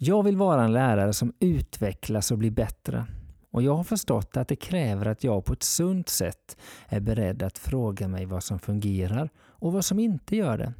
Jag 0.00 0.22
vill 0.22 0.36
vara 0.36 0.64
en 0.64 0.72
lärare 0.72 1.12
som 1.12 1.32
utvecklas 1.40 2.30
och 2.30 2.38
blir 2.38 2.50
bättre. 2.50 3.06
Och 3.50 3.62
jag 3.62 3.74
har 3.74 3.84
förstått 3.84 4.36
att 4.36 4.48
det 4.48 4.56
kräver 4.56 5.06
att 5.06 5.24
jag 5.24 5.44
på 5.44 5.52
ett 5.52 5.62
sunt 5.62 6.08
sätt 6.08 6.56
är 6.88 7.00
beredd 7.00 7.42
att 7.42 7.58
fråga 7.58 8.08
mig 8.08 8.26
vad 8.26 8.44
som 8.44 8.58
fungerar 8.58 9.30
och 9.38 9.72
vad 9.72 9.84
som 9.84 9.98
inte 9.98 10.36
gör 10.36 10.58
det. 10.58 10.74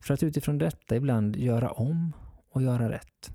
För 0.00 0.14
att 0.14 0.22
utifrån 0.22 0.58
detta 0.58 0.96
ibland 0.96 1.36
göra 1.36 1.70
om 1.70 2.12
och 2.50 2.62
göra 2.62 2.90
rätt. 2.90 3.30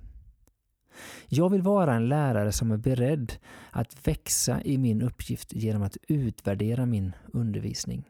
Jag 1.28 1.50
vill 1.50 1.62
vara 1.62 1.94
en 1.94 2.10
lärare 2.10 2.52
som 2.52 2.72
är 2.72 2.78
beredd 2.78 3.34
att 3.72 4.08
växa 4.08 4.62
i 4.62 4.78
min 4.78 5.02
uppgift 5.02 5.54
genom 5.54 5.84
att 5.84 5.98
utvärdera 6.08 6.86
min 6.86 7.16
undervisning. 7.34 8.04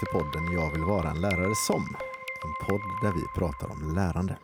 Till 0.00 0.08
podden 0.20 0.52
Jag 0.52 0.70
vill 0.72 0.84
vara 0.84 1.10
en 1.10 1.20
lärare 1.20 1.54
som. 1.54 1.82
En 2.44 2.66
podd 2.68 2.80
där 3.02 3.12
vi 3.12 3.40
pratar 3.40 3.70
om 3.70 3.94
lärande. 3.94 4.36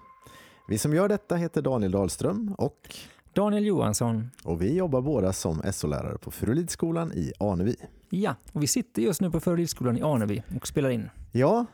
Vi 0.68 0.78
som 0.78 0.94
gör 0.94 1.08
detta 1.08 1.36
heter 1.36 1.62
Daniel 1.62 1.92
Dahlström 1.92 2.54
och, 2.58 2.96
Daniel 3.32 3.64
Johansson. 3.66 4.30
och 4.44 4.62
vi 4.62 4.76
jobbar 4.76 5.00
båda 5.00 5.32
som 5.32 5.62
SO-lärare 5.72 6.18
på 6.18 6.30
Furulidskolan 6.30 7.12
i 7.12 7.32
Anevi. 7.40 7.76
Ja, 8.08 8.34
och 8.52 8.62
vi 8.62 8.66
sitter 8.66 9.02
just 9.02 9.20
nu 9.20 9.30
på 9.30 9.40
Förebildsskolan 9.40 9.98
i 9.98 10.02
Aneby 10.02 10.42
och 10.56 10.66
spelar 10.66 10.90
in. 10.90 11.10
Ja, 11.32 11.66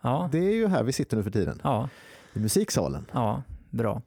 Ja, 0.00 0.28
det 0.32 0.38
är 0.38 0.54
ju 0.54 0.66
här 0.66 0.82
vi 0.82 0.92
sitter 0.92 1.16
nu 1.16 1.22
för 1.22 1.30
tiden. 1.30 1.60
ja, 1.64 1.88
I 2.34 2.38
musiksalen. 2.38 3.06
ja, 3.12 3.42
bra. 3.70 4.02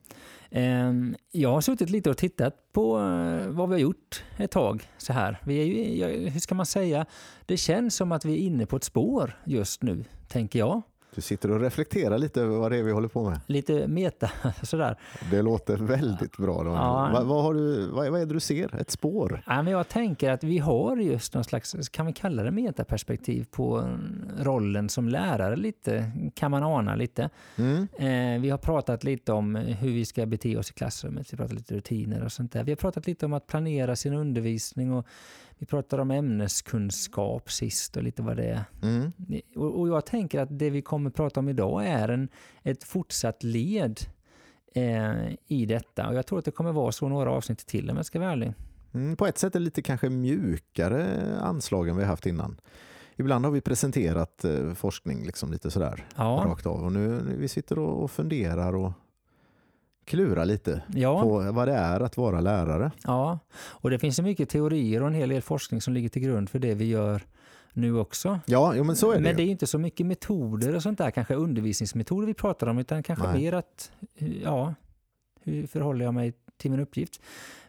Ehm, 0.52 1.16
jag 1.32 1.50
har 1.50 1.62
suttit 1.62 1.90
lite 1.90 2.10
och 2.10 2.18
tittat 2.18 2.74
på 2.74 3.00
eh, 3.00 3.48
vad 3.48 3.70
vi 3.70 3.76
har 3.76 3.80
gjort 3.80 4.24
ett 4.38 4.52
tag 4.52 4.90
så 4.98 5.14
här. 5.14 5.38
Vi 5.44 5.62
är 5.62 5.66
ju, 5.66 6.30
hur 6.30 6.40
ska 6.40 6.56
man 6.56 6.66
säga? 6.66 7.06
Det 7.46 7.58
känns 7.58 7.96
som 7.96 8.12
att 8.12 8.26
vi 8.26 8.34
är 8.34 8.38
inne 8.38 8.66
på 8.66 8.76
ett 8.76 8.84
spår 8.84 9.42
just 9.46 9.84
nu, 9.84 10.06
tänker 10.28 10.60
jag. 10.60 10.82
Du 11.16 11.22
sitter 11.22 11.52
och 11.52 11.60
reflekterar 11.60 12.18
lite 12.18 12.42
över 12.42 12.58
vad 12.58 12.72
det 12.72 12.78
är 12.78 12.84
vi 12.84 12.92
håller 12.92 13.08
på 13.08 13.30
med. 13.30 13.40
Lite 13.48 13.88
meta 13.88 14.32
sådär. 14.64 14.96
Det 15.32 15.42
låter 15.42 15.78
väldigt 15.78 16.38
bra. 16.38 16.66
Ja. 16.66 17.10
Vad, 17.14 17.26
vad, 17.26 17.44
har 17.44 17.54
du, 17.54 17.88
vad, 17.88 18.10
vad 18.10 18.22
är 18.22 18.26
det 18.26 18.34
du 18.34 18.40
ser? 18.40 18.76
Ett 18.82 18.92
spår? 18.92 19.44
Ja, 19.46 19.62
men 19.62 19.74
jag 19.74 19.90
tänker 19.90 20.32
att 20.32 20.44
vi 20.44 20.58
har 20.58 20.98
just 20.98 21.34
någon 21.34 21.44
slags, 21.44 21.90
kan 21.90 22.06
vi 22.06 22.14
kalla 22.14 22.44
det 22.44 22.52
metaperspektiv 22.52 23.46
på 23.52 23.80
eh, 23.80 24.44
rollen 24.44 24.90
som 24.90 25.10
lärare 25.10 25.56
lite, 25.56 26.12
kan 26.36 26.52
man 26.52 26.64
ana 26.64 26.96
lite. 26.96 27.30
Mm. 27.56 27.88
Eh, 27.98 28.42
vi 28.42 28.50
har 28.50 28.58
pratat 28.58 29.04
lite 29.04 29.32
om 29.32 29.56
hur 29.56 29.92
vi 29.92 30.06
ska 30.06 30.26
bete 30.26 30.58
oss 30.58 30.70
i 30.70 30.74
klassrummet, 30.74 31.34
vi 31.34 31.38
har 31.38 31.44
pratat 31.44 31.58
lite 31.58 31.76
rutiner 31.76 32.24
och 32.24 32.32
sånt 32.32 32.52
där. 32.52 32.64
Vi 32.64 32.72
har 32.72 32.76
pratat 32.76 33.08
lite 33.08 33.26
om 33.26 33.34
att 33.34 33.48
planera 33.48 33.96
sin 33.96 34.14
undervisning 34.14 34.94
och 34.94 35.08
vi 35.62 35.68
pratade 35.68 36.02
om 36.02 36.12
ämneskunskap 36.12 37.52
sist 37.52 37.98
och 37.98 38.04
lite 38.04 38.22
vad 38.22 38.38
det 38.38 38.44
är. 38.44 38.64
Mm. 38.82 39.12
Och, 39.56 39.80
och 39.80 39.88
jag 39.88 40.06
tänker 40.06 40.40
att 40.40 40.60
det 40.60 40.70
vi 40.70 40.82
kommer 40.82 41.10
prata 41.10 41.40
om 41.40 41.50
idag 41.50 41.88
är 41.88 42.10
en, 42.10 42.30
ett 42.64 42.84
fortsatt 42.84 43.44
led 43.44 44.00
eh, 44.76 45.32
i 45.48 45.66
detta. 45.66 46.08
Och 46.08 46.16
jag 46.16 46.26
tror 46.26 46.40
att 46.40 46.46
det 46.46 46.52
kommer 46.52 46.72
vara 46.72 46.92
så 46.92 47.10
några 47.10 47.32
avsnitt 47.32 47.66
till 47.66 47.90
om 47.90 47.98
jag 47.98 48.06
ska 48.06 48.20
vara 48.20 48.32
ärlig. 48.32 48.54
Mm, 48.94 49.16
på 49.16 49.28
ett 49.28 49.38
sätt 49.38 49.56
är 49.56 49.60
det 49.60 49.64
lite 49.64 49.82
kanske 49.82 50.10
mjukare 50.10 51.08
anslag 51.40 51.90
än 51.90 51.98
vi 51.98 52.04
haft 52.04 52.26
innan. 52.26 52.62
Ibland 53.16 53.46
har 53.46 53.52
vi 53.52 53.62
presenterat 53.62 54.46
eh, 54.46 54.74
forskning 54.74 55.26
liksom 55.26 55.52
lite 55.52 55.72
sådär 55.72 56.06
Ja, 56.16 56.44
rakt 56.48 56.66
av 56.66 56.84
och 56.84 56.92
nu, 56.92 57.08
nu 57.08 57.36
vi 57.38 57.48
sitter 57.48 57.80
och, 57.80 58.04
och 58.04 58.12
funderar 58.12 58.76
och 58.76 58.92
klurar 60.06 60.46
lite 60.46 60.82
ja. 60.94 61.22
på 61.22 61.52
vad 61.52 61.68
det 61.68 61.74
är 61.74 62.00
att 62.00 62.18
vara 62.18 62.40
lärare. 62.42 62.92
Ja, 63.04 63.40
och 63.56 63.90
det 63.90 64.00
finns 64.00 64.20
ju 64.20 64.24
mycket 64.24 64.50
teorier 64.50 65.02
och 65.02 65.08
en 65.08 65.14
hel 65.14 65.30
del 65.30 65.42
forskning 65.42 65.82
som 65.82 65.94
ligger 65.94 66.10
till 66.10 66.22
grund 66.22 66.50
för 66.50 66.60
det 66.60 66.74
vi 66.74 66.86
gör 66.86 67.22
nu 67.74 67.98
också. 67.98 68.40
Ja, 68.46 68.74
jo, 68.76 68.84
men 68.84 68.96
så 68.96 69.12
är 69.12 69.16
det 69.16 69.22
Men 69.22 69.36
det 69.36 69.42
ju. 69.44 69.48
är 69.48 69.52
inte 69.52 69.68
så 69.68 69.78
mycket 69.78 70.06
metoder 70.06 70.76
och 70.76 70.84
sånt 70.84 70.98
där, 70.98 71.12
kanske 71.12 71.36
undervisningsmetoder 71.36 72.28
vi 72.28 72.34
pratar 72.34 72.68
om, 72.68 72.78
utan 72.78 73.04
kanske 73.04 73.28
Nej. 73.28 73.42
mer 73.42 73.54
att, 73.54 73.92
ja, 74.44 74.74
hur 75.44 75.68
förhåller 75.68 76.06
jag 76.06 76.14
mig 76.14 76.34
till 76.58 76.72
min 76.72 76.80
uppgift? 76.80 77.22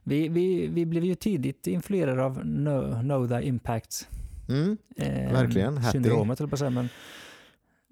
Vi, 0.03 0.29
vi, 0.29 0.67
vi 0.67 0.87
blev 0.87 1.05
ju 1.05 1.15
tidigt 1.15 1.67
influerade 1.67 2.25
av 2.25 2.41
Know, 2.41 3.01
know 3.01 3.29
the 3.29 3.47
impact 3.49 4.09
Mm, 4.49 4.77
eh, 4.97 5.33
Verkligen, 5.33 5.83
syndromet, 5.85 6.39
höll 6.39 6.45
jag 6.45 6.51
på 6.51 6.55
att 6.55 6.59
säga, 6.59 6.71
men 6.71 6.89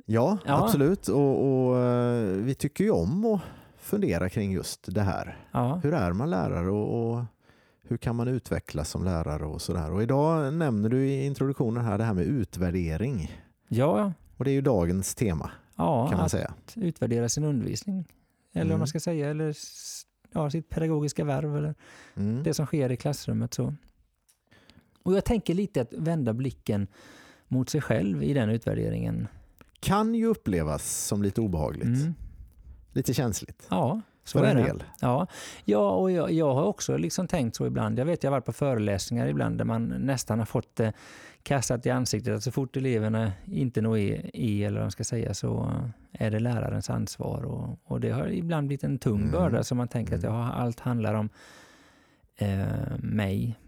ja, 0.07 0.39
Ja. 0.47 0.65
absolut. 0.65 1.09
Och, 1.09 1.69
och 1.69 1.79
eh, 1.79 2.23
vi 2.37 2.55
tycker 2.55 2.85
ju 2.85 2.91
om 2.91 3.25
att 3.25 3.41
fundera 3.91 4.29
kring 4.29 4.53
just 4.53 4.95
det 4.95 5.03
här. 5.03 5.37
ja, 5.53 5.81
Hur 5.83 5.95
är 5.95 6.13
man 6.13 6.31
lärare 6.31 6.71
och, 6.71 7.13
och 7.15 7.25
hur 7.83 7.97
kan 7.97 8.17
man 8.17 8.29
utvecklas 8.29 8.91
som 8.91 9.05
lärare 9.05 9.45
och 9.47 9.63
sådär. 9.63 9.93
Och 9.93 10.03
idag 10.03 10.55
nämner 10.55 10.89
du 10.89 11.07
i 11.09 11.27
introduktionen 11.27 11.85
här 11.85 11.99
det 11.99 12.05
här 12.05 12.15
med 12.15 12.25
utvärdering. 12.25 13.41
ja, 13.69 14.13
Och 14.37 14.45
det 14.45 14.51
är 14.51 14.53
ju 14.53 14.61
dagens 14.61 15.15
tema 15.15 15.51
ja 15.77 16.09
kan 16.09 16.17
man 16.17 16.25
att 16.25 16.31
säga. 16.31 16.55
utvärdera 16.77 17.29
sin 17.29 17.45
undervisning, 17.45 18.09
eller 18.53 18.63
Mm. 18.65 18.71
vad 18.71 18.79
man 18.79 18.89
ska 18.89 19.01
säga, 19.01 19.31
eller 19.31 19.57
ja, 20.33 20.51
sitt 20.51 20.69
pedagogiska 20.69 21.25
värv, 21.25 21.57
eller 21.57 21.75
Mm. 22.17 22.43
det 22.43 22.55
som 22.55 22.67
sker 22.67 22.93
i 22.93 22.97
klassrummet. 22.97 23.55
Så. 23.55 23.75
Och 25.03 25.15
jag 25.15 25.25
tänker 25.25 25.55
lite 25.55 25.81
att 25.83 25.93
vända 25.93 26.33
blicken 26.33 26.87
mot 27.49 27.69
sig 27.71 27.81
själv 27.81 28.23
i 28.23 28.33
den 28.35 28.51
utvärderingen. 28.51 29.29
Kan 29.81 30.15
ju 30.15 30.27
upplevas 30.27 31.07
som 31.07 31.23
lite 31.23 31.41
obehagligt. 31.41 31.85
Mm. 31.87 32.15
Lite 32.93 33.15
känsligt. 33.15 33.67
Ja, 33.71 34.01
så 34.25 34.39
För 34.39 34.47
är 34.47 34.57
en 34.57 34.65
del. 34.65 34.85
Ja, 35.01 35.27
ja 35.65 35.91
och 35.91 36.11
jag, 36.11 36.33
jag 36.33 36.55
har 36.55 36.63
också 36.65 36.97
liksom 36.97 37.27
tänkt 37.27 37.57
så 37.57 37.67
ibland. 37.67 37.99
Jag 37.99 38.05
vet, 38.05 38.23
jag 38.23 38.31
har 38.31 38.37
varit 38.37 38.45
på 38.45 38.53
föreläsningar 38.53 39.27
ibland 39.27 39.59
där 39.59 39.65
man 39.65 39.87
nästan 39.89 40.39
har 40.39 40.47
fått 40.47 40.77
det 40.77 40.93
kastat 41.43 41.87
i 41.87 41.91
ansiktet 41.91 42.35
att 42.37 42.43
så 42.43 42.51
fort 42.53 42.77
eleverna 42.77 43.33
inte 43.45 43.81
når 43.81 43.99
i, 43.99 44.31
i 44.35 44.65
eller 44.65 44.77
vad 44.79 44.85
man 44.85 44.91
ska 44.91 45.05
säga, 45.05 45.35
så 45.35 45.73
är 46.13 46.31
det 46.31 46.39
lärarens 46.41 46.91
ansvar. 46.91 47.43
Och, 47.45 47.79
och 47.85 48.01
det 48.01 48.11
har 48.11 48.27
ibland 48.29 48.67
blivit 48.67 48.85
en 48.85 48.99
tung 48.99 49.21
Mm. 49.21 49.31
börda 49.33 49.65
så 49.65 49.75
man 49.75 49.89
tänker 49.89 50.17
att 50.17 50.25
Mm. 50.25 50.37
ja, 50.37 50.53
allt 50.53 50.81
handlar 50.81 51.15
om 51.15 51.29
eh, 52.37 52.97
mig. 52.99 53.59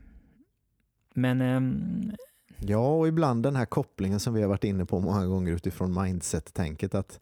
Men 1.15 1.41
ehm, 1.41 2.13
Ja, 2.65 2.97
och 2.97 3.09
ibland 3.09 3.43
den 3.43 3.57
här 3.57 3.65
kopplingen 3.65 4.21
som 4.21 4.35
vi 4.35 4.43
har 4.43 4.49
varit 4.49 4.65
inne 4.65 4.85
på 4.85 5.01
många 5.01 5.27
gånger 5.27 5.53
utifrån 5.53 6.03
mindset-tänket 6.03 6.95
att 6.95 7.21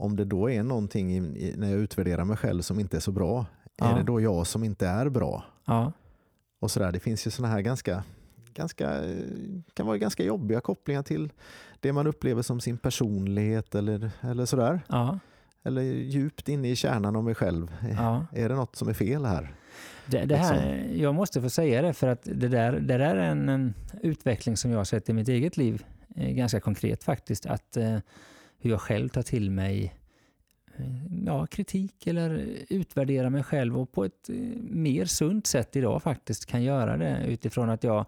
om 0.00 0.16
det 0.16 0.24
då 0.24 0.50
är 0.50 0.62
någonting 0.62 1.12
i, 1.16 1.54
när 1.56 1.70
jag 1.70 1.80
utvärderar 1.80 2.24
mig 2.24 2.36
själv 2.36 2.62
som 2.62 2.80
inte 2.80 2.96
är 2.96 3.00
så 3.00 3.12
bra, 3.12 3.46
Ja. 3.76 3.90
är 3.92 3.96
det 3.98 4.02
då 4.02 4.20
jag 4.20 4.46
som 4.46 4.64
inte 4.64 4.86
är 4.86 5.08
bra? 5.08 5.44
ja, 5.64 5.92
Och 6.60 6.70
sådär. 6.70 6.92
Det 6.92 7.00
finns 7.00 7.26
ju 7.26 7.30
sådana 7.30 7.54
här 7.54 7.60
ganska, 7.60 8.04
ganska, 8.54 9.00
kan 9.74 9.86
vara 9.86 9.98
ganska 9.98 10.24
jobbiga 10.24 10.60
kopplingar 10.60 11.02
till 11.02 11.32
det 11.80 11.92
man 11.92 12.06
upplever 12.06 12.42
som 12.42 12.60
sin 12.60 12.78
personlighet 12.78 13.74
eller, 13.74 14.10
eller 14.20 14.44
sådär. 14.46 14.80
ja, 14.88 15.18
Eller 15.62 15.82
djupt 15.82 16.48
inne 16.48 16.70
i 16.70 16.76
kärnan 16.76 17.16
av 17.16 17.24
mig 17.24 17.34
själv. 17.34 17.74
Är 18.32 18.48
det 18.48 18.54
något 18.54 18.76
som 18.76 18.88
är 18.88 18.92
fel 18.94 19.24
här? 19.24 19.54
Det, 20.06 20.24
det 20.24 20.36
här, 20.36 20.86
jag 20.94 21.14
måste 21.14 21.42
få 21.42 21.50
säga 21.50 21.82
det 21.82 21.92
för 21.92 22.06
att 22.08 22.22
det 22.22 22.48
där, 22.48 22.72
det 22.72 22.98
där 22.98 23.16
är 23.16 23.30
en, 23.30 23.48
en 23.48 23.74
utveckling 24.02 24.56
som 24.56 24.70
jag 24.70 24.78
har 24.78 24.84
sett 24.84 25.08
i 25.08 25.12
mitt 25.12 25.28
eget 25.28 25.56
liv 25.56 25.84
eh, 26.16 26.30
ganska 26.30 26.60
konkret 26.60 27.04
faktiskt. 27.04 27.46
Att 27.46 27.76
eh, 27.76 27.98
hur 28.58 28.70
jag 28.70 28.80
själv 28.80 29.08
tar 29.08 29.22
till 29.22 29.50
mig 29.50 29.94
ja, 31.26 31.46
kritik 31.46 32.06
eller 32.06 32.46
utvärdera 32.68 33.30
mig 33.30 33.42
själv 33.42 33.78
och 33.78 33.92
på 33.92 34.04
ett 34.04 34.28
eh, 34.28 34.34
mer 34.70 35.04
sunt 35.04 35.46
sätt 35.46 35.76
idag 35.76 36.02
faktiskt 36.02 36.46
kan 36.46 36.62
göra 36.62 36.96
det 36.96 37.24
utifrån 37.26 37.70
att 37.70 37.84
jag 37.84 38.06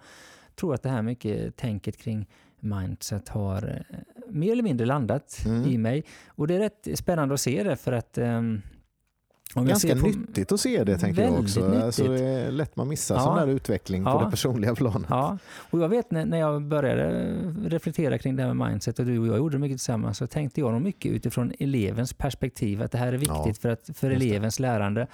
tror 0.54 0.74
att 0.74 0.82
det 0.82 0.88
här 0.88 1.02
mycket 1.02 1.56
tänket 1.56 1.96
kring 1.96 2.26
mindset 2.60 3.28
har 3.28 3.84
eh, 3.90 3.96
mer 4.28 4.52
eller 4.52 4.62
mindre 4.62 4.86
landat 4.86 5.42
Mm. 5.46 5.70
i 5.70 5.78
mig. 5.78 6.04
Och 6.26 6.46
det 6.46 6.54
är 6.54 6.58
rätt 6.58 6.88
spännande 6.94 7.34
att 7.34 7.40
se 7.40 7.62
det 7.62 7.76
för 7.76 7.92
att 7.92 8.18
jag 8.18 8.60
Ganska 9.54 9.96
på- 9.96 10.06
nyttigt 10.06 10.52
att 10.52 10.60
se 10.60 10.84
det 10.84 10.98
tänker 10.98 11.22
jag 11.22 11.32
också. 11.40 11.60
nyttigt. 11.68 11.82
Alltså, 11.82 12.04
det 12.08 12.20
är 12.24 12.50
lätt 12.50 12.76
man 12.76 12.88
missar 12.88 13.14
Ja. 13.14 13.20
sån 13.20 13.36
där 13.36 13.46
utveckling 13.46 14.04
på 14.04 14.10
Ja. 14.10 14.24
det 14.24 14.30
personliga 14.30 14.74
planet. 14.74 15.06
Ja, 15.10 15.38
och 15.70 15.80
jag 15.80 15.88
vet 15.88 16.10
när, 16.10 16.38
jag 16.38 16.62
började 16.62 17.34
reflektera 17.66 18.18
kring 18.18 18.36
det 18.36 18.42
här 18.42 18.54
med 18.54 18.68
mindset 18.70 18.98
och 18.98 19.06
du 19.06 19.18
och 19.18 19.26
jag 19.26 19.36
gjorde 19.36 19.58
mycket 19.58 19.78
tillsammans 19.78 20.18
så 20.18 20.26
tänkte 20.26 20.60
jag 20.60 20.72
nog 20.72 20.82
mycket 20.82 21.12
utifrån 21.12 21.52
elevens 21.58 22.12
perspektiv 22.12 22.82
att 22.82 22.92
det 22.92 22.98
här 22.98 23.06
är 23.12 23.18
viktigt 23.18 23.30
Ja, 23.46 23.54
för, 23.60 23.68
att, 23.68 23.90
för 23.94 24.10
elevens 24.10 24.58
lärande. 24.60 25.06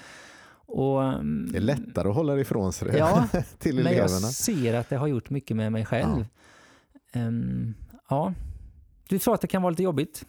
Och, 0.67 1.05
mm, 1.05 1.49
Det 1.53 1.59
är 1.59 1.63
lättare 1.63 2.09
att 2.09 2.15
hålla 2.15 2.35
det 2.35 2.41
ifrån 2.41 2.73
sig 2.73 2.97
Ja, 2.99 3.25
till 3.59 3.75
men 3.75 3.85
jag 3.85 3.93
eleverna. 3.93 4.09
ser 4.29 4.75
att 4.75 4.89
det 4.89 4.97
har 4.97 5.07
gjort 5.07 5.31
mycket 5.31 5.57
med 5.57 5.73
mig 5.73 5.85
själv. 5.87 6.27
Ehm, 7.13 7.75
ja. 8.09 8.35
Du 9.09 9.19
tror 9.19 9.35
att 9.35 9.41
det 9.41 9.47
kan 9.47 9.63
vara 9.63 9.71
lite 9.71 9.83
jobbigt? 9.83 10.25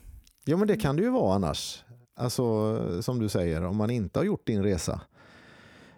Jo 0.45 0.57
men 0.57 0.67
det 0.67 0.77
kan 0.77 0.95
det 0.95 1.01
ju 1.01 1.09
vara 1.09 1.35
annars. 1.35 1.83
Alltså 2.19 3.01
som 3.01 3.19
du 3.19 3.29
säger, 3.29 3.63
om 3.63 3.77
man 3.77 3.89
inte 3.89 4.19
har 4.19 4.23
gjort 4.23 4.47
din 4.47 4.63
resa. 4.63 5.01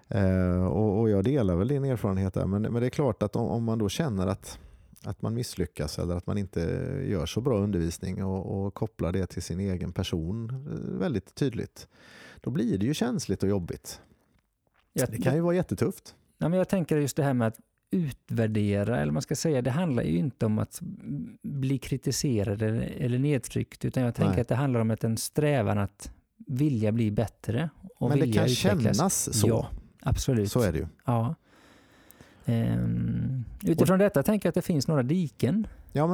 Eh, 0.08 0.66
och, 0.66 1.00
och 1.00 1.10
jag 1.10 1.24
delar 1.24 1.56
väl 1.56 1.68
din 1.68 1.86
erfarenhet 1.86 2.34
där. 2.34 2.46
Men, 2.46 2.62
men 2.62 2.74
det 2.74 2.86
är 2.86 2.90
klart 2.90 3.24
att 3.24 3.36
om, 3.36 3.48
om 3.48 3.64
man 3.64 3.78
då 3.80 3.90
känner 3.90 4.28
att, 4.28 4.60
att 5.04 5.22
man 5.22 5.34
misslyckas 5.34 6.00
eller 6.00 6.16
att 6.16 6.28
man 6.28 6.38
inte 6.38 6.60
gör 7.08 7.26
så 7.26 7.42
bra 7.42 7.58
undervisning 7.60 8.24
och, 8.24 8.66
och 8.66 8.74
kopplar 8.74 9.12
det 9.12 9.26
till 9.26 9.42
sin 9.42 9.60
egen 9.60 9.92
person 9.94 10.50
eh, 10.50 11.00
väldigt 11.00 11.36
tydligt. 11.36 11.88
Då 12.42 12.50
blir 12.50 12.78
det 12.78 12.86
ju 12.86 12.94
känsligt 12.94 13.44
och 13.44 13.50
jobbigt. 13.50 14.02
Jag, 14.94 15.12
Det 15.12 15.18
kan 15.18 15.36
ju 15.36 15.42
vara 15.42 15.56
jättetufft. 15.56 16.16
ja, 16.38 16.50
men 16.50 16.58
jag 16.58 16.70
tänker 16.70 16.98
just 16.98 17.18
det 17.18 17.24
här 17.24 17.34
med 17.34 17.48
att 17.48 17.58
utvärdera, 17.92 19.00
eller 19.00 19.12
man 19.12 19.22
ska 19.22 19.36
säga, 19.36 19.62
det 19.62 19.72
handlar 19.72 20.04
ju 20.04 20.18
inte 20.18 20.46
om 20.46 20.60
att 20.60 20.80
bli 21.42 21.78
kritiserad 21.78 22.62
eller, 22.62 22.82
eller 22.98 23.20
nedtryckt, 23.20 23.86
utan 23.86 24.04
jag 24.04 24.16
tänker 24.16 24.32
Nej. 24.32 24.42
att 24.42 24.48
det 24.48 24.56
handlar 24.56 24.80
om 24.80 24.92
att 24.92 25.04
en 25.04 25.18
strävan 25.18 25.78
att 25.78 26.12
vilja 26.48 26.92
bli 26.92 27.12
bättre 27.12 27.70
och 27.96 28.10
Men 28.10 28.20
det 28.20 28.26
vilja 28.26 28.42
kan 28.42 28.50
utvecklas. 28.52 28.98
kännas 28.98 29.40
så. 29.40 29.48
Ja, 29.48 29.68
absolut. 30.02 30.52
Så 30.52 30.62
är 30.62 30.72
det 30.72 30.78
ju. 30.78 30.88
Ja. 31.06 31.36
Ehm, 32.46 33.44
utifrån 33.64 34.00
detta 34.00 34.24
tänker 34.24 34.48
jag 34.48 34.52
att 34.52 34.56
det 34.56 34.62
finns 34.62 34.88
några 34.88 35.04
diken 35.04 35.68
Ja, 35.94 36.08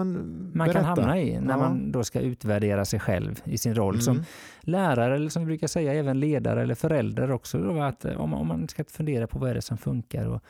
man 0.53 0.69
kan 0.73 0.85
hamna 0.85 1.19
i 1.21 1.39
när 1.41 1.53
Ja. 1.53 1.57
man 1.57 1.91
då 1.91 2.03
ska 2.03 2.19
utvärdera 2.19 2.85
sig 2.85 2.99
själv 2.99 3.41
i 3.43 3.57
sin 3.57 3.75
roll 3.75 4.01
som 4.01 4.13
Mm. 4.13 4.25
lärare 4.61 5.15
eller 5.15 5.29
som 5.29 5.41
vi 5.41 5.45
brukar 5.45 5.67
säga 5.67 5.93
även 5.93 6.19
ledare 6.19 6.61
eller 6.63 6.75
förälder 6.75 7.31
också. 7.31 7.57
Då, 7.57 7.81
att 7.81 8.05
om, 8.05 8.33
om 8.33 8.47
man 8.47 8.67
ska 8.67 8.83
fundera 8.83 9.27
på 9.27 9.39
vad 9.39 9.49
är 9.49 9.53
det 9.55 9.61
som 9.61 9.77
funkar 9.77 10.25
och 10.25 10.43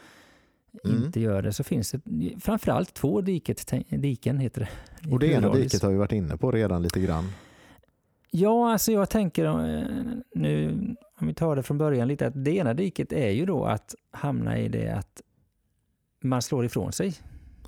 Mm. 0.84 1.04
inte 1.04 1.20
gör 1.20 1.42
det 1.42 1.54
så 1.54 1.64
finns 1.64 1.92
det 1.92 2.02
framförallt 2.40 2.94
två 2.94 3.22
diket, 3.22 3.74
diken. 3.90 4.40
heter 4.40 4.62
det. 4.62 4.70
Och 5.12 5.20
det 5.20 5.28
ena 5.28 5.54
diket 5.54 5.82
har 5.82 5.92
vi 5.92 5.98
varit 5.98 6.12
inne 6.12 6.38
på 6.38 6.52
redan 6.52 6.82
lite 6.82 7.00
grann. 7.00 7.30
Ja, 8.32 8.72
alltså 8.72 8.92
jag 8.92 9.10
tänker 9.10 9.46
eh, 9.46 9.86
nu, 10.36 10.72
om 11.20 11.28
vi 11.28 11.34
tar 11.34 11.56
det 11.56 11.64
från 11.64 11.78
början 11.78 12.08
lite, 12.08 12.28
att 12.28 12.44
det 12.44 12.52
ena 12.52 12.74
diket 12.74 13.12
är 13.14 13.30
ju 13.30 13.46
då 13.46 13.66
att 13.66 13.96
hamna 14.12 14.58
i 14.58 14.70
det 14.70 14.90
att 14.90 15.22
man 16.22 16.42
slår 16.42 16.66
ifrån 16.66 16.92
sig. 16.92 17.14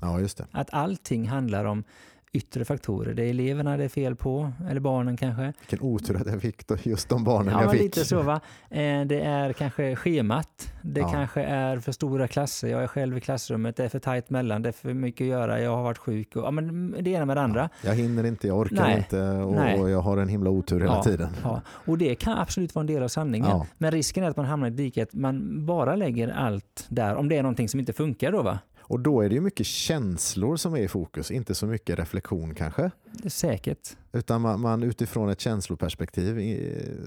Ja, 0.00 0.20
just 0.20 0.38
det. 0.38 0.46
Att 0.50 0.70
allting 0.72 1.28
handlar 1.28 1.64
om 1.64 1.84
yttre 2.32 2.64
faktorer. 2.64 3.14
Det 3.14 3.22
är 3.24 3.30
eleverna 3.30 3.76
det 3.76 3.84
är 3.84 3.88
fel 3.88 4.16
på, 4.16 4.52
eller 4.68 4.80
barnen 4.80 5.16
kanske. 5.16 5.52
Vilken 5.60 5.80
otur 5.88 6.16
att 6.16 6.26
jag 6.26 6.40
fick 6.42 6.66
då 6.66 6.76
just 6.82 7.08
de 7.08 7.24
barnen 7.24 7.52
Ja, 7.54 7.62
jag 7.62 7.70
fick. 7.70 7.80
lite 7.82 8.04
så 8.04 8.22
va. 8.22 8.40
Eh, 8.70 9.04
Det 9.06 9.20
är 9.20 9.52
kanske 9.52 9.96
schemat. 9.96 10.72
Det 10.82 11.00
Ja. 11.00 11.08
kanske 11.12 11.42
är 11.42 11.78
för 11.78 11.92
stora 11.92 12.28
klasser. 12.28 12.68
Jag 12.68 12.82
är 12.82 12.86
själv 12.86 13.16
i 13.16 13.20
klassrummet. 13.20 13.76
Det 13.76 13.84
är 13.84 13.88
för 13.88 13.98
tajt 13.98 14.30
mellan. 14.30 14.62
Det 14.62 14.68
är 14.68 14.72
för 14.72 14.94
mycket 14.94 15.24
att 15.24 15.28
göra. 15.28 15.60
Jag 15.60 15.76
har 15.76 15.82
varit 15.82 15.98
sjuk. 15.98 16.36
Och, 16.36 16.42
ja, 16.44 16.50
men 16.50 16.96
det 17.00 17.10
ena 17.10 17.24
med 17.26 17.36
det 17.36 17.40
andra. 17.40 17.68
Jag 17.84 17.94
hinner 17.94 18.26
inte, 18.26 18.46
jag 18.48 18.58
orkar 18.58 18.76
Nej. 18.76 18.96
inte 18.96 19.20
och, 19.30 19.54
Nej. 19.54 19.80
och 19.80 19.90
jag 19.90 20.00
har 20.00 20.16
en 20.16 20.28
himla 20.28 20.50
otur 20.50 20.80
hela 20.80 20.92
Ja. 20.94 21.02
tiden. 21.02 21.28
Ja. 21.42 21.60
Och 21.68 21.98
det 21.98 22.14
kan 22.14 22.38
absolut 22.38 22.74
vara 22.74 22.80
en 22.80 22.86
del 22.86 23.02
av 23.02 23.08
sanningen. 23.08 23.48
Ja. 23.50 23.66
Men 23.78 23.90
risken 23.90 24.24
är 24.24 24.28
att 24.30 24.36
man 24.36 24.46
hamnar 24.46 24.66
i 24.66 24.70
ett 24.70 24.76
dike 24.76 25.02
att 25.02 25.14
man 25.14 25.66
bara 25.66 25.96
lägger 25.96 26.28
allt 26.28 26.86
där. 26.88 27.14
Om 27.16 27.28
det 27.28 27.36
är 27.36 27.42
någonting 27.42 27.68
som 27.68 27.80
inte 27.80 27.92
funkar 27.92 28.32
då 28.32 28.42
va. 28.42 28.58
Och 28.90 29.00
då 29.00 29.20
är 29.20 29.28
det 29.28 29.34
ju 29.34 29.40
mycket 29.40 29.66
känslor 29.66 30.56
som 30.56 30.74
är 30.74 30.80
i 30.80 30.88
fokus, 30.88 31.30
inte 31.30 31.54
så 31.54 31.66
mycket 31.66 31.98
reflektion 31.98 32.54
kanske. 32.54 32.90
Säkert. 33.26 33.96
Utan 34.12 34.40
man, 34.40 34.60
man 34.60 34.82
utifrån 34.82 35.28
ett 35.28 35.40
känsloperspektiv 35.40 36.56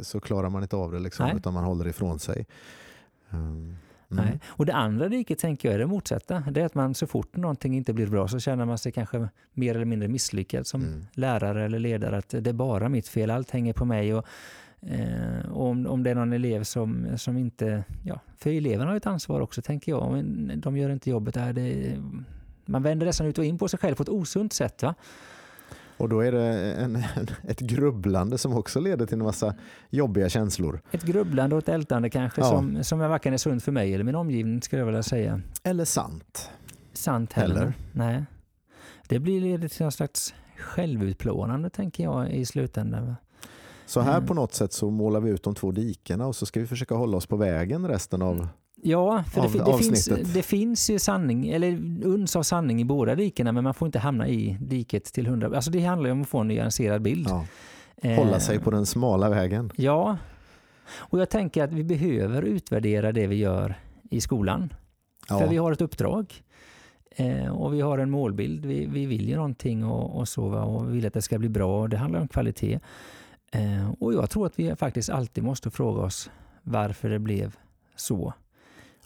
så 0.02 0.20
klarar 0.20 0.50
man 0.50 0.64
inte 0.64 0.76
av 0.76 0.92
det 0.92 1.00
liksom, 1.00 1.26
Nej. 1.26 1.36
utan 1.38 1.54
man 1.54 1.64
håller 1.64 1.88
ifrån 1.88 2.20
sig. 2.20 2.46
Um, 3.30 3.38
mm. 3.40 3.76
Nej. 4.08 4.40
Och 4.46 4.66
det 4.66 4.74
andra 4.74 5.10
diket 5.10 5.40
tänker 5.40 5.68
jag 5.68 5.76
är 5.76 5.80
det 5.80 5.86
motsatta. 5.88 6.44
Det 6.52 6.62
är 6.62 6.66
att 6.66 6.76
man 6.76 6.94
så 6.94 7.08
fort 7.08 7.36
någonting 7.36 7.76
inte 7.76 7.94
blir 7.94 8.08
bra 8.08 8.28
så 8.28 8.40
känner 8.40 8.66
man 8.66 8.78
sig 8.78 8.92
kanske 8.92 9.30
mer 9.54 9.76
eller 9.76 9.86
mindre 9.86 10.08
misslyckad 10.08 10.68
som 10.68 10.82
Mm. 10.82 11.06
lärare 11.14 11.66
eller 11.66 11.80
ledare. 11.80 12.18
Att 12.18 12.30
det 12.30 12.50
är 12.50 12.54
bara 12.54 12.90
mitt 12.90 13.08
fel, 13.08 13.32
allt 13.32 13.52
hänger 13.52 13.74
på 13.74 13.86
mig. 13.86 14.14
Och, 14.14 14.26
eh, 14.88 15.52
och 15.52 15.66
om, 15.68 15.88
om 15.88 16.04
det 16.04 16.10
är 16.10 16.16
någon 16.16 16.34
elev 16.34 16.64
som, 16.64 17.18
som 17.18 17.38
inte... 17.38 17.84
Ja, 18.04 18.20
för 18.38 18.50
eleverna 18.50 18.86
har 18.86 18.94
ju 18.94 18.98
ett 18.98 19.08
ansvar 19.08 19.40
också 19.42 19.62
tänker 19.62 19.92
jag. 19.92 20.26
De 20.58 20.78
gör 20.78 20.90
inte 20.90 21.10
jobbet 21.10 21.34
där. 21.34 21.54
Det, 21.54 21.98
man 22.66 22.84
vänder 22.84 23.06
nästan 23.06 23.28
ut 23.28 23.38
och 23.38 23.46
in 23.46 23.58
på 23.58 23.68
sig 23.68 23.80
själv 23.80 23.96
på 23.96 24.04
ett 24.04 24.10
osunt 24.10 24.54
sätt. 24.54 24.84
Va? 24.84 24.96
Och 25.98 26.10
då 26.10 26.20
är 26.20 26.32
det 26.32 26.74
en, 26.74 26.96
en, 26.96 27.28
ett 27.48 27.60
grubblande 27.60 28.38
som 28.38 28.54
också 28.58 28.80
leder 28.80 29.06
till 29.06 29.18
en 29.18 29.24
massa 29.24 29.56
jobbiga 29.90 30.30
känslor. 30.30 30.82
Ett 30.92 31.04
grubblande 31.04 31.56
och 31.56 31.62
ett 31.62 31.70
ältande 31.70 32.10
kanske 32.10 32.42
Ja. 32.42 32.50
som, 32.50 32.84
som 32.84 33.00
varken 33.00 33.34
är 33.34 33.38
sunt 33.38 33.64
för 33.64 33.72
mig 33.72 33.94
eller 33.94 34.04
min 34.04 34.16
omgivning 34.16 34.62
skulle 34.62 34.80
jag 34.80 34.86
vilja 34.86 35.04
säga. 35.04 35.42
Eller 35.64 35.86
sant. 35.86 36.50
sant 36.94 37.34
heller. 37.34 37.56
Heller. 37.56 37.74
Nej. 37.92 38.24
Det 39.08 39.20
blir 39.20 39.42
leder 39.42 39.68
till 39.68 39.82
någon 39.82 39.92
slags 39.92 40.34
självutplånande 40.58 41.70
tänker 41.70 42.04
jag 42.04 42.32
i 42.32 42.46
slutändan. 42.46 43.06
va? 43.08 43.16
Så 43.86 44.00
här 44.02 44.16
Mm. 44.18 44.28
på 44.28 44.34
något 44.34 44.54
sätt 44.54 44.74
så 44.74 44.90
målar 44.90 45.20
vi 45.20 45.30
ut 45.30 45.44
de 45.44 45.56
två 45.56 45.72
dikena 45.72 46.28
och 46.28 46.36
så 46.36 46.46
ska 46.46 46.60
vi 46.60 46.68
försöka 46.68 46.96
hålla 46.96 47.18
oss 47.18 47.26
på 47.26 47.36
vägen 47.36 47.88
resten 47.88 48.22
av... 48.22 48.48
Ja, 48.86 49.24
för 49.34 49.42
Av- 49.42 49.52
det, 49.52 49.64
det, 49.72 49.78
finns, 49.78 50.06
det 50.34 50.42
finns 50.44 50.90
ju 50.90 51.00
sanning, 51.00 51.48
eller 51.50 51.72
uns 52.06 52.36
av 52.36 52.44
sanning 52.44 52.82
i 52.82 52.86
båda 52.86 53.16
dikena, 53.16 53.52
men 53.52 53.64
man 53.64 53.74
får 53.74 53.86
inte 53.86 54.00
hamna 54.00 54.28
i 54.28 54.58
diket 54.62 55.04
till 55.06 55.28
hundra. 55.28 55.56
Alltså 55.56 55.72
det 55.72 55.84
handlar 55.86 56.08
ju 56.08 56.12
om 56.12 56.22
att 56.22 56.28
få 56.28 56.40
en 56.40 56.48
nyanserad 56.48 57.02
bild. 57.02 57.28
Ja, 57.30 57.46
Eh, 57.98 58.16
hålla 58.16 58.40
sig 58.40 58.60
på 58.60 58.72
den 58.72 58.86
smala 58.86 59.30
vägen. 59.30 59.72
Ja, 59.76 60.18
och 60.96 61.20
jag 61.20 61.30
tänker 61.30 61.64
att 61.64 61.72
vi 61.74 61.84
behöver 61.84 62.42
utvärdera 62.42 63.12
det 63.12 63.28
vi 63.28 63.36
gör 63.36 63.76
i 64.12 64.22
skolan. 64.22 64.74
För 65.28 65.40
Ja. 65.42 65.48
vi 65.50 65.58
har 65.58 65.72
ett 65.72 65.82
uppdrag. 65.82 66.34
Eh, 67.16 67.48
och 67.48 67.74
vi 67.74 67.82
har 67.82 67.98
en 67.98 68.10
målbild. 68.10 68.66
Vi, 68.66 68.86
vi 68.86 69.06
vill 69.06 69.30
ju 69.30 69.36
någonting 69.36 69.86
och, 69.86 70.18
och 70.20 70.28
så. 70.28 70.50
va, 70.50 70.64
Och 70.64 70.90
vi 70.90 70.94
vill 70.96 71.06
att 71.08 71.14
det 71.14 71.22
ska 71.22 71.40
bli 71.40 71.50
bra. 71.50 71.88
Det 71.88 71.98
handlar 71.98 72.20
om 72.22 72.28
kvalitet. 72.28 72.80
Eh, 73.54 73.92
och 74.00 74.14
jag 74.14 74.30
tror 74.30 74.46
att 74.46 74.60
vi 74.60 74.76
faktiskt 74.76 75.10
alltid 75.10 75.44
måste 75.44 75.72
fråga 75.72 76.02
oss 76.02 76.30
varför 76.64 77.10
det 77.10 77.20
blev 77.20 77.56
så. 77.96 78.34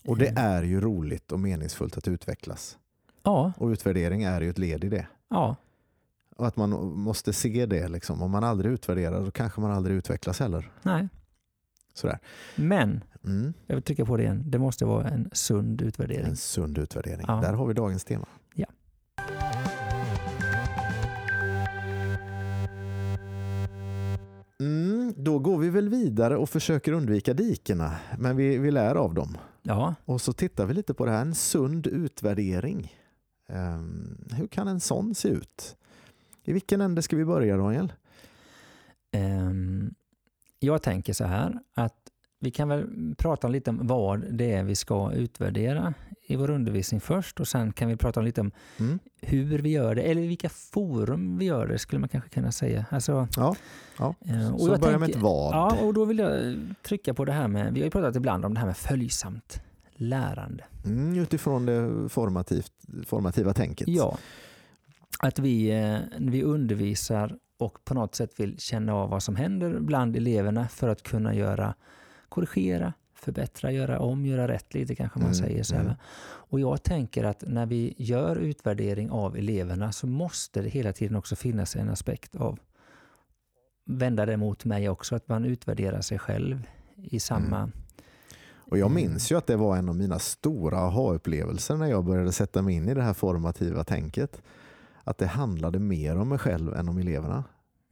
Och 0.06 0.18
det 0.18 0.28
Eh, 0.28 0.44
är 0.46 0.64
ju 0.64 0.82
roligt 0.82 1.32
och 1.32 1.40
meningsfullt 1.40 1.98
att 1.98 2.08
utvecklas. 2.08 2.78
Ja, 3.24 3.52
Och 3.58 3.68
utvärdering 3.68 4.24
är 4.24 4.42
ju 4.42 4.50
ett 4.50 4.58
led 4.58 4.84
i 4.84 4.90
det. 4.90 5.08
ja, 5.30 5.56
Och 6.36 6.48
att 6.48 6.56
man 6.58 6.70
måste 6.98 7.34
se 7.34 7.66
det. 7.66 7.88
Liksom. 7.88 8.22
Om 8.22 8.32
man 8.32 8.44
aldrig 8.44 8.72
utvärderar 8.74 9.26
då 9.26 9.32
kanske 9.32 9.62
man 9.62 9.72
aldrig 9.72 9.98
utvecklas 9.98 10.40
heller. 10.40 10.72
nej. 10.84 11.08
Sådär. 11.94 12.20
Men, 12.56 13.04
Mm. 13.24 13.54
jag 13.68 13.76
vill 13.76 13.84
trycka 13.84 14.06
på 14.06 14.18
det 14.18 14.24
igen, 14.24 14.44
det 14.46 14.60
måste 14.60 14.86
vara 14.86 15.08
en 15.10 15.30
sund 15.34 15.82
utvärdering. 15.82 16.26
En 16.26 16.36
sund 16.36 16.78
utvärdering. 16.78 17.26
Ja. 17.28 17.34
Där 17.42 17.54
har 17.54 17.66
vi 17.68 17.74
dagens 17.74 18.04
tema. 18.04 18.26
Mm, 25.08 25.24
då 25.24 25.40
går 25.40 25.58
vi 25.58 25.70
väl 25.70 25.90
vidare 25.90 26.38
och 26.38 26.50
försöker 26.50 26.92
undvika 26.92 27.34
dikena, 27.34 27.96
men 28.18 28.36
vi, 28.36 28.58
vi 28.58 28.72
lär 28.72 28.96
av 28.96 29.14
dem. 29.14 29.38
Ja, 29.62 29.96
Och 30.06 30.22
så 30.22 30.34
tittar 30.34 30.66
vi 30.66 30.74
lite 30.74 30.94
på 30.94 31.06
det 31.06 31.12
här, 31.12 31.22
en 31.22 31.36
sund 31.36 31.88
utvärdering. 31.88 32.94
Ehm, 33.50 34.18
hur 34.32 34.48
kan 34.48 34.68
en 34.68 34.80
sån 34.80 35.16
se 35.16 35.30
ut? 35.30 35.78
I 36.44 36.54
vilken 36.54 36.82
ände 36.82 37.02
ska 37.02 37.16
vi 37.16 37.26
börja 37.26 37.58
Daniel? 37.58 37.94
Ehm, 39.12 39.94
jag 40.60 40.82
tänker 40.82 41.14
så 41.14 41.26
här 41.26 41.60
att 41.74 41.98
vi 42.40 42.52
kan 42.52 42.70
väl 42.70 43.16
prata 43.18 43.48
lite 43.48 43.70
om 43.70 43.88
vad 43.88 44.34
det 44.34 44.52
är 44.52 44.64
vi 44.64 44.76
ska 44.76 45.12
utvärdera 45.12 45.94
i 46.30 46.36
vår 46.36 46.50
undervisning 46.50 47.02
först 47.02 47.40
och 47.40 47.48
sen 47.48 47.74
kan 47.74 47.88
vi 47.88 47.96
prata 47.96 48.22
lite 48.22 48.42
om 48.42 48.52
Mm. 48.80 49.00
hur 49.22 49.60
vi 49.60 49.70
gör 49.70 49.96
det 49.96 50.02
eller 50.02 50.22
i 50.22 50.28
vilka 50.28 50.50
forum 50.50 51.38
vi 51.38 51.46
gör 51.46 51.68
det 51.68 51.80
skulle 51.80 52.00
man 52.00 52.10
kanske 52.10 52.30
kunna 52.30 52.52
säga. 52.52 52.86
Alltså, 52.90 53.28
Ja, 53.38 53.56
ja. 54.00 54.16
eh, 54.26 54.54
och 54.54 54.62
så 54.62 54.70
jag 54.72 54.80
börja 54.80 54.98
med 54.98 55.10
ett 55.10 55.16
vad. 55.16 55.54
Ja, 55.56 55.78
och 55.82 55.94
då 55.94 56.06
vill 56.06 56.20
jag 56.20 56.58
trycka 56.84 57.14
på 57.14 57.26
det 57.26 57.32
här 57.32 57.48
med, 57.48 57.74
vi 57.74 57.80
har 57.80 57.86
ju 57.86 57.92
pratat 57.92 58.16
ibland 58.16 58.46
om 58.46 58.54
det 58.54 58.60
här 58.60 58.68
med 58.68 58.78
följsamt 58.78 59.62
lärande. 59.96 60.64
Mm, 60.86 61.20
utifrån 61.20 61.66
det 61.66 62.10
formativt, 62.10 62.72
formativa 63.06 63.54
tänket. 63.54 63.88
Ja, 63.88 64.18
att 65.20 65.40
vi, 65.40 65.70
eh, 65.84 65.98
vi 66.20 66.44
undervisar 66.44 67.38
och 67.58 67.78
på 67.86 67.94
något 67.94 68.16
sätt 68.16 68.40
vill 68.40 68.60
känna 68.60 68.94
av 68.94 69.10
vad 69.10 69.24
som 69.24 69.36
händer 69.36 69.80
bland 69.80 70.16
eleverna 70.16 70.68
för 70.68 70.88
att 70.90 71.04
kunna 71.04 71.34
göra, 71.36 71.74
korrigera, 72.30 72.94
förbättra, 73.18 73.72
göra 73.72 74.00
om, 74.00 74.26
göra 74.26 74.48
rätt 74.48 74.74
lite 74.74 74.96
kanske 74.96 75.20
man 75.20 75.28
Mm, 75.28 75.36
säger. 75.36 75.64
Så 75.64 75.76
här. 75.76 75.82
mm. 75.82 75.96
Och 76.50 76.60
jag 76.60 76.84
tänker 76.84 77.24
att 77.24 77.44
när 77.48 77.66
vi 77.66 77.94
gör 77.98 78.36
utvärdering 78.36 79.10
av 79.12 79.38
eleverna 79.38 79.92
så 79.92 80.08
måste 80.08 80.62
det 80.62 80.70
hela 80.70 80.94
tiden 80.94 81.18
också 81.18 81.36
finnas 81.36 81.76
en 81.76 81.90
aspekt 81.90 82.36
av 82.36 82.60
vända 83.86 84.26
det 84.26 84.38
mot 84.38 84.66
mig 84.66 84.90
också, 84.90 85.16
att 85.16 85.28
man 85.28 85.46
utvärderar 85.46 86.02
sig 86.02 86.20
själv 86.20 86.68
i 86.96 87.20
samma... 87.20 87.58
Mm. 87.58 87.72
Och 88.70 88.78
jag 88.78 88.92
minns 88.92 89.32
ju 89.32 89.38
att 89.38 89.48
det 89.48 89.56
var 89.56 89.78
en 89.78 89.90
av 89.90 89.96
mina 89.96 90.20
stora 90.20 90.78
aha-upplevelser 90.78 91.76
när 91.76 91.88
jag 91.88 92.06
började 92.06 92.32
sätta 92.32 92.62
mig 92.62 92.76
in 92.76 92.90
i 92.90 92.94
det 92.94 93.02
här 93.02 93.14
formativa 93.14 93.84
tänket. 93.84 94.42
Att 95.04 95.18
det 95.18 95.28
handlade 95.28 95.80
mer 95.80 96.18
om 96.18 96.30
mig 96.30 96.38
själv 96.38 96.74
än 96.74 96.90
om 96.90 96.98
eleverna. 96.98 97.44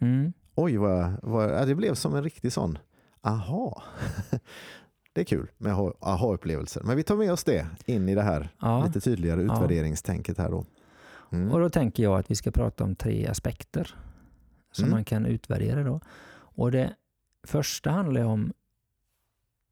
Mm. 0.01 0.33
Oj, 0.55 0.77
vad, 0.77 1.13
vad, 1.23 1.67
det 1.67 1.75
blev 1.75 1.93
som 1.93 2.15
en 2.15 2.23
riktig 2.23 2.53
sån 2.53 2.77
aha. 3.21 3.83
Det 5.15 5.21
är 5.21 5.25
kul 5.25 5.47
med 5.57 5.71
aha- 5.73 5.93
aha-upplevelser. 5.99 6.81
Men 6.83 6.97
vi 6.97 7.03
tar 7.03 7.15
med 7.15 7.31
oss 7.31 7.43
det 7.43 7.67
in 7.85 8.09
i 8.09 8.15
det 8.15 8.21
här 8.21 8.49
Ja. 8.61 8.85
lite 8.85 9.01
tydligare 9.01 9.41
utvärderingstänket 9.41 10.37
här 10.37 10.49
då. 10.51 10.65
Mm. 11.31 11.51
Och 11.51 11.59
då 11.59 11.69
tänker 11.69 12.03
jag 12.03 12.19
att 12.19 12.31
vi 12.31 12.35
ska 12.35 12.51
prata 12.51 12.83
om 12.83 12.95
tre 12.95 13.27
aspekter 13.27 13.95
som 14.71 14.83
Mm. 14.85 14.91
man 14.95 15.03
kan 15.03 15.25
utvärdera. 15.25 15.83
Då. 15.83 15.99
Och 16.37 16.71
det 16.71 16.93
första 17.47 17.91
handlar 17.91 18.23
om 18.23 18.53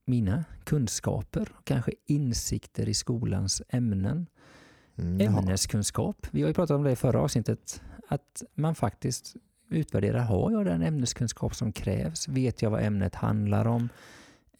mina 0.05 0.43
kunskaper, 0.63 1.47
kanske 1.63 1.91
insikter 2.05 2.89
i 2.89 2.93
skolans 2.93 3.61
ämnen. 3.69 4.27
Mm. 4.95 5.21
Ämneskunskap. 5.37 6.27
Vi 6.31 6.41
har 6.41 6.47
ju 6.47 6.53
pratat 6.53 6.75
om 6.75 6.83
det 6.83 6.91
i 6.91 6.95
förra 6.95 7.19
avsnittet. 7.21 7.81
Att 8.07 8.43
man 8.55 8.75
faktiskt 8.75 9.35
utvärderar, 9.69 10.19
har 10.19 10.51
jag 10.51 10.65
den 10.65 10.81
ämneskunskap 10.81 11.55
som 11.55 11.71
krävs? 11.71 12.27
Vet 12.27 12.61
jag 12.61 12.69
vad 12.69 12.83
ämnet 12.83 13.15
handlar 13.15 13.65
om? 13.67 13.89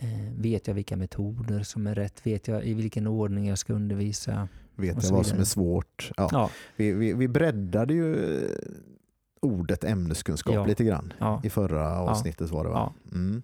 Eh, 0.03 0.41
vet 0.41 0.67
jag 0.67 0.74
vilka 0.75 0.98
metoder 0.98 1.63
som 1.63 1.88
är 1.88 1.95
rätt? 1.95 2.27
Vet 2.27 2.48
jag 2.48 2.65
i 2.65 2.74
vilken 2.74 3.07
ordning 3.07 3.48
jag 3.48 3.57
ska 3.57 3.74
undervisa? 3.74 4.48
Vet 4.75 5.03
jag 5.03 5.12
vad 5.12 5.25
som 5.25 5.39
är 5.39 5.43
svårt? 5.43 6.12
Ja. 6.17 6.29
Ja, 6.31 6.50
Vi, 6.75 6.91
vi, 6.91 7.13
vi 7.13 7.27
breddade 7.27 7.93
ju 7.93 8.36
eh, 8.43 8.50
ordet 9.41 9.83
ämneskunskap 9.83 10.53
Ja. 10.55 10.65
lite 10.65 10.83
grann 10.83 11.13
ja, 11.19 11.41
i 11.43 11.50
förra 11.50 12.00
avsnittet 12.00 12.51
var 12.51 12.63
det 12.63 12.69
va? 12.69 12.93
Mm. 13.12 13.43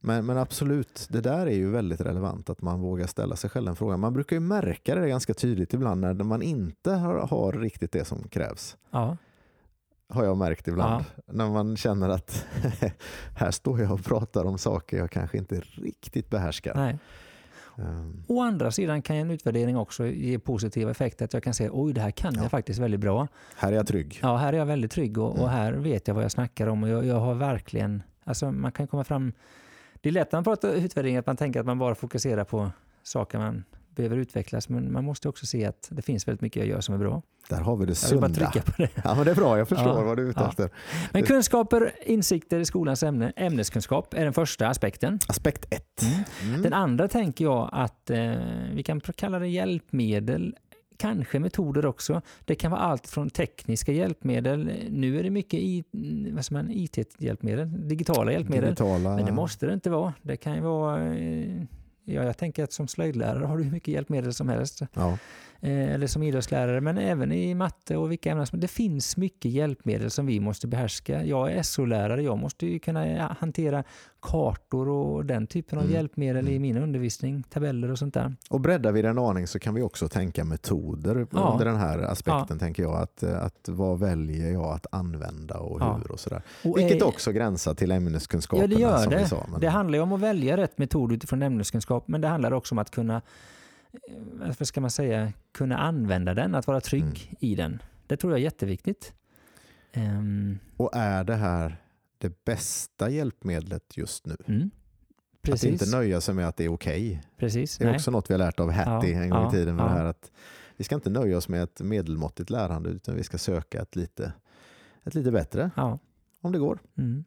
Men, 0.00 0.26
men 0.26 0.38
absolut, 0.38 1.06
det 1.10 1.20
där 1.20 1.46
är 1.46 1.54
ju 1.54 1.70
väldigt 1.70 2.00
relevant 2.00 2.50
att 2.50 2.62
man 2.62 2.80
vågar 2.80 3.06
ställa 3.06 3.36
sig 3.36 3.50
själv 3.50 3.66
den 3.66 3.76
frågan. 3.76 4.00
Man 4.00 4.12
brukar 4.12 4.36
ju 4.36 4.40
märka 4.40 4.94
det 4.94 5.08
ganska 5.08 5.34
tydligt 5.34 5.74
ibland 5.74 6.00
när 6.00 6.14
man 6.14 6.42
inte 6.42 6.92
har, 6.92 7.14
har 7.14 7.52
riktigt 7.52 7.92
det 7.92 8.04
som 8.04 8.28
krävs. 8.28 8.76
ja, 8.90 9.16
Har 10.08 10.24
jag 10.24 10.36
märkt 10.36 10.68
ibland. 10.68 11.04
När 11.26 11.50
man 11.50 11.76
känner 11.76 12.08
att 12.08 12.46
här 13.36 13.50
står 13.50 13.80
jag 13.80 13.92
och 13.92 14.04
pratar 14.04 14.44
om 14.44 14.58
saker 14.58 14.96
jag 14.98 15.10
kanske 15.10 15.38
inte 15.38 15.60
riktigt 15.60 16.30
behärskar. 16.30 16.74
nej. 16.74 16.98
Um, 17.76 18.24
Å 18.28 18.40
andra 18.42 18.70
sidan 18.70 19.02
kan 19.02 19.16
en 19.16 19.30
utvärdering 19.30 19.76
också 19.76 20.06
ge 20.06 20.38
positiva 20.38 20.90
effekter. 20.90 21.24
Att 21.24 21.32
jag 21.32 21.42
kan 21.42 21.54
säga 21.54 21.70
oj 21.72 21.92
det 21.92 22.00
här 22.00 22.10
kan 22.10 22.34
Ja. 22.34 22.42
jag 22.42 22.50
faktiskt 22.50 22.78
väldigt 22.80 23.00
bra. 23.00 23.28
här 23.56 23.72
är 23.72 23.76
jag 23.76 23.86
trygg. 23.86 24.18
Ja, 24.22 24.36
här 24.36 24.52
är 24.52 24.56
jag 24.58 24.66
väldigt 24.66 24.90
trygg 24.92 25.18
och, 25.18 25.30
Mm. 25.30 25.42
och 25.42 25.50
här 25.50 25.72
vet 25.72 26.08
jag 26.08 26.14
vad 26.14 26.24
jag 26.24 26.30
snackar 26.30 26.66
om. 26.66 26.82
Och 26.82 26.88
jag, 26.88 27.06
jag 27.06 27.20
har 27.20 27.34
verkligen, 27.34 28.02
alltså 28.24 28.52
man 28.52 28.72
kan 28.72 28.86
komma 28.86 29.04
fram, 29.04 29.32
det 30.00 30.08
är 30.08 30.12
lätt 30.12 30.32
när 30.32 30.36
man 30.36 30.44
pratar 30.44 30.68
utvärdering 30.72 31.16
att 31.16 31.26
man 31.26 31.36
tänker 31.36 31.60
att 31.60 31.66
man 31.66 31.78
bara 31.78 31.94
fokuserar 31.94 32.44
på 32.44 32.70
saker 33.02 33.38
man 33.38 33.64
behöver 34.02 34.16
utvecklas. 34.16 34.68
Men 34.68 34.92
man 34.92 35.04
måste 35.04 35.28
också 35.28 35.46
se 35.46 35.64
att 35.64 35.88
det 35.90 36.02
finns 36.02 36.28
väldigt 36.28 36.40
mycket 36.42 36.60
jag 36.60 36.68
gör 36.68 36.80
som 36.80 36.94
är 36.94 36.98
bra. 36.98 37.22
Där 37.48 37.60
har 37.60 37.76
vi 37.76 37.86
det 37.86 38.02
Jag 38.02 38.10
vill 38.10 38.20
bara 38.20 38.34
sunda. 38.34 38.50
trycka 38.50 38.72
på 38.72 38.82
det. 38.82 38.88
Ja, 39.04 39.14
men 39.14 39.24
det 39.24 39.30
är 39.30 39.34
bra, 39.34 39.58
jag 39.58 39.68
förstår 39.68 39.88
Ja, 39.88 40.02
vad 40.04 40.16
du 40.16 40.26
är 40.26 40.30
ute 40.30 40.40
ja. 40.40 40.48
efter. 40.48 40.70
Men 41.12 41.22
kunskaper, 41.22 41.92
insikter 42.04 42.60
i 42.60 42.64
skolans 42.64 43.02
ämne, 43.02 43.32
ämneskunskap 43.36 44.14
är 44.14 44.24
den 44.24 44.32
första 44.32 44.68
aspekten. 44.68 45.18
Aspekt 45.28 45.74
ett. 45.74 46.02
Mm. 46.02 46.14
Mm. 46.42 46.62
Den 46.62 46.72
andra 46.72 47.08
tänker 47.08 47.44
jag 47.44 47.68
att 47.72 48.10
eh, 48.10 48.32
vi 48.74 48.82
kan 48.82 49.00
kalla 49.00 49.38
det 49.38 49.48
hjälpmedel, 49.48 50.56
kanske 50.96 51.38
metoder 51.38 51.86
också. 51.86 52.22
Det 52.44 52.54
kan 52.54 52.70
vara 52.70 52.80
allt 52.80 53.06
från 53.06 53.30
tekniska 53.30 53.92
hjälpmedel, 53.92 54.72
nu 54.90 55.18
är 55.18 55.22
det 55.22 55.30
mycket 55.30 55.60
IT-hjälpmedel, 55.60 57.88
digitala 57.88 58.32
hjälpmedel. 58.32 58.64
Digitala... 58.64 59.16
Men 59.16 59.26
det 59.26 59.32
måste 59.32 59.66
det 59.66 59.74
inte 59.74 59.90
vara. 59.90 60.14
Det 60.22 60.36
kan 60.36 60.54
ju 60.54 60.60
vara, 60.60 61.14
eh, 61.14 61.62
ja, 62.14 62.22
jag 62.22 62.36
tänker 62.36 62.64
att 62.64 62.72
som 62.72 62.88
slöjdlärare 62.88 63.44
har 63.44 63.58
du 63.58 63.64
hur 63.64 63.70
mycket 63.70 63.94
hjälpmedel 63.94 64.34
som 64.34 64.48
helst. 64.48 64.80
Ja. 64.92 65.18
Eh, 65.60 65.94
eller 65.94 66.06
som 66.06 66.22
idrottslärare, 66.22 66.80
men 66.80 66.98
även 66.98 67.32
i 67.32 67.54
matte 67.54 67.96
och 67.96 68.10
vilka 68.10 68.30
ämnen 68.30 68.46
som 68.46 68.60
Det 68.60 68.68
finns 68.68 69.16
mycket 69.16 69.50
hjälpmedel 69.50 70.10
som 70.10 70.26
vi 70.26 70.40
måste 70.40 70.66
behärska. 70.66 71.24
Jag 71.24 71.52
är 71.52 71.62
SO-lärare, 71.62 72.22
jag 72.22 72.38
måste 72.38 72.66
ju 72.66 72.78
kunna 72.78 73.08
ja, 73.08 73.36
hantera 73.40 73.84
kartor 74.22 74.88
och 74.88 75.24
den 75.24 75.46
typen 75.46 75.78
av 75.78 75.84
Mm. 75.84 75.94
hjälpmedel 75.94 76.48
i 76.48 76.50
Mm. 76.50 76.62
min 76.62 76.78
undervisning, 76.78 77.42
tabeller 77.42 77.90
och 77.90 77.98
sånt 77.98 78.14
där. 78.14 78.34
Och 78.50 78.60
breddar 78.60 78.92
vi 78.92 79.02
det 79.02 79.08
en 79.08 79.18
aning 79.18 79.46
så 79.46 79.58
kan 79.58 79.74
vi 79.74 79.82
också 79.82 80.08
tänka 80.08 80.44
metoder 80.44 81.26
Ja. 81.32 81.50
under 81.52 81.64
den 81.64 81.76
här 81.76 81.98
aspekten. 81.98 82.58
tänker 82.58 82.82
jag. 82.82 82.94
Att, 82.94 83.22
att 83.22 83.68
Vad 83.68 83.98
väljer 83.98 84.52
jag 84.52 84.64
att 84.74 84.86
använda 84.90 85.58
och 85.58 85.80
Ja. 85.80 85.94
hur 86.02 86.12
och 86.12 86.20
sådär. 86.20 86.42
Och 86.64 86.78
Vilket 86.78 87.02
är- 87.02 87.06
också 87.06 87.32
gränsar 87.32 87.74
till 87.74 87.90
ämneskunskaperna 87.90 88.62
Ja, 88.72 88.76
det 88.76 88.82
gör 88.82 88.98
som 88.98 89.12
det. 89.12 89.18
vi 89.18 89.26
sa. 89.28 89.46
Men, 89.50 89.60
Det 89.60 89.68
handlar 89.68 89.98
ju 89.98 90.02
om 90.02 90.12
att 90.12 90.20
välja 90.20 90.56
rätt 90.56 90.78
metod 90.78 91.12
utifrån 91.12 91.42
ämneskunskap, 91.42 92.08
men 92.08 92.20
det 92.20 92.28
handlar 92.28 92.52
också 92.52 92.74
om 92.74 92.78
att 92.78 92.90
kunna, 92.90 93.14
eh, 93.16 93.20
vad 94.58 94.66
ska 94.68 94.80
man 94.80 94.90
säga, 94.90 95.32
kunna 95.52 95.78
använda 95.78 96.34
den, 96.34 96.54
att 96.54 96.66
vara 96.66 96.80
trygg 96.80 97.02
Mm. 97.04 97.36
i 97.40 97.54
den. 97.54 97.82
Det 98.06 98.16
tror 98.16 98.32
jag 98.32 98.38
är 98.40 98.44
jätteviktigt. 98.44 99.12
Ehm, 99.92 100.58
Och 100.76 100.90
är 100.96 101.24
det 101.24 101.34
här 101.36 101.76
det 102.18 102.44
bästa 102.44 103.10
hjälpmedlet 103.10 103.96
just 103.96 104.26
nu? 104.26 104.36
mm. 104.46 104.70
Att 105.52 105.64
inte 105.64 105.90
nöja 105.96 106.20
sig 106.20 106.34
med 106.34 106.48
att 106.48 106.56
det 106.56 106.64
är 106.64 106.68
okej. 106.72 107.22
Precis. 107.36 107.78
Det 107.78 107.84
är 107.84 107.86
Nej. 107.88 107.94
också 107.94 108.10
något 108.10 108.30
vi 108.30 108.34
har 108.34 108.38
lärt 108.38 108.60
av 108.60 108.70
Hattie 108.70 109.10
Ja, 109.12 109.22
en 109.22 109.30
gång 109.30 109.42
ja, 109.42 109.48
i 109.48 109.52
tiden. 109.52 109.76
Med 109.76 109.82
ja. 109.84 109.88
det 109.88 109.94
här 109.94 110.04
att 110.04 110.30
vi 110.76 110.84
ska 110.84 110.94
inte 110.94 111.10
nöja 111.10 111.36
oss 111.36 111.48
med 111.48 111.62
ett 111.62 111.80
medelmåttigt 111.80 112.50
lärande 112.50 112.90
utan 112.90 113.14
vi 113.16 113.24
ska 113.24 113.38
söka 113.38 113.82
ett 113.82 113.96
lite, 113.96 114.32
ett 115.04 115.14
lite 115.14 115.30
bättre 115.32 115.70
Ja. 115.76 115.98
om 116.40 116.52
det 116.52 116.58
går. 116.58 116.78
Mm. 116.98 117.24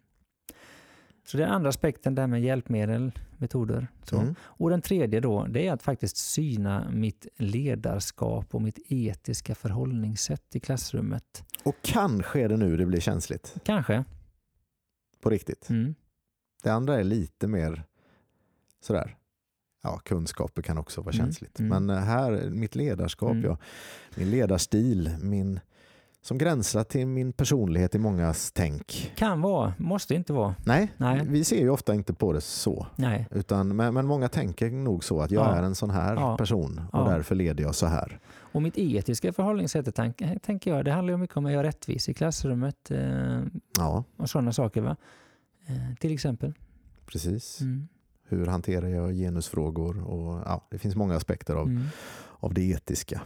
Så 1.25 1.37
den 1.37 1.49
andra 1.49 1.69
aspekten 1.69 2.15
där 2.15 2.27
med 2.27 2.41
hjälpmedel, 2.41 3.11
metoder. 3.37 3.87
Mm. 4.11 4.35
Och 4.41 4.69
den 4.69 4.81
tredje 4.81 5.19
då, 5.19 5.45
det 5.49 5.67
är 5.67 5.73
att 5.73 5.83
faktiskt 5.83 6.17
syna 6.17 6.89
mitt 6.91 7.27
ledarskap 7.37 8.55
och 8.55 8.61
mitt 8.61 8.79
etiska 8.91 9.55
förhållningssätt 9.55 10.55
i 10.55 10.59
klassrummet. 10.59 11.43
Och 11.63 11.75
kanske 11.81 12.41
är 12.41 12.49
det 12.49 12.57
nu 12.57 12.77
det 12.77 12.85
blir 12.85 12.99
känsligt 12.99 13.55
Kanske. 13.63 14.03
på 15.21 15.29
riktigt. 15.29 15.69
Mm. 15.69 15.95
Det 16.63 16.69
andra 16.69 16.99
är 16.99 17.03
lite 17.03 17.47
mer 17.47 17.83
sådär, 18.81 19.17
ja 19.83 19.97
kunskaper 20.05 20.61
kan 20.61 20.77
också 20.77 21.01
vara 21.01 21.13
Mm, 21.15 21.25
känsligt. 21.25 21.59
mm. 21.59 21.69
Men 21.85 21.97
eh, 21.97 22.03
här, 22.03 22.49
mitt 22.49 22.75
ledarskap, 22.75 23.31
Mm. 23.31 23.43
ja, 23.43 23.57
min 24.15 24.31
ledarstil, 24.31 25.17
min, 25.21 25.59
som 26.23 26.37
gränsar 26.37 26.83
till 26.83 27.07
min 27.07 27.33
personlighet 27.33 27.95
i 27.95 27.99
mångas 27.99 28.51
tänk. 28.51 29.11
Kan 29.15 29.41
vara, 29.41 29.73
måste 29.77 30.15
inte 30.15 30.33
vara. 30.33 30.55
Nej, 30.65 30.91
Nej. 30.97 31.21
vi 31.27 31.43
ser 31.43 31.59
ju 31.59 31.69
ofta 31.69 31.93
inte 31.95 32.13
på 32.13 32.33
det 32.33 32.41
så. 32.41 32.87
Nej. 32.95 33.27
Utan, 33.31 33.75
men, 33.75 33.93
men 33.93 34.05
många 34.05 34.29
tänker 34.29 34.69
nog 34.71 35.03
så 35.03 35.21
att 35.21 35.31
jag 35.31 35.45
Ja. 35.45 35.55
är 35.55 35.63
en 35.63 35.75
sån 35.75 35.89
här 35.89 36.15
Ja. 36.15 36.37
person 36.37 36.81
och 36.93 36.99
Ja. 36.99 37.09
därför 37.09 37.35
leder 37.35 37.63
jag 37.63 37.75
så 37.75 37.85
här. 37.85 38.19
Och 38.53 38.61
mitt 38.61 38.77
etiska 38.77 39.33
förhållningssätt 39.33 39.95
tänk, 39.95 40.21
tänker 40.43 40.75
jag, 40.75 40.85
det 40.85 40.91
handlar 40.91 41.13
ju 41.13 41.17
mycket 41.17 41.37
om 41.37 41.45
att 41.45 41.51
göra 41.51 41.63
rättvis 41.67 42.09
i 42.09 42.13
klassrummet 42.13 42.91
eh, 42.91 43.41
Ja, 43.77 44.03
och 44.17 44.29
sådana 44.29 44.53
saker. 44.53 44.81
Va? 44.81 44.95
Eh, 45.67 45.95
till 45.99 46.13
exempel. 46.13 46.53
precis. 47.05 47.61
Mm. 47.61 47.87
Hur 48.27 48.45
hanterar 48.45 48.87
jag 48.87 49.13
genusfrågor? 49.13 50.03
Och, 50.07 50.41
ja, 50.45 50.67
det 50.71 50.77
finns 50.77 50.95
många 50.95 51.15
aspekter 51.15 51.55
av, 51.55 51.67
Mm. 51.67 51.83
Av 52.41 52.53
det 52.53 52.61
etiska. 52.61 53.21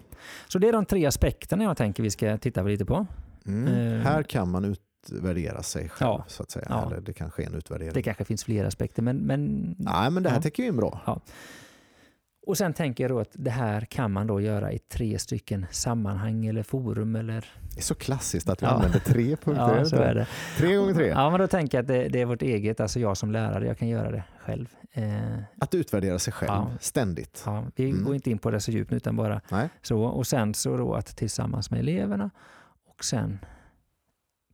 Så 0.48 0.60
det 0.60 0.68
är 0.68 0.72
de 0.74 0.86
tre 0.86 1.06
aspekterna 1.06 1.64
jag 1.64 1.78
tänker 1.78 2.04
vi 2.04 2.10
ska 2.12 2.38
titta 2.38 2.64
lite 2.64 2.86
på. 2.86 3.06
Mm. 3.46 3.94
Eh. 3.94 4.00
Här 4.02 4.24
kan 4.24 4.52
man 4.52 4.76
utvärdera 5.06 5.64
sig 5.64 5.90
själv 5.90 6.10
Ja. 6.10 6.24
så 6.28 6.44
att 6.44 6.52
säga. 6.52 6.66
Ja. 6.70 6.86
Eller 6.86 7.02
det 7.02 7.14
kanske 7.14 7.44
är 7.44 7.48
en 7.48 7.56
utvärdering. 7.56 7.94
Det 7.94 8.02
kanske 8.02 8.26
finns 8.26 8.44
fler 8.44 8.66
aspekter, 8.66 9.02
men, 9.02 9.18
men 9.18 9.76
Nej, 9.80 10.12
men 10.12 10.24
det 10.24 10.30
här 10.30 10.38
Ja. 10.38 10.42
täcker 10.42 10.64
ju 10.64 10.70
in 10.70 10.78
bra. 10.78 11.22
Och 12.46 12.58
sen 12.58 12.74
tänker 12.74 13.04
jag 13.04 13.12
då 13.12 13.20
att 13.20 13.30
det 13.34 13.50
här 13.52 13.82
kan 13.82 14.12
man 14.12 14.28
då 14.28 14.42
göra 14.42 14.72
i 14.72 14.80
tre 14.80 15.20
stycken 15.20 15.66
sammanhang 15.72 16.46
eller 16.46 16.64
forum 16.64 17.16
eller... 17.16 17.50
Det 17.74 17.80
är 17.80 17.84
så 17.84 17.96
klassiskt 17.96 18.50
att 18.50 18.62
vi 18.62 18.66
Ja. 18.66 18.72
använder 18.72 19.00
tre 19.00 19.36
punkter. 19.44 19.78
Ja, 19.78 19.86
så 19.86 19.96
är 19.96 20.16
det. 20.16 20.28
Tre 20.58 20.76
gånger 20.76 20.94
tre. 20.94 21.08
Ja, 21.08 21.30
men 21.30 21.40
då 21.40 21.48
tänker 21.48 21.78
jag 21.78 21.84
att 21.84 21.88
det, 21.88 22.08
det 22.08 22.22
är 22.22 22.26
vårt 22.26 22.42
eget, 22.42 22.80
alltså 22.80 23.00
jag 23.00 23.18
som 23.18 23.32
lärare, 23.32 23.68
jag 23.68 23.78
kan 23.78 23.88
göra 23.88 24.12
det 24.12 24.24
själv. 24.40 24.68
Eh, 24.92 25.38
Att 25.60 25.74
utvärdera 25.74 26.20
sig 26.20 26.34
själv 26.34 26.50
Ja. 26.52 26.72
ständigt. 26.80 27.44
ja, 27.46 27.66
vi 27.76 27.90
Mm. 27.90 28.04
går 28.04 28.16
inte 28.16 28.32
in 28.32 28.38
på 28.38 28.52
det 28.52 28.60
så 28.60 28.72
djupt 28.72 28.92
nu, 28.92 28.98
utan 28.98 29.16
bara 29.16 29.42
Nej. 29.52 29.70
så. 29.82 30.02
Och 30.04 30.28
sen 30.28 30.54
så 30.54 30.78
då 30.78 30.94
att 30.94 31.08
tillsammans 31.18 31.72
med 31.72 31.80
eleverna 31.80 32.30
och 32.88 33.06
sen 33.06 33.40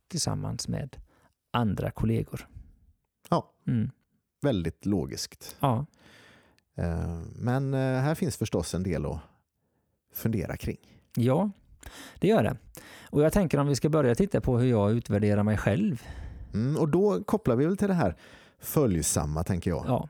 tillsammans 0.08 0.68
med 0.68 0.96
andra 1.50 1.90
kollegor. 1.90 2.48
Ja. 3.30 3.52
Mm. 3.66 3.90
Väldigt 4.42 4.86
logiskt. 4.86 5.56
Ja, 5.60 5.86
Men 7.36 7.74
eh, 7.74 7.80
här 7.80 8.14
finns 8.14 8.36
förstås 8.36 8.74
en 8.74 8.82
del 8.82 9.06
att 9.06 9.18
fundera 10.14 10.56
kring. 10.56 10.76
ja, 11.16 11.50
det 12.18 12.28
gör 12.28 12.42
det. 12.42 12.56
Och 13.10 13.22
jag 13.22 13.32
tänker 13.32 13.58
om 13.58 13.66
vi 13.66 13.74
ska 13.76 13.88
börja 13.88 14.14
titta 14.14 14.40
på 14.40 14.58
hur 14.58 14.66
jag 14.70 14.92
utvärderar 14.92 15.42
mig 15.42 15.56
själv. 15.58 16.02
Mm, 16.54 16.76
och 16.76 16.88
då 16.88 17.22
kopplar 17.24 17.56
vi 17.56 17.66
väl 17.66 17.76
till 17.76 17.88
det 17.88 17.94
här 17.94 18.16
följsamma, 18.58 19.44
tänker 19.44 19.70
jag. 19.70 19.84
Ja, 19.88 20.08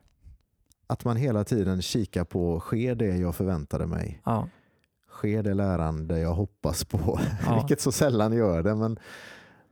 Att 0.86 1.04
man 1.04 1.16
hela 1.16 1.44
tiden 1.44 1.82
kikar 1.82 2.24
på, 2.24 2.60
sker 2.60 2.94
det 2.94 3.16
jag 3.16 3.34
förväntade 3.34 3.86
mig? 3.86 4.20
ja, 4.24 4.48
Sker 5.08 5.42
det 5.42 5.54
lärande 5.54 6.18
jag 6.18 6.34
hoppas 6.34 6.84
på? 6.84 7.20
Ja. 7.46 7.54
Vilket 7.58 7.80
så 7.80 7.92
sällan 7.92 8.32
gör 8.32 8.62
det. 8.62 8.74
Men, 8.74 8.98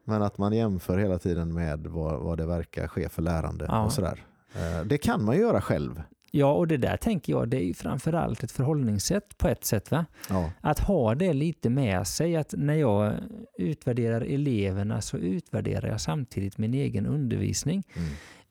men 0.04 0.22
att 0.22 0.38
man 0.38 0.52
jämför 0.52 0.98
hela 0.98 1.18
tiden 1.18 1.54
med 1.54 1.86
vad, 1.86 2.20
vad 2.20 2.38
det 2.38 2.46
verkar 2.46 2.88
ske 2.88 3.08
för 3.08 3.22
lärande. 3.22 3.64
Ja. 3.68 3.84
och 3.84 3.92
sådär. 3.92 4.24
Eh, 4.54 4.86
Det 4.86 4.98
kan 4.98 5.24
man 5.24 5.36
göra 5.36 5.60
själv. 5.60 6.02
Ja, 6.30 6.52
och 6.52 6.68
det 6.68 6.76
där 6.76 6.96
tänker 6.96 7.32
jag, 7.32 7.48
det 7.48 7.56
är 7.56 7.64
ju 7.64 7.74
framförallt 7.74 8.42
ett 8.42 8.52
förhållningssätt 8.52 9.38
på 9.38 9.48
ett 9.48 9.64
sätt. 9.64 9.90
va? 9.90 10.06
Ja. 10.28 10.50
Att 10.60 10.78
ha 10.78 11.14
det 11.14 11.32
lite 11.32 11.70
med 11.70 12.06
sig, 12.06 12.36
att 12.36 12.54
när 12.56 12.74
jag 12.74 13.14
utvärderar 13.58 14.20
eleverna 14.20 15.00
så 15.00 15.16
utvärderar 15.18 15.88
jag 15.88 16.00
samtidigt 16.00 16.58
min 16.58 16.74
egen 16.74 17.06
undervisning. 17.06 17.82
Mm. 17.96 18.08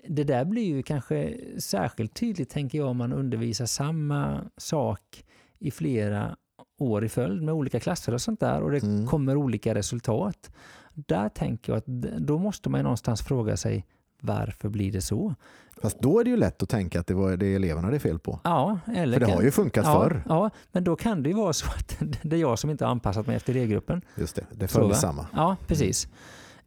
det 0.07 0.23
där 0.23 0.45
blir 0.45 0.63
ju 0.65 0.83
kanske 0.83 1.37
särskilt 1.59 2.13
tydligt, 2.13 2.49
tänker 2.49 2.77
jag, 2.77 2.87
om 2.87 2.97
man 2.97 3.13
undervisar 3.13 3.65
samma 3.65 4.41
sak 4.57 5.23
i 5.59 5.71
flera 5.71 6.35
år 6.79 7.05
i 7.05 7.09
följd 7.09 7.43
med 7.43 7.53
olika 7.53 7.79
klasser 7.79 8.13
och 8.13 8.21
sånt 8.21 8.39
där 8.39 8.61
och 8.61 8.71
det 8.71 8.83
Mm. 8.83 9.07
kommer 9.07 9.35
olika 9.37 9.75
resultat. 9.75 10.51
Där 10.93 11.29
tänker 11.29 11.71
jag 11.73 11.77
att 11.77 11.85
då 12.21 12.37
måste 12.37 12.69
man 12.69 12.79
ju 12.79 12.83
någonstans 12.83 13.21
fråga 13.21 13.57
sig 13.57 13.85
varför 14.21 14.69
blir 14.69 14.91
det 14.91 15.01
så? 15.01 15.35
Fast 15.81 15.99
då 15.99 16.19
är 16.19 16.23
det 16.23 16.29
ju 16.29 16.37
lätt 16.37 16.63
att 16.63 16.69
tänka 16.69 16.99
att 16.99 17.07
det 17.07 17.13
var 17.13 17.37
det 17.37 17.55
eleverna 17.55 17.89
det 17.89 17.97
är 17.97 17.99
fel 17.99 18.19
på. 18.19 18.39
Ja, 18.43 18.79
eller 18.95 19.13
För 19.13 19.19
det 19.19 19.25
kan- 19.25 19.35
har 19.35 19.43
ju 19.43 19.51
funkat 19.51 19.85
ja, 19.85 20.01
förr. 20.03 20.23
Ja, 20.29 20.49
men 20.71 20.83
då 20.83 20.95
kan 20.95 21.23
det 21.23 21.29
ju 21.29 21.35
vara 21.35 21.53
så 21.53 21.67
att 21.67 21.97
det 22.21 22.35
är 22.35 22.39
jag 22.39 22.59
som 22.59 22.69
inte 22.69 22.85
har 22.85 22.91
anpassat 22.91 23.27
mig 23.27 23.35
efter 23.35 23.53
elevgruppen. 23.53 24.01
Just 24.15 24.35
det, 24.35 24.45
det 24.51 24.67
föll 24.67 24.89
va? 24.89 24.93
samma. 24.95 25.27
Ja, 25.33 25.55
precis. 25.67 26.07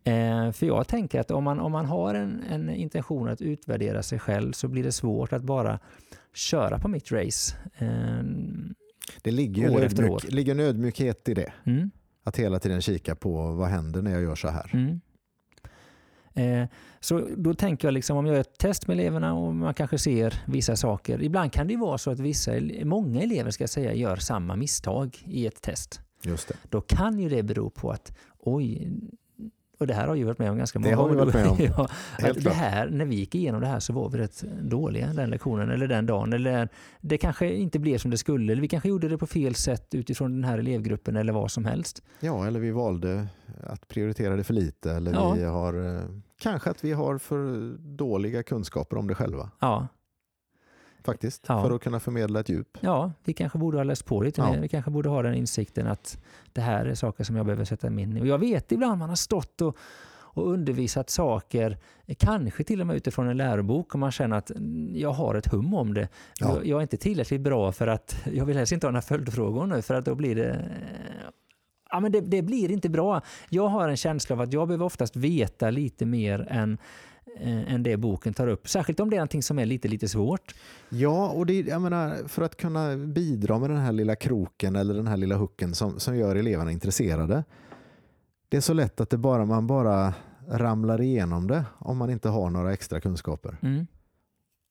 Eh, 0.05 0.53
för 0.53 0.67
jag 0.67 0.89
tänker 0.89 1.21
att 1.21 1.31
om 1.31 1.45
man, 1.45 1.61
om 1.61 1.73
man 1.73 1.87
har 1.87 2.15
en, 2.15 2.43
en 2.51 2.71
intention 2.71 3.29
att 3.29 3.41
utvärdera 3.43 4.03
sig 4.03 4.19
själv 4.19 4.53
så 4.53 4.69
blir 4.69 4.83
det 4.85 4.93
svårt 4.93 5.33
att 5.33 5.43
bara 5.43 5.79
köra 6.35 6.79
på 6.79 6.89
mitt 6.89 7.13
race. 7.13 7.57
Eh, 7.79 7.89
Det 9.23 9.31
ligger 9.31 9.71
År 9.75 9.81
ödmjuk, 9.81 10.33
ligger 10.33 10.53
en 10.53 10.61
ödmjukhet 10.61 11.29
i 11.29 11.35
det. 11.35 11.53
mm, 11.67 11.91
Att 12.25 12.37
hela 12.37 12.59
tiden 12.59 12.81
kika 12.81 13.15
på 13.15 13.51
vad 13.53 13.69
händer 13.69 14.03
när 14.03 14.11
jag 14.11 14.23
gör 14.23 14.35
så 14.35 14.49
här. 14.49 14.71
mm. 14.75 15.01
Eh, 16.35 16.65
så 17.01 17.29
då 17.37 17.55
tänker 17.55 17.89
jag 17.89 17.93
liksom 17.93 18.17
om 18.17 18.27
jag 18.27 18.35
gör 18.35 18.41
ett 18.41 18.59
test 18.59 18.87
med 18.87 18.95
eleverna 18.95 19.35
och 19.35 19.55
man 19.55 19.75
kanske 19.75 19.99
ser 19.99 20.43
vissa 20.47 20.77
saker. 20.77 21.23
Ibland 21.23 21.53
kan 21.53 21.67
det 21.67 21.77
vara 21.77 21.99
så 21.99 22.11
att 22.11 22.21
vissa, 22.21 22.53
många 22.85 23.23
elever 23.23 23.51
ska 23.51 23.69
säga, 23.69 23.95
gör 23.95 24.17
samma 24.17 24.57
misstag 24.57 25.19
i 25.27 25.47
ett 25.47 25.63
test. 25.63 26.01
Just 26.23 26.49
det. 26.49 26.55
Då 26.71 26.81
kan 26.81 27.19
ju 27.19 27.29
det 27.29 27.43
bero 27.43 27.71
på 27.71 27.91
att 27.91 28.19
oj, 28.39 28.93
och 29.83 29.87
det 29.87 29.95
här 29.95 30.09
har 30.09 30.15
ju 30.15 30.25
varit 30.25 30.39
med 30.39 30.51
om 30.51 30.57
ganska 30.59 30.79
Det 30.79 30.85
många 30.85 30.97
har 30.97 31.09
vi 31.09 31.17
varit 31.17 31.35
med 31.35 31.47
om. 31.47 31.57
ja, 31.77 31.89
att 32.31 32.45
det 32.45 32.51
här, 32.51 32.89
när 32.91 33.05
vi 33.05 33.15
gick 33.17 33.35
igenom 33.35 33.61
det 33.61 33.67
här 33.67 33.81
så 33.81 33.93
var 33.93 34.09
vi 34.11 34.19
rätt 34.19 34.43
dåliga 34.63 35.07
den 35.13 35.31
lektionen 35.31 35.71
eller 35.71 35.87
den 35.89 36.07
dagen. 36.07 36.33
Eller 36.33 36.69
det 37.01 37.19
kanske 37.19 37.53
inte 37.55 37.79
blev 37.79 37.99
som 37.99 38.11
det 38.11 38.19
skulle. 38.19 38.53
Eller 38.53 38.63
vi 38.63 38.69
kanske 38.69 38.89
gjorde 38.89 39.09
det 39.09 39.19
på 39.19 39.27
fel 39.27 39.55
sätt 39.55 39.95
utifrån 39.95 40.33
den 40.33 40.45
här 40.45 40.59
elevgruppen 40.59 41.17
eller 41.17 41.33
vad 41.33 41.51
som 41.51 41.65
helst. 41.65 42.03
Ja, 42.21 42.47
eller 42.47 42.61
vi 42.61 42.71
valde 42.71 43.27
att 43.63 43.89
prioritera 43.89 44.37
det 44.37 44.45
för 44.45 44.55
lite. 44.55 44.93
Eller 44.93 45.13
Ja. 45.13 45.33
vi 45.33 45.45
har, 45.45 45.97
eh, 45.97 46.03
kanske 46.43 46.71
att 46.71 46.85
vi 46.85 46.93
har 46.93 47.19
för 47.19 47.73
dåliga 47.79 48.43
kunskaper 48.43 48.97
om 48.97 49.07
det 49.09 49.15
själva. 49.15 49.51
Ja, 49.61 49.89
Faktiskt. 51.05 51.45
Ja. 51.49 51.63
För 51.63 51.75
att 51.75 51.83
kunna 51.83 52.01
förmedla 52.01 52.41
ett 52.41 52.49
djup. 52.49 52.79
ja, 52.81 53.13
vi 53.25 53.33
kanske 53.33 53.59
borde 53.59 53.77
ha 53.77 53.85
läst 53.85 54.05
på 54.05 54.23
lite 54.23 54.41
Ja. 54.41 54.53
mer. 54.53 54.61
Vi 54.61 54.69
kanske 54.69 54.91
borde 54.91 55.09
ha 55.09 55.23
den 55.23 55.35
insikten 55.35 55.87
att 55.87 56.19
det 56.53 56.61
här 56.61 56.87
är 56.87 56.95
saker 56.95 57.25
som 57.25 57.37
jag 57.37 57.47
behöver 57.47 57.65
sätta 57.65 57.91
mig 57.91 58.05
in 58.05 58.17
i. 58.17 58.21
Och 58.21 58.27
jag 58.27 58.39
vet 58.39 58.73
ibland 58.73 58.99
man 58.99 59.09
har 59.09 59.17
stått 59.17 59.61
och, 59.61 59.77
och 60.35 60.51
undervisat 60.53 61.11
saker, 61.11 61.79
kanske 62.19 62.65
till 62.65 62.81
och 62.81 62.87
med 62.87 62.97
utifrån 62.97 63.29
en 63.29 63.37
lärobok 63.37 63.95
och 63.95 64.01
man 64.01 64.13
känner 64.13 64.37
att 64.37 64.51
mm, 64.51 64.91
jag 64.97 65.13
har 65.13 65.35
ett 65.35 65.47
hum 65.47 65.75
om 65.75 65.95
det. 65.95 66.09
Ja. 66.41 66.59
Jag, 66.65 66.79
är 66.79 66.83
inte 66.83 66.97
tillräckligt 66.97 67.41
bra 67.41 67.73
för 67.73 67.87
att, 67.87 68.17
jag 68.33 68.45
vill 68.45 68.57
helst 68.57 68.73
inte 68.73 68.87
ha 68.87 68.93
några 68.93 69.03
följdfrågor 69.03 69.67
nu 69.67 69.83
för 69.83 69.95
att 69.95 70.05
då 70.05 70.15
blir 70.15 70.35
det 70.37 70.69
Ja, 71.91 72.01
men 72.01 72.13
det, 72.13 72.21
det 72.21 72.43
blir 72.43 72.71
inte 72.71 72.89
bra. 72.89 73.21
Jag 73.49 73.69
har 73.69 73.89
en 73.89 73.97
känsla 73.97 74.37
av 74.37 74.41
att 74.41 74.53
jag 74.53 74.69
behöver 74.69 74.85
oftast 74.85 75.17
veta 75.17 75.71
lite 75.71 76.07
mer 76.07 76.47
än, 76.51 76.79
än 77.41 77.83
det 77.83 77.97
boken 77.97 78.35
tar 78.35 78.47
upp. 78.49 78.69
Särskilt 78.69 79.01
om 79.01 79.11
det 79.11 79.17
är 79.17 79.19
någonting 79.19 79.43
som 79.43 79.59
är 79.59 79.67
lite, 79.67 79.89
lite 79.89 80.09
svårt. 80.09 80.55
Ja, 80.89 81.29
och 81.29 81.47
det, 81.47 81.61
jag 81.61 81.83
menar, 81.83 82.29
för 82.29 82.43
att 82.43 82.57
kunna 82.57 82.97
bidra 82.97 83.59
med 83.59 83.71
den 83.71 83.79
här 83.79 83.93
lilla 83.93 84.17
kroken 84.17 84.77
eller 84.77 84.95
den 84.95 85.07
här 85.07 85.17
lilla 85.17 85.37
hooken 85.37 85.75
som, 85.75 86.01
som 86.01 86.17
gör 86.17 86.37
eleverna 86.37 86.71
intresserade. 86.73 87.45
Det 88.49 88.57
är 88.57 88.61
så 88.61 88.73
lätt 88.73 89.01
att 89.01 89.11
det 89.11 89.17
bara, 89.19 89.45
man 89.45 89.67
bara 89.67 90.15
ramlar 90.49 91.01
igenom 91.01 91.47
det 91.47 91.65
om 91.79 91.97
man 91.97 92.11
inte 92.11 92.29
har 92.29 92.51
några 92.51 92.73
extra 92.73 93.01
kunskaper. 93.01 93.57
Mm. 93.63 93.87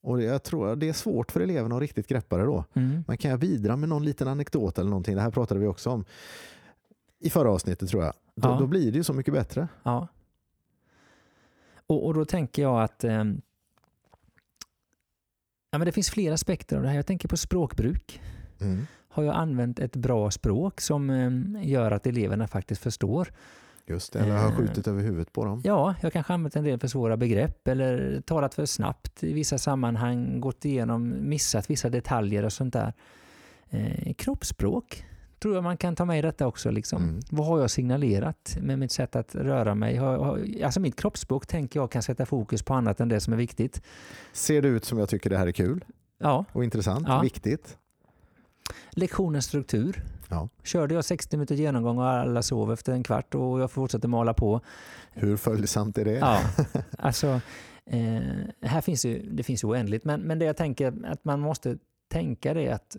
Och 0.03 0.17
det, 0.17 0.23
jag 0.23 0.43
tror 0.43 0.69
att 0.71 0.79
det 0.79 0.89
är 0.89 0.93
svårt 0.93 1.31
för 1.31 1.39
eleverna 1.41 1.75
att 1.75 1.81
riktigt 1.81 2.07
greppa 2.07 2.37
det 2.37 2.43
då. 2.43 2.65
Mm. 2.73 3.03
Man 3.07 3.17
kan 3.17 3.31
jag 3.31 3.39
bidra 3.39 3.75
med 3.75 3.89
någon 3.89 4.05
liten 4.05 4.27
anekdot 4.27 4.77
eller 4.79 4.89
någonting. 4.89 5.15
Det 5.15 5.21
här 5.21 5.31
pratade 5.31 5.59
vi 5.59 5.67
också 5.67 5.89
om 5.89 6.05
i 7.19 7.29
förra 7.29 7.51
avsnittet 7.51 7.89
tror 7.89 8.03
jag. 8.03 8.13
Då, 8.35 8.49
Ja. 8.49 8.57
då 8.59 8.67
blir 8.67 8.91
det 8.91 8.97
ju 8.97 9.03
så 9.03 9.13
mycket 9.13 9.33
bättre. 9.33 9.67
Ja. 9.83 10.07
Och, 11.91 12.05
och 12.05 12.13
då 12.13 12.25
tänker 12.25 12.61
jag 12.61 12.81
att 12.81 13.03
ehm, 13.03 13.41
ja, 15.71 15.77
men 15.77 15.85
det 15.85 15.91
finns 15.91 16.09
flera 16.09 16.33
aspekter 16.33 16.75
av 16.77 16.83
det 16.83 16.89
här. 16.89 16.95
Jag 16.95 17.05
tänker 17.05 17.27
på 17.27 17.37
språkbruk. 17.37 18.21
Mm. 18.61 18.87
Har 19.09 19.23
jag 19.23 19.35
använt 19.35 19.79
ett 19.79 19.95
bra 19.95 20.31
språk 20.31 20.81
som 20.81 21.09
ehm, 21.09 21.57
gör 21.61 21.91
att 21.91 22.07
eleverna 22.07 22.47
faktiskt 22.47 22.81
förstår? 22.81 23.33
Just 23.85 24.13
det, 24.13 24.19
eller 24.19 24.35
har 24.37 24.47
Eh. 24.49 24.55
skjutit 24.55 24.87
över 24.87 25.03
huvudet 25.03 25.33
på 25.33 25.45
dem. 25.45 25.61
Ja, 25.65 25.95
jag 26.01 26.13
kanske 26.13 26.33
använt 26.33 26.55
en 26.55 26.63
del 26.63 26.79
för 26.79 26.87
svåra 26.87 27.17
begrepp 27.17 27.67
eller 27.67 28.21
talat 28.21 28.53
för 28.53 28.65
snabbt 28.65 29.23
i 29.23 29.33
vissa 29.33 29.57
sammanhang, 29.57 30.39
gått 30.39 30.65
igenom, 30.65 31.15
missat 31.29 31.69
vissa 31.69 31.89
detaljer 31.89 32.45
och 32.45 32.53
sånt 32.53 32.73
där. 32.73 32.93
Eh, 33.69 34.13
kroppsspråk 34.13 35.05
tror 35.41 35.55
jag 35.55 35.63
man 35.63 35.77
kan 35.77 35.95
ta 35.95 36.05
med 36.05 36.19
i 36.19 36.21
detta 36.21 36.47
också. 36.47 36.71
Liksom. 36.71 37.03
Mm. 37.03 37.19
Vad 37.29 37.45
har 37.47 37.59
jag 37.59 37.71
signalerat 37.71 38.57
med 38.61 38.79
mitt 38.79 38.91
sätt 38.91 39.15
att 39.15 39.35
röra 39.35 39.75
mig? 39.75 39.99
Alltså 40.63 40.79
mitt 40.79 40.95
kroppsspråk 40.95 41.47
tänker 41.47 41.79
jag 41.79 41.91
kan 41.91 42.01
sätta 42.03 42.25
fokus 42.25 42.63
på 42.63 42.73
annat 42.73 42.99
än 42.99 43.09
det 43.09 43.19
som 43.19 43.33
är 43.33 43.37
viktigt. 43.37 43.81
Ser 44.33 44.61
det 44.61 44.67
ut 44.67 44.85
som 44.85 44.97
jag 44.99 45.09
tycker 45.09 45.29
det 45.29 45.37
här 45.37 45.47
är 45.47 45.51
kul 45.51 45.85
Ja, 46.17 46.45
och 46.51 46.63
intressant, 46.63 47.07
Ja. 47.07 47.21
viktigt? 47.21 47.77
lektionens 48.91 49.45
struktur. 49.45 50.03
Ja. 50.29 50.49
Körde 50.63 50.93
jag 50.95 51.05
60 51.05 51.37
minuter 51.37 51.55
genomgång 51.55 51.97
och 51.97 52.05
alla 52.07 52.41
sov 52.41 52.73
efter 52.73 52.93
en 52.93 53.03
kvart 53.03 53.35
och 53.35 53.59
jag 53.61 53.71
fortsatte 53.71 54.07
mala 54.07 54.33
på. 54.33 54.61
Hur 55.11 55.37
följsamt 55.37 55.97
är 55.97 56.05
det? 56.05 56.11
Ja, 56.11 56.39
alltså 56.97 57.41
eh, 57.85 58.21
här 58.61 58.81
finns 58.81 59.05
ju, 59.05 59.29
det 59.31 59.43
finns 59.43 59.63
ju 59.63 59.67
oändligt, 59.67 60.05
men, 60.05 60.21
men 60.21 60.39
det 60.39 60.45
jag 60.45 60.57
tänker 60.57 61.05
att 61.05 61.25
man 61.25 61.39
måste 61.39 61.77
tänka 62.11 62.53
det 62.53 62.67
är 62.67 62.73
att 62.73 62.95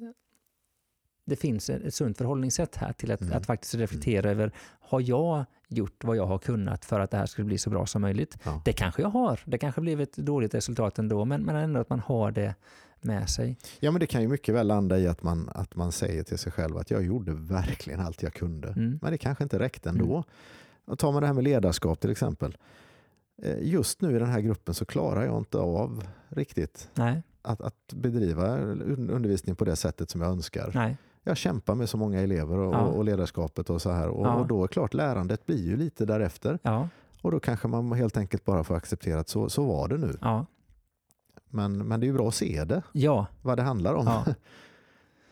det 1.24 1.36
finns 1.36 1.70
ett 1.70 1.94
sunt 1.94 2.18
förhållningssätt 2.18 2.76
här 2.76 2.92
till 2.92 3.10
att, 3.10 3.20
Mm. 3.20 3.36
att 3.36 3.46
faktiskt 3.46 3.74
reflektera 3.74 4.30
över, 4.30 4.52
har 4.80 5.00
jag 5.00 5.44
gjort 5.68 6.04
vad 6.04 6.16
jag 6.16 6.26
har 6.26 6.38
kunnat 6.38 6.84
för 6.84 7.00
att 7.00 7.10
det 7.10 7.16
här 7.16 7.26
skulle 7.26 7.44
bli 7.44 7.58
så 7.58 7.70
bra 7.70 7.86
som 7.86 8.02
möjligt? 8.02 8.38
Ja. 8.44 8.62
Det 8.64 8.72
kanske 8.72 9.02
jag 9.02 9.08
har, 9.08 9.40
det 9.44 9.58
kanske 9.58 9.80
blev 9.80 10.00
ett 10.00 10.16
dåligt 10.16 10.54
resultat 10.54 10.98
ändå, 10.98 11.24
men, 11.24 11.42
men 11.42 11.56
ändå 11.56 11.80
att 11.80 11.90
man 11.90 12.00
har 12.00 12.30
det 12.30 12.54
med 13.00 13.28
sig. 13.28 13.56
Ja, 13.80 13.90
men 13.90 14.00
det 14.00 14.06
kan 14.06 14.22
ju 14.22 14.28
mycket 14.28 14.54
väl 14.54 14.66
landa 14.66 14.98
i 14.98 15.08
att 15.08 15.22
man, 15.22 15.48
att 15.54 15.74
man 15.76 15.92
säger 15.92 16.22
till 16.22 16.38
sig 16.38 16.52
själv 16.52 16.76
att 16.76 16.90
jag 16.90 17.04
gjorde 17.04 17.32
verkligen 17.32 18.00
allt 18.00 18.22
jag 18.22 18.34
kunde. 18.34 18.68
Mm. 18.68 18.98
Men 19.02 19.12
det 19.12 19.18
kanske 19.18 19.44
inte 19.44 19.58
räckte 19.58 19.88
ändå. 19.88 20.24
Och 20.84 20.98
tar 20.98 21.12
man 21.12 21.20
det 21.22 21.26
här 21.26 21.34
med 21.34 21.44
ledarskap 21.44 22.00
till 22.00 22.10
exempel. 22.10 22.56
Eh, 23.42 23.58
Just 23.62 24.00
nu 24.00 24.16
i 24.16 24.18
den 24.18 24.28
här 24.28 24.40
gruppen 24.40 24.74
så 24.74 24.84
klarar 24.84 25.24
jag 25.24 25.38
inte 25.38 25.58
av 25.58 26.04
riktigt 26.28 26.90
att, 27.42 27.60
att 27.60 27.92
bedriva 27.94 28.58
un- 28.58 29.10
undervisning 29.10 29.56
på 29.56 29.64
det 29.64 29.76
sättet 29.76 30.10
som 30.10 30.20
jag 30.20 30.30
önskar. 30.30 30.70
nej, 30.74 30.96
Jag 31.24 31.36
kämpar 31.36 31.74
med 31.74 31.88
så 31.88 31.96
många 31.96 32.20
elever 32.20 32.58
och, 32.58 32.74
Ja. 32.74 32.78
och 32.80 33.04
ledarskapet 33.04 33.70
och 33.70 33.82
så 33.82 33.90
här. 33.90 34.08
Och, 34.08 34.26
Ja. 34.26 34.34
och 34.34 34.46
då 34.46 34.64
är 34.64 34.68
klart, 34.68 34.94
lärandet 34.94 35.46
blir 35.46 35.64
ju 35.66 35.76
lite 35.76 36.04
därefter. 36.06 36.58
ja, 36.62 36.88
Och 37.22 37.30
då 37.30 37.40
kanske 37.40 37.68
man 37.68 37.92
helt 37.92 38.16
enkelt 38.16 38.44
bara 38.44 38.64
får 38.64 38.74
acceptera 38.76 39.20
att 39.20 39.28
så, 39.28 39.48
så 39.48 39.64
var 39.64 39.88
det 39.88 39.96
nu. 39.98 40.18
Men, 41.50 41.78
men 41.88 42.00
det 42.00 42.04
är 42.04 42.08
ju 42.08 42.14
bra 42.14 42.28
att 42.28 42.34
se 42.34 42.64
det, 42.64 42.82
ja, 42.92 43.26
vad 43.42 43.56
det 43.58 43.62
handlar 43.62 43.94
om. 43.94 44.06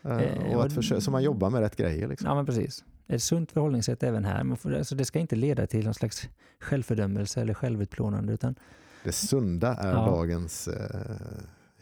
Eh, 0.03 0.17
Eh, 0.17 0.57
och 0.57 0.65
att 0.65 0.73
försöka, 0.73 1.01
så 1.01 1.11
man 1.11 1.23
jobbar 1.23 1.49
med 1.49 1.61
rätt 1.61 1.75
grejer. 1.75 2.07
Liksom. 2.07 2.27
ja 2.27 2.35
men 2.35 2.45
precis. 2.45 2.83
Ett 3.07 3.23
sunt 3.23 3.51
förhållningssätt 3.51 4.03
även 4.03 4.25
här. 4.25 4.43
Man 4.43 4.57
får, 4.57 4.75
alltså 4.75 4.95
det 4.95 5.05
ska 5.05 5.19
inte 5.19 5.35
leda 5.35 5.67
till 5.67 5.85
någon 5.85 5.93
slags 5.93 6.29
självfördömelse 6.59 7.41
eller 7.41 7.53
självutplånande, 7.53 8.33
utan 8.33 8.55
Det 9.03 9.11
sunda 9.11 9.73
är 9.75 9.93
dagens 9.93 10.67
eh, 10.67 11.01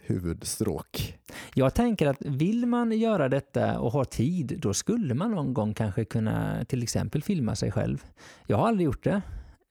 huvudstråk. 0.10 1.18
Jag 1.54 1.74
tänker 1.74 2.08
att 2.08 2.18
vill 2.20 2.66
man 2.66 2.92
göra 2.92 3.30
detta 3.30 3.80
och 3.80 3.92
ha 3.92 4.06
tid, 4.06 4.60
då 4.62 4.74
skulle 4.74 5.14
man 5.14 5.32
någon 5.32 5.54
gång 5.54 5.74
kanske 5.74 6.06
kunna 6.06 6.66
till 6.66 6.84
exempel 6.84 7.24
filma 7.24 7.56
sig 7.56 7.72
själv. 7.72 8.04
Jag 8.48 8.58
har 8.58 8.68
aldrig 8.68 8.86
gjort 8.86 9.04
det. 9.04 9.22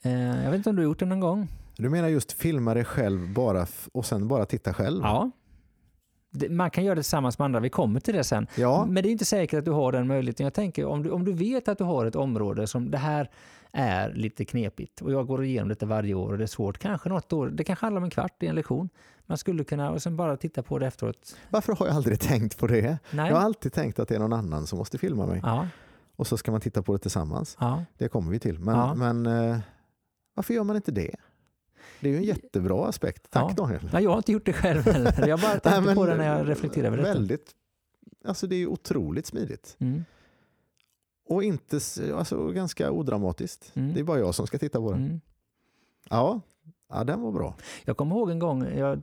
Eh, 0.03 0.45
Jag 0.45 0.51
vet 0.51 0.55
inte 0.57 0.71
om 0.71 0.77
du 0.77 0.83
har 0.83 0.85
gjort 0.89 0.99
det 0.99 1.07
någon 1.07 1.21
gång? 1.21 1.49
Du 1.77 1.89
menar 1.91 2.09
just 2.09 2.33
filma 2.33 2.75
dig 2.75 2.85
själv 2.85 3.33
bara 3.35 3.67
och 3.93 4.07
sen 4.07 4.29
bara 4.29 4.45
titta 4.47 4.75
själv? 4.75 5.01
Ja. 5.03 5.31
Man 6.51 6.71
kan 6.71 6.85
göra 6.85 6.95
det 6.95 7.03
tillsammans 7.03 7.39
med 7.39 7.45
andra, 7.45 7.61
vi 7.61 7.71
kommer 7.71 8.01
till 8.01 8.15
det 8.15 8.25
sen. 8.25 8.47
Ja, 8.57 8.87
Men 8.89 9.03
det 9.03 9.09
är 9.09 9.11
inte 9.11 9.25
säkert 9.25 9.59
att 9.59 9.65
du 9.65 9.71
har 9.71 9.93
den 9.93 10.07
möjligheten. 10.07 10.45
Jag 10.45 10.55
tänker 10.55 10.85
om 10.85 11.03
du, 11.03 11.11
om 11.11 11.25
du 11.25 11.33
vet 11.33 11.69
att 11.69 11.79
du 11.79 11.85
har 11.85 12.07
ett 12.07 12.17
område 12.17 12.67
som 12.67 12.91
det 12.91 12.99
här 12.99 13.31
är 13.73 14.13
lite 14.15 14.45
knepigt 14.45 15.01
och 15.01 15.13
jag 15.13 15.27
går 15.27 15.45
igenom 15.45 15.69
detta 15.69 15.87
varje 15.87 16.15
år 16.15 16.33
och 16.33 16.39
det 16.39 16.45
är 16.45 16.47
svårt. 16.47 16.79
Kanske 16.79 17.09
något 17.09 17.33
år, 17.33 17.47
det 17.49 17.65
kanske 17.65 17.87
handlar 17.87 18.01
om 18.01 18.05
en 18.05 18.11
kvart 18.11 18.43
i 18.43 18.47
en 18.47 18.55
lektion. 18.55 18.89
Man 19.27 19.39
skulle 19.39 19.65
kunna 19.65 19.91
och 19.91 20.03
sen 20.03 20.17
bara 20.17 20.37
titta 20.37 20.63
på 20.63 20.79
det 20.79 20.87
efteråt. 20.87 21.37
varför 21.51 21.73
har 21.77 21.87
jag 21.87 21.97
aldrig 21.97 22.21
tänkt 22.21 22.59
på 22.59 22.67
det? 22.67 22.99
Nej. 23.11 23.29
Jag 23.29 23.37
har 23.37 23.43
alltid 23.45 23.73
tänkt 23.73 23.99
att 23.99 24.09
det 24.09 24.15
är 24.15 24.19
någon 24.19 24.33
annan 24.33 24.67
som 24.67 24.79
måste 24.79 24.99
filma 24.99 25.27
mig. 25.27 25.41
Ja, 25.45 25.69
Och 26.17 26.27
så 26.27 26.37
ska 26.37 26.51
man 26.53 26.61
titta 26.61 26.83
på 26.83 26.93
det 26.93 26.99
tillsammans. 26.99 27.57
ja. 27.61 27.85
Det 27.99 28.09
kommer 28.09 28.31
vi 28.31 28.39
till. 28.39 28.59
Men, 28.59 28.77
Ja. 28.77 28.95
men 28.95 29.27
eh, 29.27 29.59
varför 30.35 30.55
gör 30.55 30.65
man 30.65 30.77
inte 30.77 30.93
det? 30.93 31.15
Det 32.01 32.09
är 32.09 32.13
ju 32.13 32.19
en 32.19 32.25
jättebra 32.25 32.87
aspekt. 32.89 33.31
Tack. 33.31 33.57
Daniel. 33.57 33.91
Nej, 33.93 34.03
jag 34.05 34.11
har 34.11 34.17
inte 34.17 34.33
gjort 34.33 34.47
det 34.47 34.53
själv 34.53 34.83
heller. 34.83 35.29
Jag 35.29 35.41
bara 35.41 35.51
tänkte 35.53 35.71
Nej, 35.71 35.81
men 35.81 35.95
på 35.95 36.07
det 36.07 36.17
när 36.17 36.39
jag 36.39 36.49
reflekterade 36.49 36.97
över. 36.99 37.03
Väldigt, 37.15 37.51
alltså 38.25 38.47
det 38.47 38.55
är 38.55 38.59
ju 38.59 38.67
otroligt 38.67 39.27
smidigt. 39.27 39.77
Mm, 39.81 40.05
Och 41.29 41.45
inte, 41.45 41.81
alltså 42.15 42.49
ganska 42.49 42.91
odramatiskt. 42.91 43.73
Mm. 43.75 43.95
Det 43.95 44.01
är 44.01 44.05
bara 44.05 44.19
jag 44.19 44.35
som 44.35 44.47
ska 44.47 44.59
titta 44.59 44.79
på 44.79 44.91
det. 44.93 44.97
mm. 44.97 45.21
Ja, 46.11 46.41
Ja, 46.91 47.05
den 47.05 47.23
var 47.23 47.33
bra. 47.33 47.55
Jag 47.85 47.97
kommer 47.97 48.17
ihåg 48.17 48.31
en 48.31 48.39
gång 48.39 48.79
jag 48.79 49.03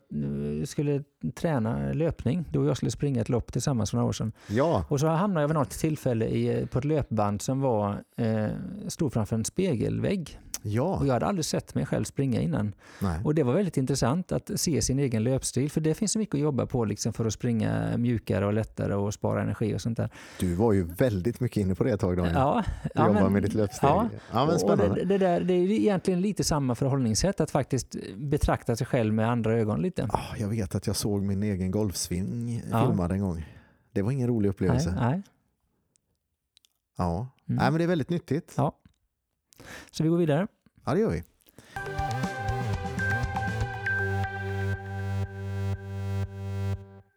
skulle 0.67 1.03
träna 1.35 1.93
löpning. 1.93 2.45
Du 2.51 2.59
och 2.59 2.65
jag 2.65 2.77
skulle 2.77 2.91
springa 2.91 3.21
ett 3.21 3.29
lopp 3.29 3.51
tillsammans 3.53 3.89
för 3.89 3.97
några 3.97 4.09
år 4.09 4.13
sedan. 4.13 4.31
Ja, 4.47 4.85
Och 4.89 4.99
så 4.99 5.07
hamnade 5.07 5.41
jag 5.41 5.47
vid 5.47 5.55
något 5.55 5.69
tillfälle 5.69 6.25
i, 6.25 6.67
på 6.71 6.79
ett 6.79 6.85
löpband 6.85 7.41
som 7.41 7.61
var, 7.61 8.03
eh, 8.17 8.47
stod 8.88 9.13
framför 9.13 9.35
en 9.35 9.45
spegelvägg. 9.45 10.39
Ja. 10.65 10.97
Och 10.99 11.08
jag 11.08 11.13
hade 11.13 11.25
aldrig 11.25 11.45
sett 11.45 11.75
mig 11.75 11.86
själv 11.86 12.04
springa 12.04 12.41
innan. 12.41 12.73
Nej. 13.01 13.19
Och 13.23 13.36
det 13.36 13.43
var 13.43 13.54
väldigt 13.54 13.78
intressant 13.78 14.32
att 14.32 14.51
se 14.56 14.82
sin 14.82 14.99
egen 14.99 15.23
löpstil. 15.23 15.71
För 15.71 15.82
det 15.82 15.93
finns 15.93 16.12
så 16.12 16.19
mycket 16.19 16.36
att 16.36 16.41
jobba 16.41 16.65
på 16.65 16.86
liksom, 16.86 17.13
för 17.13 17.25
att 17.25 17.34
springa 17.34 17.97
mjukare 17.97 18.45
och 18.45 18.54
lättare 18.54 18.93
och 18.93 19.13
spara 19.13 19.41
energi 19.41 19.75
och 19.75 19.82
sånt 19.82 19.97
där. 19.97 20.10
Du 20.39 20.56
var 20.56 20.73
ju 20.73 20.84
väldigt 20.84 21.39
mycket 21.39 21.58
inne 21.58 21.75
på 21.75 21.84
det 21.84 21.91
ett 21.91 21.99
tag 21.99 22.17
Daniel. 22.17 22.34
Ja, 22.36 22.63
ja, 22.95 23.08
Jobba 23.08 23.23
men- 23.23 23.34
med 23.34 23.43
ditt 23.43 23.54
löpsteg. 23.54 23.89
ja. 23.89 24.10
Ja, 24.34 24.45
men 24.45 24.60
spännande. 24.60 24.95
det, 24.95 25.06
det, 25.06 25.17
där, 25.17 25.39
det 25.41 25.54
är 25.54 25.71
egentligen 25.71 26.21
lite 26.21 26.43
samma 26.43 26.75
förhållningssätt, 26.75 27.41
att 27.41 27.51
faktiskt 27.51 27.95
betrakta 28.17 28.75
sig 28.75 28.88
själv 28.88 29.13
med 29.13 29.30
andra 29.30 29.54
ögon 29.54 29.82
lite. 29.82 30.08
Ah, 30.10 30.36
jag 30.38 30.47
vet 30.47 30.75
att 30.75 30.88
jag 30.88 30.95
såg 30.95 31.21
min 31.23 31.43
egen 31.43 31.71
golfsving 31.71 32.62
Ja. 32.71 32.86
filmad 32.88 33.12
en 33.12 33.19
gång. 33.21 33.45
Det 33.91 34.01
var 34.01 34.12
ingen 34.12 34.28
rolig 34.28 34.49
upplevelse. 34.49 34.91
Nej, 34.99 35.10
nej. 35.12 35.21
Ja. 36.97 37.15
Mm. 37.17 37.28
Nej, 37.45 37.71
men 37.71 37.78
det 37.78 37.84
är 37.84 37.88
väldigt 37.88 38.10
nyttigt. 38.10 38.54
Ja. 38.58 38.75
Så 39.91 40.04
vi 40.04 40.10
går 40.10 40.17
vidare. 40.17 40.47
Ja, 40.85 40.93
det 40.93 40.99
gör 40.99 41.09
vi. 41.11 41.23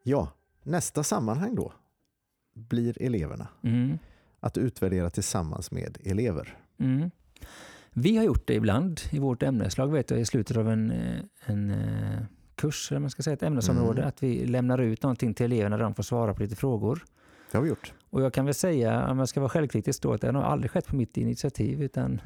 Ja, 0.03 0.33
nästa 0.63 1.03
sammanhang 1.03 1.55
då 1.55 1.73
blir 2.55 3.03
eleverna. 3.03 3.49
Mm. 3.63 3.99
Att 4.41 4.59
utvärdera 4.59 5.11
tillsammans 5.11 5.71
med 5.71 5.99
elever. 6.05 6.57
Mm. 6.79 7.11
Vi 7.93 8.17
har 8.17 8.25
gjort 8.25 8.47
det 8.47 8.55
ibland 8.55 9.01
i 9.11 9.19
vårt 9.19 9.43
ämneslag 9.43 9.93
vet 9.93 10.11
jag, 10.11 10.21
i 10.21 10.25
slutet 10.25 10.57
av 10.57 10.69
en, 10.71 10.91
eh, 10.91 11.21
en 11.45 11.71
eh, 11.71 12.21
kurs, 12.55 12.91
eller 12.93 13.01
man 13.01 13.11
ska 13.11 13.23
säga 13.23 13.35
ett 13.35 13.43
ämnesområde, 13.43 13.99
Mm. 14.01 14.09
att 14.09 14.23
vi 14.23 14.47
lämnar 14.47 14.79
ut 14.79 15.03
någonting 15.03 15.35
till 15.35 15.47
eleverna 15.47 15.77
där 15.77 15.85
de 15.85 15.95
får 15.95 16.03
svara 16.03 16.35
på 16.35 16.43
lite 16.43 16.57
frågor. 16.57 17.05
Det 17.51 17.57
har 17.59 17.63
vi 17.63 17.69
gjort. 17.69 17.93
Och 18.11 18.23
jag 18.23 18.33
kan 18.33 18.45
väl 18.45 18.55
säga, 18.55 19.11
om 19.11 19.19
jag 19.19 19.29
ska 19.29 19.41
vara 19.41 19.51
självkritisk 19.51 20.03
då, 20.03 20.13
att 20.13 20.21
det 20.21 20.33
har 20.33 20.43
aldrig 20.43 20.71
skett 20.71 20.87
på 20.87 20.97
mitt 20.97 21.17
initiativ, 21.17 21.83
utan 21.83 22.21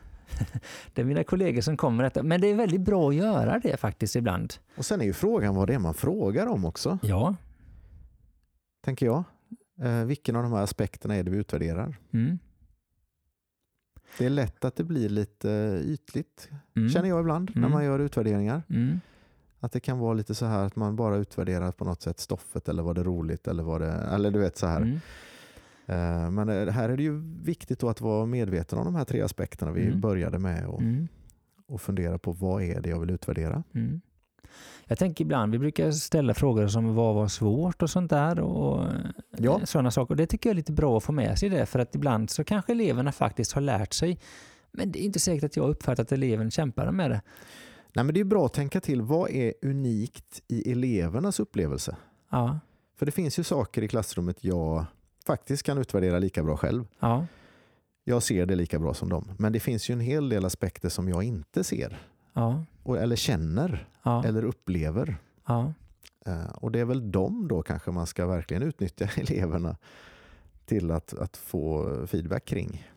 det 0.94 1.00
är 1.00 1.04
mina 1.04 1.24
kollegor 1.24 1.60
som 1.60 1.76
kommer 1.76 2.04
detta. 2.04 2.22
Men 2.22 2.40
det 2.40 2.46
är 2.46 2.54
väldigt 2.54 2.80
bra 2.80 3.08
att 3.08 3.14
göra 3.14 3.58
det 3.58 3.76
faktiskt 3.76 4.16
ibland. 4.16 4.54
Och 4.76 4.84
sen 4.86 5.00
är 5.00 5.04
ju 5.04 5.12
frågan 5.12 5.54
vad 5.54 5.66
det 5.68 5.74
är 5.74 5.78
man 5.78 5.94
frågar 5.94 6.46
om 6.46 6.64
också, 6.64 6.98
Ja. 7.02 7.34
tänker 8.84 9.06
jag. 9.06 9.24
Eh, 9.82 10.04
vilken 10.04 10.36
av 10.36 10.42
de 10.42 10.52
här 10.52 10.62
aspekterna 10.62 11.14
är 11.16 11.22
det 11.22 11.30
vi 11.30 11.36
utvärderar? 11.38 11.96
Mm. 12.12 12.38
Det 14.18 14.26
är 14.26 14.30
lätt 14.30 14.64
att 14.64 14.76
det 14.76 14.84
blir 14.84 15.08
lite 15.08 15.82
ytligt, 15.84 16.48
Mm. 16.76 16.88
känner 16.88 17.08
jag 17.08 17.20
ibland, 17.20 17.50
när 17.54 17.58
Mm. 17.62 17.70
man 17.70 17.84
gör 17.84 17.98
utvärderingar. 17.98 18.62
Mm. 18.70 19.00
Att 19.60 19.72
det 19.72 19.80
kan 19.80 19.98
vara 19.98 20.14
lite 20.14 20.34
så 20.34 20.46
här 20.46 20.64
att 20.66 20.76
man 20.76 20.96
bara 20.96 21.16
utvärderar 21.16 21.72
på 21.72 21.84
något 21.84 22.02
sätt 22.02 22.20
stoffet 22.20 22.68
eller 22.68 22.82
var 22.82 22.94
det 22.94 23.02
roligt 23.02 23.48
eller 23.48 23.62
var 23.62 23.80
det, 23.80 23.92
eller 23.92 24.30
du 24.30 24.38
vet 24.38 24.56
så 24.56 24.66
här. 24.66 25.00
Eh, 25.86 26.30
Men 26.30 26.48
eh, 26.48 26.66
här 26.68 26.88
är 26.88 26.96
det 26.96 27.02
ju 27.02 27.22
viktigt 27.42 27.82
att 27.82 28.00
vara 28.00 28.26
medveten 28.26 28.78
om 28.78 28.84
de 28.84 28.94
här 28.94 29.04
tre 29.04 29.20
aspekterna 29.22 29.72
vi 29.72 29.86
Mm. 29.86 30.00
började 30.00 30.38
med 30.38 30.66
och, 30.66 30.80
Mm. 30.80 31.08
och 31.68 31.80
fundera 31.80 32.18
på 32.18 32.32
vad 32.32 32.62
är 32.62 32.80
det 32.80 32.88
jag 32.90 33.00
vill 33.00 33.10
utvärdera. 33.10 33.62
Mm. 33.74 34.00
Jag 34.86 34.98
tänker 34.98 35.24
ibland, 35.24 35.52
vi 35.52 35.58
brukar 35.58 35.90
ställa 35.90 36.34
frågor 36.34 36.66
som 36.68 36.94
vad 36.94 37.14
var 37.14 37.28
svårt 37.28 37.82
och 37.82 37.90
sånt 37.90 38.10
där. 38.10 38.40
Och 38.40 38.86
Ja. 39.36 39.60
sådana 39.66 39.90
saker. 39.90 40.14
Det 40.14 40.26
tycker 40.26 40.48
jag 40.50 40.54
är 40.54 40.56
lite 40.56 40.72
bra 40.72 40.96
att 40.96 41.04
få 41.04 41.12
med 41.12 41.38
sig 41.38 41.48
det, 41.48 41.66
för 41.66 41.78
att 41.78 41.94
ibland 41.94 42.30
så 42.30 42.44
kanske 42.44 42.72
eleverna 42.72 43.12
faktiskt 43.12 43.52
har 43.52 43.60
lärt 43.60 43.92
sig. 43.92 44.18
Men 44.72 44.92
det 44.92 45.02
är 45.02 45.04
inte 45.04 45.18
säkert 45.20 45.44
att 45.44 45.56
jag 45.56 45.68
uppfattat 45.70 45.98
att 46.06 46.12
eleven 46.12 46.50
kämpar 46.50 46.90
med 46.90 47.10
det. 47.10 47.20
Nej, 47.94 48.04
men 48.04 48.14
det 48.14 48.20
är 48.20 48.24
bra 48.24 48.46
att 48.46 48.52
tänka 48.52 48.80
till 48.80 49.02
vad 49.02 49.30
är 49.30 49.54
unikt 49.62 50.42
i 50.48 50.72
elevernas 50.72 51.40
upplevelse? 51.40 51.96
Ja, 52.30 52.58
För 52.96 53.06
det 53.06 53.12
finns 53.12 53.38
ju 53.38 53.42
saker 53.42 53.82
i 53.82 53.88
klassrummet 53.88 54.44
jag 54.44 54.84
faktiskt 55.26 55.62
kan 55.62 55.78
utvärdera 55.78 56.18
lika 56.18 56.42
bra 56.42 56.56
själv. 56.56 56.84
ja, 57.00 57.26
Jag 58.04 58.22
ser 58.22 58.46
det 58.46 58.54
lika 58.56 58.78
bra 58.78 58.94
som 58.94 59.08
dem. 59.08 59.30
Men 59.38 59.52
det 59.52 59.60
finns 59.60 59.90
ju 59.90 59.92
en 59.92 60.00
hel 60.00 60.28
del 60.28 60.44
aspekter 60.44 60.88
som 60.88 61.08
jag 61.08 61.22
inte 61.22 61.64
ser. 61.64 61.98
ja, 62.32 62.64
Och, 62.82 62.98
eller 62.98 63.16
känner 63.16 63.88
ja, 64.02 64.24
eller 64.24 64.44
upplever. 64.44 65.16
Eh, 66.26 66.44
Och 66.54 66.72
det 66.72 66.80
är 66.80 66.84
väl 66.84 67.10
dem 67.12 67.48
då 67.48 67.62
kanske 67.62 67.90
man 67.90 68.06
ska 68.06 68.26
verkligen 68.26 68.62
utnyttja 68.62 69.08
eleverna 69.16 69.76
till 70.66 70.90
att, 70.90 71.14
att 71.14 71.36
få 71.36 71.92
feedback 72.06 72.44
kring. 72.44 72.88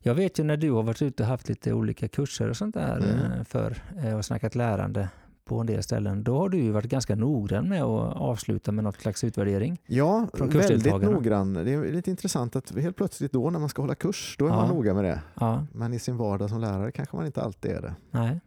Jag 0.00 0.14
vet 0.14 0.38
ju 0.38 0.44
när 0.44 0.56
du 0.56 0.70
har 0.70 0.82
varit 0.82 1.02
ute 1.02 1.22
och 1.22 1.28
haft 1.28 1.48
lite 1.48 1.72
olika 1.72 2.08
kurser 2.08 2.48
och 2.50 2.56
sånt 2.56 2.74
där 2.74 2.96
Mm. 2.96 3.32
eh, 3.32 3.44
för 3.44 3.82
eh, 4.04 4.16
och 4.16 4.24
snackat 4.24 4.54
lärande 4.54 5.08
på 5.44 5.58
en 5.60 5.66
del 5.66 5.82
ställen. 5.82 6.24
Då 6.24 6.38
har 6.38 6.48
du 6.48 6.58
ju 6.58 6.70
varit 6.70 6.90
ganska 6.90 7.14
noggrann 7.16 7.68
med 7.68 7.82
att 7.82 8.16
avsluta 8.16 8.72
med 8.72 8.84
något 8.84 9.00
slags 9.00 9.24
utvärdering. 9.24 9.80
Ja, 9.86 10.28
väldigt 10.38 10.84
noggrann. 11.02 11.54
Det 11.54 11.72
är 11.72 11.92
lite 11.92 12.10
intressant 12.10 12.56
att 12.56 12.70
helt 12.70 12.96
plötsligt 12.96 13.32
då 13.32 13.50
när 13.50 13.58
man 13.58 13.68
ska 13.68 13.82
hålla 13.82 13.94
kurs, 13.94 14.36
då 14.38 14.46
är 14.46 14.50
Ja. 14.50 14.56
man 14.56 14.68
noga 14.68 14.94
med 14.94 15.04
det. 15.04 15.22
Ja, 15.40 15.66
Men 15.72 15.92
i 15.94 15.98
sin 15.98 16.16
vardag 16.16 16.50
som 16.50 16.60
lärare 16.60 16.92
kanske 16.92 17.16
man 17.16 17.26
inte 17.26 17.42
alltid 17.42 17.70
är 17.70 17.82
det. 17.82 17.94
nej. 18.10 18.40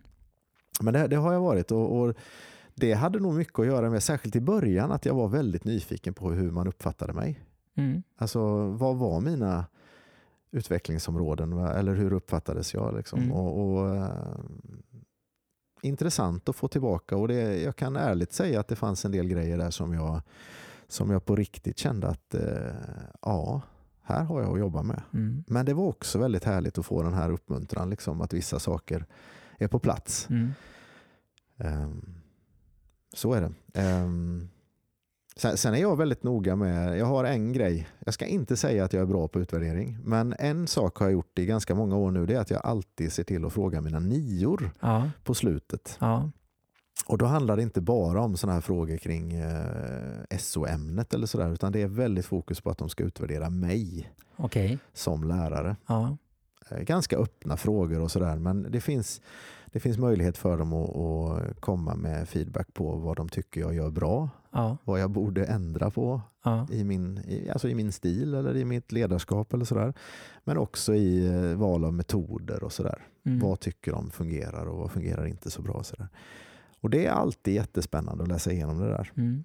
Men 0.81 0.93
det, 0.93 1.07
det 1.07 1.15
har 1.15 1.33
jag 1.33 1.41
varit 1.41 1.71
och, 1.71 1.99
och 2.01 2.13
det 2.75 2.93
hade 2.93 3.19
nog 3.19 3.33
mycket 3.33 3.59
att 3.59 3.65
göra 3.65 3.89
med, 3.89 4.03
särskilt 4.03 4.35
i 4.35 4.41
början, 4.41 4.91
att 4.91 5.05
jag 5.05 5.13
var 5.13 5.27
väldigt 5.27 5.63
nyfiken 5.63 6.13
på 6.13 6.31
hur 6.31 6.51
man 6.51 6.67
uppfattade 6.67 7.13
mig. 7.13 7.41
Mm. 7.77 8.03
Alltså 8.17 8.67
vad 8.67 8.95
var 8.97 9.21
mina 9.21 9.65
utvecklingsområden 10.51 11.53
eller 11.53 11.93
hur 11.95 12.13
uppfattades 12.13 12.73
jag? 12.73 12.95
Liksom? 12.97 13.19
Mm. 13.19 13.31
Och, 13.31 13.77
och, 13.77 13.95
eh, 13.95 14.09
intressant 15.87 16.49
att 16.49 16.55
få 16.55 16.67
tillbaka 16.67 17.17
och 17.17 17.27
det, 17.27 17.61
jag 17.61 17.75
kan 17.75 17.95
ärligt 17.95 18.33
säga 18.33 18.59
att 18.59 18.67
det 18.67 18.75
fanns 18.75 19.05
en 19.05 19.11
del 19.11 19.27
grejer 19.27 19.57
där 19.57 19.71
som 19.71 19.93
jag, 19.93 20.21
som 20.87 21.11
jag 21.11 21.25
på 21.25 21.35
riktigt 21.35 21.77
kände 21.77 22.07
att 22.07 22.33
eh, 22.33 22.75
ja, 23.21 23.61
här 24.03 24.23
har 24.23 24.41
jag 24.41 24.53
att 24.53 24.59
jobba 24.59 24.83
med. 24.83 25.01
Mm. 25.13 25.43
Men 25.47 25.65
det 25.65 25.73
var 25.73 25.83
också 25.83 26.19
väldigt 26.19 26.43
härligt 26.43 26.77
att 26.77 26.85
få 26.85 27.03
den 27.03 27.13
här 27.13 27.29
uppmuntran, 27.29 27.89
liksom, 27.89 28.21
att 28.21 28.33
vissa 28.33 28.59
saker 28.59 29.05
är 29.57 29.67
på 29.67 29.79
plats. 29.79 30.29
Mm. 30.29 30.53
Ehm, 31.57 32.13
så 33.13 33.33
är 33.33 33.41
det. 33.41 33.81
Ehm, 33.81 34.49
sen, 35.39 35.57
sen 35.57 35.73
är 35.73 35.77
jag 35.81 35.95
väldigt 35.97 36.23
noga 36.23 36.55
med, 36.55 36.97
jag 36.97 37.05
har 37.05 37.23
en 37.23 37.53
grej, 37.53 37.87
jag 38.05 38.13
ska 38.13 38.25
inte 38.25 38.57
säga 38.57 38.83
att 38.85 38.93
jag 38.93 39.01
är 39.01 39.05
bra 39.05 39.27
på 39.27 39.39
utvärdering, 39.39 39.97
men 40.03 40.35
en 40.39 40.67
sak 40.67 40.97
har 40.97 41.05
jag 41.05 41.13
gjort 41.13 41.39
i 41.39 41.45
ganska 41.45 41.75
många 41.75 41.95
år 41.97 42.11
nu, 42.11 42.25
det 42.25 42.35
är 42.35 42.39
att 42.39 42.49
jag 42.51 42.65
alltid 42.65 43.11
ser 43.11 43.23
till 43.23 43.45
att 43.45 43.53
fråga 43.53 43.81
mina 43.81 43.99
nior 43.99 44.71
Ja, 44.79 45.09
på 45.23 45.33
slutet. 45.33 45.97
ja, 45.99 46.31
Och 47.07 47.17
då 47.17 47.25
handlar 47.25 47.55
det 47.55 47.63
inte 47.63 47.81
bara 47.81 48.21
om 48.21 48.37
sådana 48.37 48.53
här 48.53 48.61
frågor 48.61 48.97
kring 48.97 49.33
eh, 49.33 50.37
SO-ämnet 50.37 51.13
eller 51.13 51.27
sådär, 51.27 51.53
utan 51.53 51.71
det 51.71 51.81
är 51.81 51.87
väldigt 51.87 52.25
fokus 52.25 52.61
på 52.61 52.69
att 52.69 52.77
de 52.77 52.89
ska 52.89 53.03
utvärdera 53.03 53.49
mig 53.49 54.11
okej. 54.35 54.79
som 54.93 55.23
lärare. 55.23 55.75
Ja, 55.87 56.17
Eh, 56.69 56.79
ganska 56.79 57.17
öppna 57.17 57.57
frågor 57.57 58.01
och 58.01 58.11
sådär. 58.11 58.35
Men 58.35 58.67
det 58.71 58.81
finns, 58.81 59.21
det 59.65 59.79
finns 59.79 59.97
möjlighet 59.97 60.37
för 60.37 60.57
dem 60.57 60.73
att, 60.73 60.95
att 60.95 61.61
komma 61.61 61.95
med 61.95 62.29
feedback 62.29 62.73
på 62.73 62.95
vad 62.95 63.17
de 63.17 63.29
tycker 63.29 63.61
jag 63.61 63.75
gör 63.75 63.89
bra. 63.89 64.29
Ja, 64.57 64.77
Vad 64.83 64.99
jag 64.99 65.11
borde 65.11 65.45
ändra 65.45 65.91
på 65.91 66.21
ja. 66.43 66.67
i 66.71 66.83
min, 66.83 67.17
i, 67.17 67.49
alltså 67.49 67.69
i 67.69 67.75
min 67.75 67.91
stil 67.91 68.33
eller 68.33 68.57
i 68.57 68.65
mitt 68.65 68.91
ledarskap 68.91 69.53
eller 69.53 69.65
sådär. 69.65 69.93
Men 70.43 70.57
också 70.57 70.95
i 70.95 71.25
eh, 71.27 71.57
val 71.57 71.85
av 71.85 71.93
metoder 71.93 72.63
och 72.63 72.73
sådär. 72.73 73.07
Mm. 73.25 73.39
Vad 73.39 73.59
tycker 73.59 73.91
de 73.91 74.11
fungerar 74.11 74.65
och 74.65 74.77
vad 74.77 74.91
fungerar 74.91 75.25
inte 75.25 75.51
så 75.51 75.61
bra. 75.61 75.73
Och, 75.73 75.85
sådär. 75.85 76.07
och 76.81 76.89
det 76.89 77.05
är 77.05 77.11
alltid 77.11 77.53
jättespännande 77.53 78.23
att 78.23 78.29
läsa 78.29 78.51
igenom 78.51 78.79
det 78.79 78.87
där. 78.87 79.11
Mm. 79.17 79.43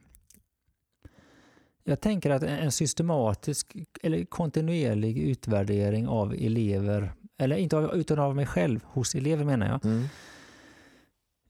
Jag 1.84 2.00
tänker 2.00 2.30
att 2.30 2.42
en 2.42 2.72
systematisk 2.72 3.76
eller 4.02 4.24
kontinuerlig 4.24 5.18
utvärdering 5.18 6.08
av 6.08 6.34
elever, 6.34 7.12
eller 7.38 7.56
inte 7.56 7.76
av, 7.76 7.94
utan 7.94 8.18
av 8.18 8.36
mig 8.36 8.46
själv, 8.46 8.80
hos 8.84 9.14
elever 9.14 9.44
menar 9.44 9.66
jag, 9.66 9.84
Mm. 9.84 10.04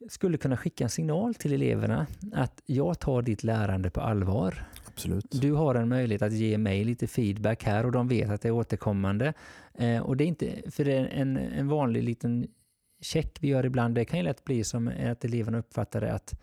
Skulle 0.09 0.39
kunna 0.39 0.57
skicka 0.57 0.85
en 0.85 0.91
signal 0.91 1.35
till 1.35 1.53
eleverna 1.53 2.07
att 2.33 2.63
jag 2.67 2.99
tar 2.99 3.23
ditt 3.23 3.45
lärande 3.45 3.91
på 3.91 4.01
allvar. 4.01 4.65
Absolut. 4.87 5.27
Du 5.31 5.53
har 5.53 5.75
en 5.75 5.89
möjlighet 5.89 6.23
att 6.23 6.33
ge 6.33 6.59
mig 6.59 6.85
lite 6.85 7.07
feedback 7.07 7.65
här 7.65 7.87
och 7.87 7.93
de 7.93 8.09
vet 8.09 8.31
att 8.31 8.43
det 8.43 8.49
är 8.49 8.53
återkommande. 8.53 9.35
Eh, 9.75 10.03
och 10.03 10.17
det 10.17 10.25
är 10.25 10.29
inte, 10.29 10.71
för 10.71 10.85
det 10.85 10.93
är 10.93 11.07
en, 11.07 11.37
en 11.37 11.69
vanlig 11.69 12.03
liten 12.03 12.47
check 13.01 13.39
vi 13.41 13.49
gör 13.49 13.67
ibland, 13.67 13.95
det 13.95 14.05
kan 14.05 14.19
ju 14.19 14.25
lätt 14.25 14.45
bli 14.45 14.65
som 14.65 14.93
att 15.07 15.25
eleverna 15.25 15.59
uppfattar 15.59 16.01
det 16.01 16.13
att 16.13 16.41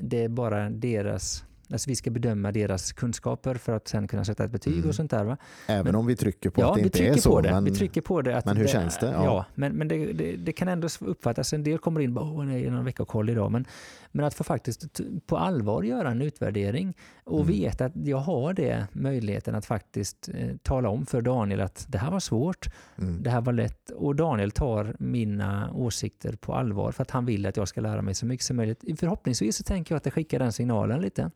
det 0.00 0.24
är 0.24 0.28
bara 0.28 0.70
deras 0.70 1.44
Alltså 1.70 1.90
vi 1.90 1.96
ska 1.96 2.10
bedöma 2.10 2.52
deras 2.52 2.92
kunskaper 2.92 3.54
för 3.54 3.72
att 3.72 3.88
sen 3.88 4.08
kunna 4.08 4.24
sätta 4.24 4.44
ett 4.44 4.50
betyg 4.50 4.74
Mm. 4.76 4.88
och 4.88 4.94
sånt 4.94 5.10
där. 5.10 5.24
Va? 5.24 5.36
Även 5.66 5.84
Men- 5.84 5.94
om 5.94 6.06
vi 6.06 6.16
trycker 6.16 6.50
på 6.50 6.60
ja, 6.60 6.68
att 6.70 6.74
det 6.74 6.80
inte 6.82 6.98
trycker 6.98 7.12
är 7.12 7.16
så. 7.18 7.30
på 7.30 7.40
det. 7.40 7.50
Men, 7.50 7.64
vi 7.64 7.70
trycker 7.70 8.00
på 8.00 8.22
det. 8.22 8.36
Att 8.36 8.44
men 8.44 8.56
hur 8.56 8.66
känns 8.66 8.98
det? 8.98 9.06
Ja, 9.06 9.24
Ja. 9.24 9.44
men, 9.54 9.72
men 9.72 9.88
det, 9.88 10.12
det, 10.12 10.36
det 10.36 10.52
kan 10.52 10.68
ändå 10.68 10.88
uppfattas, 11.00 11.52
en 11.52 11.62
del 11.64 11.78
kommer 11.78 12.00
in 12.00 12.16
och 12.16 12.26
åh 12.36 12.44
nej, 12.44 12.70
någon 12.70 12.84
veckokoll 12.84 13.30
idag. 13.30 13.52
Men, 13.52 13.64
men 14.12 14.24
att 14.24 14.34
få 14.34 14.44
faktiskt 14.44 15.00
på 15.26 15.36
allvar 15.36 15.82
göra 15.82 16.10
en 16.10 16.22
utvärdering 16.22 16.94
och 17.24 17.40
Mm. 17.40 17.52
veta 17.52 17.84
att 17.84 17.92
jag 18.06 18.16
har 18.18 18.52
det 18.54 18.86
möjligheten 18.92 19.54
att 19.54 19.66
faktiskt 19.66 20.28
eh, 20.34 20.56
tala 20.62 20.88
om 20.88 21.06
för 21.06 21.20
Daniel 21.22 21.60
att 21.60 21.86
det 21.88 21.98
här 21.98 22.10
var 22.10 22.20
svårt, 22.20 22.66
mm. 22.98 23.22
det 23.22 23.30
här 23.30 23.40
var 23.40 23.52
lätt 23.52 23.90
och 23.90 24.16
Daniel 24.16 24.50
tar 24.50 24.96
mina 24.98 25.72
åsikter 25.72 26.32
på 26.36 26.54
allvar 26.54 26.92
för 26.92 27.02
att 27.02 27.10
han 27.10 27.26
vill 27.26 27.46
att 27.46 27.56
jag 27.56 27.68
ska 27.68 27.80
lära 27.80 28.02
mig 28.02 28.14
så 28.14 28.26
mycket 28.26 28.46
som 28.46 28.56
möjligt. 28.56 28.84
Förhoppningsvis 29.00 29.56
så 29.56 29.62
tänker 29.62 29.94
jag 29.94 29.96
att 29.96 30.04
det 30.04 30.10
skickar 30.10 30.38
den 30.38 30.52
signalen 30.52 31.00
lite. 31.00 31.30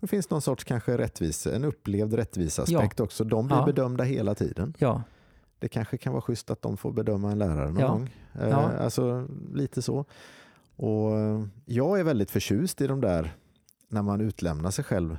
Det 0.00 0.06
finns 0.06 0.30
någon 0.30 0.42
sorts 0.42 0.64
kanske 0.64 0.98
rättvisa, 0.98 1.54
en 1.56 1.64
upplevd 1.64 2.14
rättviseaspekt 2.14 3.00
också. 3.00 3.24
De 3.24 3.46
blir 3.46 3.56
Ja. 3.56 3.64
bedömda 3.66 4.04
hela 4.04 4.34
tiden. 4.34 4.74
Ja, 4.78 5.02
Det 5.60 5.68
kanske 5.68 5.98
kan 5.98 6.12
vara 6.12 6.22
schysst 6.22 6.50
att 6.50 6.62
de 6.62 6.76
får 6.76 6.92
bedöma 6.92 7.32
en 7.32 7.38
lärare 7.38 7.70
någon 7.70 7.78
Ja. 7.80 7.88
gång. 7.88 8.14
Eh, 8.40 8.48
Ja. 8.48 8.56
Alltså 8.72 9.26
lite 9.54 9.82
så. 9.82 10.04
Och 10.76 11.18
eh, 11.18 11.44
jag 11.64 12.00
är 12.00 12.04
väldigt 12.04 12.30
förtjust 12.30 12.80
i 12.80 12.86
de 12.86 13.00
där 13.00 13.34
när 13.88 14.02
man 14.02 14.20
utlämnar 14.20 14.70
sig 14.70 14.84
själv 14.84 15.18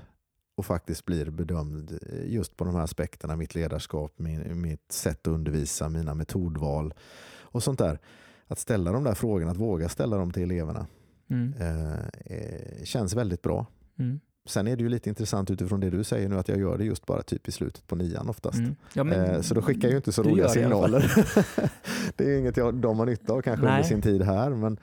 och 0.55 0.65
faktiskt 0.65 1.05
blir 1.05 1.29
bedömd 1.29 1.99
eh, 2.11 2.25
just 2.33 2.57
på 2.57 2.65
de 2.65 2.75
här 2.75 2.81
aspekterna. 2.83 3.35
Mitt 3.35 3.55
ledarskap, 3.55 4.13
min, 4.19 4.61
mitt 4.61 4.91
sätt 4.91 5.27
att 5.27 5.33
undervisa, 5.33 5.89
mina 5.89 6.13
metodval 6.13 6.93
och 7.41 7.63
sånt 7.63 7.79
där. 7.79 7.99
Att 8.47 8.59
ställa 8.59 8.91
de 8.91 9.03
där 9.03 9.13
frågorna, 9.13 9.51
att 9.51 9.57
våga 9.57 9.89
ställa 9.89 10.17
dem 10.17 10.31
till 10.31 10.43
eleverna 10.43 10.87
mm, 11.29 11.53
eh, 11.59 11.99
eh, 12.25 12.83
känns 12.83 13.13
väldigt 13.15 13.41
bra. 13.41 13.65
mm, 13.99 14.19
Sen 14.49 14.67
är 14.67 14.75
det 14.75 14.83
ju 14.83 14.89
lite 14.89 15.09
intressant 15.09 15.51
utifrån 15.51 15.79
det 15.79 15.89
du 15.89 16.03
säger 16.03 16.29
nu 16.29 16.37
att 16.39 16.47
jag 16.47 16.59
gör 16.59 16.77
det 16.77 16.83
just 16.85 17.05
bara 17.05 17.21
typ 17.23 17.47
i 17.47 17.51
slutet 17.51 17.87
på 17.87 17.95
nian 17.95 18.29
oftast. 18.29 18.57
mm. 18.57 18.75
Ja, 18.93 19.03
men- 19.03 19.19
Eh, 19.35 19.41
Så 19.41 19.53
då 19.53 19.61
skickar 19.61 19.81
jag 19.87 19.91
ju 19.91 19.97
inte 19.97 20.11
så 20.11 20.23
roliga 20.23 20.45
det 20.47 20.51
signaler. 20.53 21.13
det 22.15 22.23
är 22.33 22.39
inget 22.39 22.57
jag, 22.57 22.75
de 22.75 22.99
har 22.99 23.05
nytta 23.05 23.33
av 23.33 23.41
kanske 23.41 23.65
under 23.65 23.83
sin 23.83 24.01
tid 24.01 24.21
här. 24.21 24.49
Men 24.49 24.79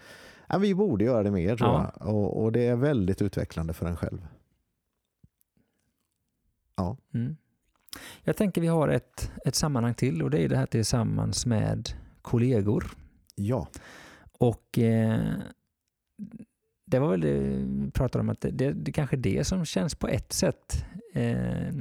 ja, 0.49 0.59
vi 0.59 0.75
borde 0.75 1.05
göra 1.05 1.23
det 1.23 1.31
mer 1.31 1.57
tror 1.57 1.71
Ja. 1.71 1.93
jag. 2.01 2.15
Och, 2.15 2.43
och 2.43 2.53
det 2.53 2.67
är 2.67 2.77
väldigt 2.77 3.23
utvecklande 3.23 3.73
för 3.73 3.87
en 3.87 3.97
själv. 3.97 4.27
Mm. 7.15 7.37
Jag 8.23 8.37
tänker 8.37 8.61
vi 8.61 8.67
har 8.67 8.89
ett, 8.89 9.31
ett 9.47 9.55
sammanhang 9.55 9.95
till 9.95 10.23
och 10.23 10.31
det 10.31 10.41
är 10.45 10.49
det 10.49 10.57
här 10.57 10.67
tillsammans 10.67 11.47
med 11.47 11.89
kollegor. 12.23 12.85
Ja, 13.35 13.69
Och 14.39 14.79
eh, 14.79 15.21
det 16.87 16.99
var 16.99 17.11
väl 17.11 17.20
det 17.20 17.33
vi 17.35 17.90
pratade 17.90 18.20
om 18.20 18.29
att 18.29 18.40
det, 18.40 18.72
det, 18.72 18.92
kanske 18.92 19.16
är 19.16 19.20
det 19.20 19.44
som 19.44 19.64
känns 19.64 19.94
på 19.94 20.09
ett 20.09 20.33
sätt 20.33 20.85
eh, 21.14 21.72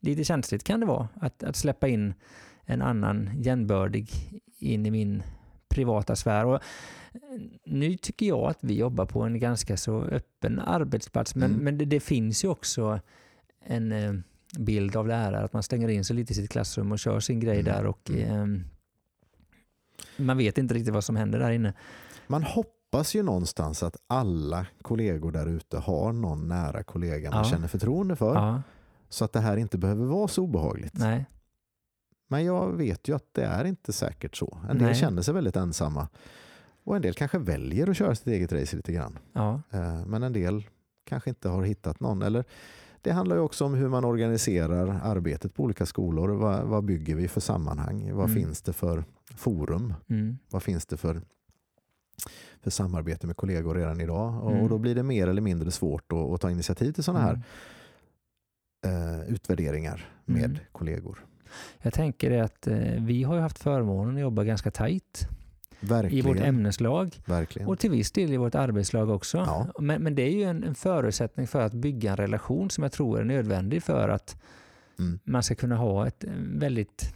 lite 0.00 0.24
känsligt 0.24 0.64
kan 0.64 0.80
det 0.80 0.86
vara. 0.86 1.08
Att, 1.14 1.42
att 1.42 1.56
släppa 1.56 1.88
in 1.88 2.14
en 2.64 2.82
annan 2.82 3.30
jämnbördig 3.36 4.10
in 4.58 4.86
i 4.86 4.90
min 4.90 5.22
privata 5.68 6.16
sfär. 6.16 6.44
Och 6.46 6.54
eh, 6.54 7.20
nu 7.64 7.96
tycker 7.96 8.26
jag 8.26 8.50
att 8.50 8.58
vi 8.60 8.74
jobbar 8.78 9.06
på 9.06 9.22
en 9.22 9.38
ganska 9.38 9.76
så 9.76 10.02
öppen 10.02 10.58
arbetsplats 10.58 11.34
men, 11.34 11.50
Mm. 11.50 11.64
men 11.64 11.78
det, 11.78 11.84
det 11.84 12.00
finns 12.00 12.44
ju 12.44 12.48
också 12.48 13.00
en 13.64 13.92
eh, 13.92 14.12
bild 14.58 14.96
av 14.96 15.08
lärare 15.08 15.44
att 15.44 15.52
man 15.52 15.62
stänger 15.62 15.88
in 15.88 16.04
sig 16.04 16.16
lite 16.16 16.32
i 16.32 16.36
sitt 16.36 16.50
klassrum 16.50 16.92
och 16.92 16.98
kör 16.98 17.20
sin 17.20 17.40
grej 17.40 17.60
Mm. 17.60 17.64
där 17.64 17.86
och 17.86 18.10
eh, 18.10 18.46
man 20.16 20.38
vet 20.38 20.58
inte 20.58 20.74
riktigt 20.74 20.94
vad 20.94 21.04
som 21.04 21.16
händer 21.16 21.38
där 21.38 21.50
inne. 21.50 21.74
man 22.26 22.42
hoppas 22.42 22.79
ju 22.94 23.22
någonstans 23.22 23.82
att 23.82 23.96
alla 24.06 24.66
kollegor 24.82 25.32
där 25.32 25.46
ute 25.46 25.78
har 25.78 26.12
någon 26.12 26.48
nära 26.48 26.82
kollega 26.82 27.30
man 27.30 27.38
Ja. 27.38 27.44
känner 27.44 27.68
förtroende 27.68 28.16
för. 28.16 28.34
Ja, 28.34 28.62
Så 29.08 29.24
att 29.24 29.32
det 29.32 29.40
här 29.40 29.56
inte 29.56 29.78
behöver 29.78 30.04
vara 30.06 30.28
så 30.28 30.42
obehagligt. 30.42 30.94
nej. 30.98 31.26
Men 32.28 32.44
jag 32.44 32.72
vet 32.72 33.08
ju 33.08 33.16
att 33.16 33.24
det 33.32 33.44
är 33.44 33.64
inte 33.64 33.92
säkert 33.92 34.36
så. 34.36 34.58
En 34.70 34.78
del 34.78 34.86
Nej. 34.86 34.94
känner 34.94 35.22
sig 35.22 35.34
väldigt 35.34 35.56
ensamma. 35.56 36.08
Och 36.84 36.96
en 36.96 37.02
del 37.02 37.14
kanske 37.14 37.38
väljer 37.38 37.90
att 37.90 37.96
köra 37.96 38.14
sitt 38.14 38.26
eget 38.26 38.52
race 38.52 38.76
lite 38.76 38.92
grann. 38.92 39.18
Ja, 39.32 39.62
Eh, 39.70 40.06
Men 40.06 40.22
en 40.22 40.32
del 40.32 40.66
kanske 41.04 41.30
inte 41.30 41.48
har 41.48 41.62
hittat 41.62 42.00
någon. 42.00 42.22
Eller 42.22 42.44
det 43.02 43.10
handlar 43.12 43.36
ju 43.36 43.42
också 43.42 43.64
om 43.64 43.74
hur 43.74 43.88
man 43.88 44.04
organiserar 44.04 45.00
arbetet 45.02 45.54
på 45.54 45.62
olika 45.62 45.86
skolor. 45.86 46.28
Vad, 46.28 46.64
vad 46.64 46.84
bygger 46.84 47.14
vi 47.14 47.28
för 47.28 47.40
sammanhang? 47.40 48.12
Vad 48.14 48.30
Mm. 48.30 48.42
finns 48.42 48.62
det 48.62 48.72
för 48.72 49.04
forum? 49.36 49.94
mm, 50.08 50.38
Vad 50.50 50.62
finns 50.62 50.86
det 50.86 50.96
för, 50.96 51.22
för 52.62 52.70
samarbete 52.70 53.26
med 53.26 53.36
kollegor 53.36 53.74
redan 53.74 54.00
idag? 54.00 54.44
Och, 54.44 54.52
Mm. 54.52 54.68
då 54.68 54.78
blir 54.78 54.94
det 54.94 55.02
mer 55.02 55.26
eller 55.28 55.42
mindre 55.42 55.70
svårt 55.70 56.12
att, 56.12 56.18
att 56.18 56.40
ta 56.40 56.50
initiativ 56.50 56.92
till 56.92 57.04
sådana 57.04 57.24
här 57.24 57.42
mm. 58.86 59.20
eh, 59.20 59.28
utvärderingar 59.34 60.08
med 60.24 60.44
Mm. 60.44 60.58
kollegor. 60.72 61.24
Jag 61.82 61.92
tänker 61.92 62.42
att 62.42 62.66
eh, 62.66 62.76
vi 62.98 63.22
har 63.22 63.34
ju 63.34 63.40
haft 63.40 63.58
förmånen 63.58 64.14
att 64.14 64.20
jobba 64.20 64.44
ganska 64.44 64.70
tajt 64.70 65.28
i 65.80 65.86
Verkligen. 65.86 66.26
vårt 66.26 66.36
ämneslag 66.46 67.16
verkligen. 67.26 67.68
och 67.68 67.78
till 67.78 67.90
viss 67.90 68.12
del 68.12 68.32
i 68.32 68.36
vårt 68.36 68.54
arbetslag 68.54 69.10
också. 69.10 69.38
Ja. 69.38 69.66
Men, 69.78 70.02
men 70.02 70.14
det 70.14 70.22
är 70.22 70.30
ju 70.30 70.42
en, 70.42 70.64
en 70.64 70.74
förutsättning 70.74 71.46
för 71.46 71.60
att 71.60 71.72
bygga 71.72 72.10
en 72.10 72.16
relation 72.16 72.70
som 72.70 72.82
jag 72.82 72.92
tror 72.92 73.20
är 73.20 73.24
nödvändig 73.24 73.82
för 73.82 74.08
att 74.08 74.36
Mm. 74.98 75.18
man 75.24 75.42
ska 75.42 75.54
kunna 75.54 75.76
ha 75.76 76.06
ett 76.06 76.24
eh, 76.24 76.30
väldigt 76.36 77.14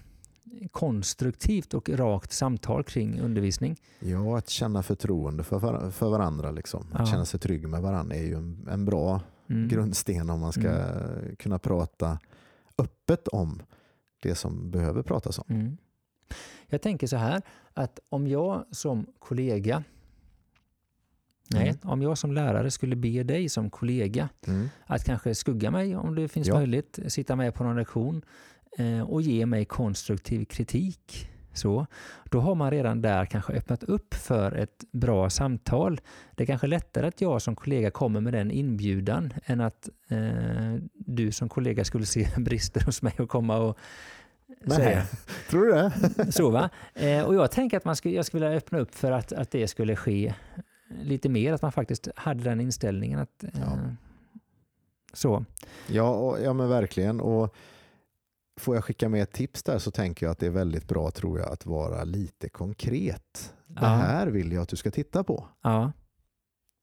konstruktivt 0.70 1.74
och 1.74 1.88
rakt 1.88 2.32
samtal 2.32 2.84
kring 2.84 3.20
undervisning. 3.20 3.76
Ja, 3.98 4.38
att 4.38 4.48
känna 4.48 4.82
förtroende 4.82 5.44
för, 5.44 5.58
var- 5.58 5.90
för 5.90 6.08
varandra. 6.10 6.50
Liksom. 6.50 6.86
Att 6.92 6.98
Ja. 7.00 7.06
känna 7.06 7.24
sig 7.24 7.40
trygg 7.40 7.68
med 7.68 7.82
varandra 7.82 8.16
är 8.16 8.22
ju 8.22 8.34
en, 8.34 8.68
en 8.70 8.84
bra 8.84 9.20
Mm. 9.48 9.68
grundsten 9.68 10.30
om 10.30 10.40
man 10.40 10.52
ska 10.52 10.84
kunna 11.38 11.58
prata 11.58 12.18
öppet 12.78 13.28
om 13.28 13.62
det 14.22 14.34
som 14.34 14.70
behöver 14.70 15.02
pratas 15.02 15.38
om. 15.38 15.44
Mm. 15.48 15.76
Jag 16.66 16.82
tänker 16.82 17.06
så 17.06 17.16
här 17.16 17.42
att 17.74 17.98
om 18.08 18.26
jag 18.26 18.64
som 18.70 19.06
kollega 19.18 19.84
Nej, 21.50 21.68
Mm. 21.68 21.76
om 21.92 22.02
jag 22.02 22.18
som 22.18 22.32
lärare 22.32 22.70
skulle 22.70 22.96
be 22.96 23.22
dig 23.22 23.48
som 23.48 23.70
kollega 23.70 24.28
Mm. 24.46 24.68
att 24.86 25.04
kanske 25.04 25.34
skugga 25.34 25.70
mig 25.70 25.96
om 25.96 26.14
det 26.14 26.28
finns 26.28 26.48
Ja. 26.48 26.54
möjligt, 26.54 26.98
sitta 27.08 27.36
med 27.36 27.54
på 27.54 27.64
någon 27.64 27.76
lektion 27.76 28.22
och 29.06 29.22
ge 29.22 29.46
mig 29.46 29.64
konstruktiv 29.64 30.44
kritik. 30.44 31.30
Så, 31.54 31.86
då 32.24 32.40
har 32.40 32.54
man 32.54 32.70
redan 32.70 33.02
där 33.02 33.24
kanske 33.26 33.52
öppnat 33.52 33.84
upp 33.84 34.14
för 34.14 34.52
ett 34.52 34.84
bra 34.92 35.30
samtal. 35.30 36.00
Det 36.34 36.42
är 36.42 36.46
kanske 36.46 36.66
lättare 36.66 37.06
att 37.06 37.20
jag 37.20 37.42
som 37.42 37.56
kollega 37.56 37.90
kommer 37.90 38.20
med 38.20 38.32
den 38.32 38.50
inbjudan 38.50 39.32
än 39.44 39.60
att 39.60 39.88
eh, 40.08 40.74
du 40.94 41.32
som 41.32 41.48
kollega 41.48 41.84
skulle 41.84 42.06
se 42.06 42.28
brister 42.36 42.84
hos 42.84 43.02
mig 43.02 43.14
och 43.18 43.28
komma 43.28 43.58
och 43.58 43.78
Nej. 44.60 44.76
säga 44.76 45.06
Tror 45.50 45.64
du 45.64 45.72
det? 45.72 46.32
så. 46.32 46.50
Va? 46.50 46.70
Eh, 46.94 47.22
och 47.22 47.34
jag 47.34 47.50
tänker 47.50 47.76
att 47.76 47.84
man 47.84 47.96
skulle, 47.96 48.14
jag 48.14 48.26
skulle 48.26 48.44
vilja 48.44 48.58
öppna 48.58 48.78
upp 48.78 48.94
för 48.94 49.12
att, 49.12 49.32
att 49.32 49.50
det 49.50 49.68
skulle 49.68 49.96
ske 49.96 50.34
lite 51.02 51.28
mer, 51.28 51.52
att 51.52 51.62
man 51.62 51.72
faktiskt 51.72 52.08
hade 52.16 52.44
den 52.44 52.60
inställningen. 52.60 53.18
att 53.18 53.44
eh, 53.44 53.50
Ja. 53.60 53.78
Så. 55.12 55.44
Ja, 55.86 56.10
och, 56.10 56.42
ja 56.42 56.52
men 56.52 56.68
verkligen. 56.68 57.20
Och 57.20 57.54
får 58.60 58.74
jag 58.74 58.84
skicka 58.84 59.08
med 59.08 59.22
ett 59.22 59.32
tips 59.32 59.62
där 59.62 59.78
så 59.78 59.90
tänker 59.90 60.26
jag 60.26 60.30
att 60.30 60.38
det 60.38 60.46
är 60.46 60.50
väldigt 60.50 60.88
bra 60.88 61.10
tror 61.10 61.38
jag 61.38 61.52
att 61.52 61.66
vara 61.66 62.04
lite 62.04 62.48
konkret. 62.48 63.52
Det 63.66 63.78
Ja. 63.80 63.86
här 63.86 64.26
vill 64.26 64.52
jag 64.52 64.62
att 64.62 64.68
du 64.68 64.76
ska 64.76 64.90
titta 64.90 65.24
på. 65.24 65.48
Ja. 65.62 65.92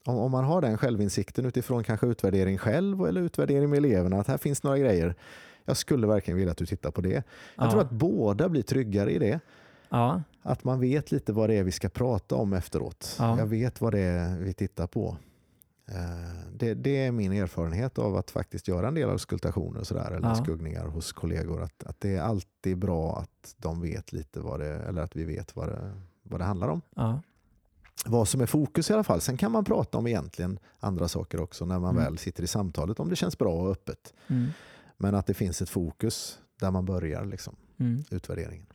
Om, 0.05 0.17
om 0.17 0.31
man 0.31 0.43
har 0.43 0.61
den 0.61 0.77
självinsikten 0.77 1.45
utifrån 1.45 1.83
kanske 1.83 2.07
utvärdering 2.07 2.57
själv 2.57 3.01
eller 3.05 3.21
utvärdering 3.21 3.69
med 3.69 3.77
eleverna, 3.77 4.19
att 4.19 4.27
här 4.27 4.37
finns 4.37 4.63
några 4.63 4.77
grejer. 4.77 5.15
Jag 5.65 5.77
skulle 5.77 6.07
verkligen 6.07 6.37
vilja 6.37 6.51
att 6.51 6.57
du 6.57 6.65
tittar 6.65 6.91
på 6.91 7.01
det. 7.01 7.09
Jag 7.09 7.23
ja. 7.55 7.71
tror 7.71 7.81
att 7.81 7.91
båda 7.91 8.49
blir 8.49 8.61
tryggare 8.61 9.11
i 9.11 9.19
det. 9.19 9.39
Att 10.41 10.63
man 10.63 10.79
vet 10.79 11.11
lite 11.11 11.33
vad 11.33 11.49
det 11.49 11.55
är 11.55 11.63
vi 11.63 11.71
ska 11.71 11.89
prata 11.89 12.35
om 12.35 12.53
efteråt. 12.53 13.15
Ja. 13.19 13.37
Jag 13.39 13.45
vet 13.45 13.81
vad 13.81 13.93
det 13.93 13.99
är 13.99 14.37
vi 14.37 14.53
tittar 14.53 14.87
på. 14.87 15.17
Eh, 15.85 15.95
Det, 16.53 16.73
det 16.73 17.05
är 17.05 17.11
min 17.11 17.31
erfarenhet 17.31 17.99
av 17.99 18.15
att 18.15 18.31
faktiskt 18.31 18.67
göra 18.67 18.87
en 18.87 18.93
del 18.93 19.09
auskultationer 19.09 19.79
och 19.79 19.87
sådär, 19.87 20.11
eller 20.11 20.27
Ja. 20.27 20.35
skuggningar 20.35 20.85
hos 20.87 21.11
kollegor. 21.13 21.61
Att, 21.63 21.83
att 21.83 21.99
det 21.99 22.15
är 22.15 22.21
alltid 22.21 22.77
bra 22.77 23.17
att 23.19 23.55
de 23.57 23.81
vet 23.81 24.13
lite 24.13 24.39
vad 24.39 24.59
det, 24.59 24.69
eller 24.79 25.01
att 25.01 25.15
vi 25.15 25.23
vet 25.23 25.55
vad 25.55 25.67
det, 25.69 25.93
vad 26.23 26.39
det 26.39 26.43
handlar 26.45 26.67
om. 26.67 26.81
ja. 26.95 27.21
Vad 28.05 28.27
som 28.27 28.41
är 28.41 28.45
fokus 28.45 28.89
i 28.89 28.93
alla 28.93 29.03
fall. 29.03 29.21
Sen 29.21 29.37
kan 29.37 29.51
man 29.51 29.65
prata 29.65 29.97
om 29.97 30.07
egentligen 30.07 30.59
andra 30.79 31.07
saker 31.07 31.39
också 31.41 31.65
när 31.65 31.79
man 31.79 31.91
Mm. 31.91 32.03
väl 32.03 32.17
sitter 32.17 32.43
i 32.43 32.47
samtalet 32.47 32.99
om 32.99 33.09
det 33.09 33.15
känns 33.15 33.37
bra 33.37 33.53
och 33.53 33.71
öppet. 33.71 34.13
Mm. 34.27 34.47
Men 34.97 35.15
att 35.15 35.25
det 35.27 35.33
finns 35.33 35.61
ett 35.61 35.69
fokus 35.69 36.39
där 36.59 36.71
man 36.71 36.85
börjar 36.85 37.25
liksom, 37.25 37.55
Mm. 37.79 38.03
utvärderingen. 38.11 38.65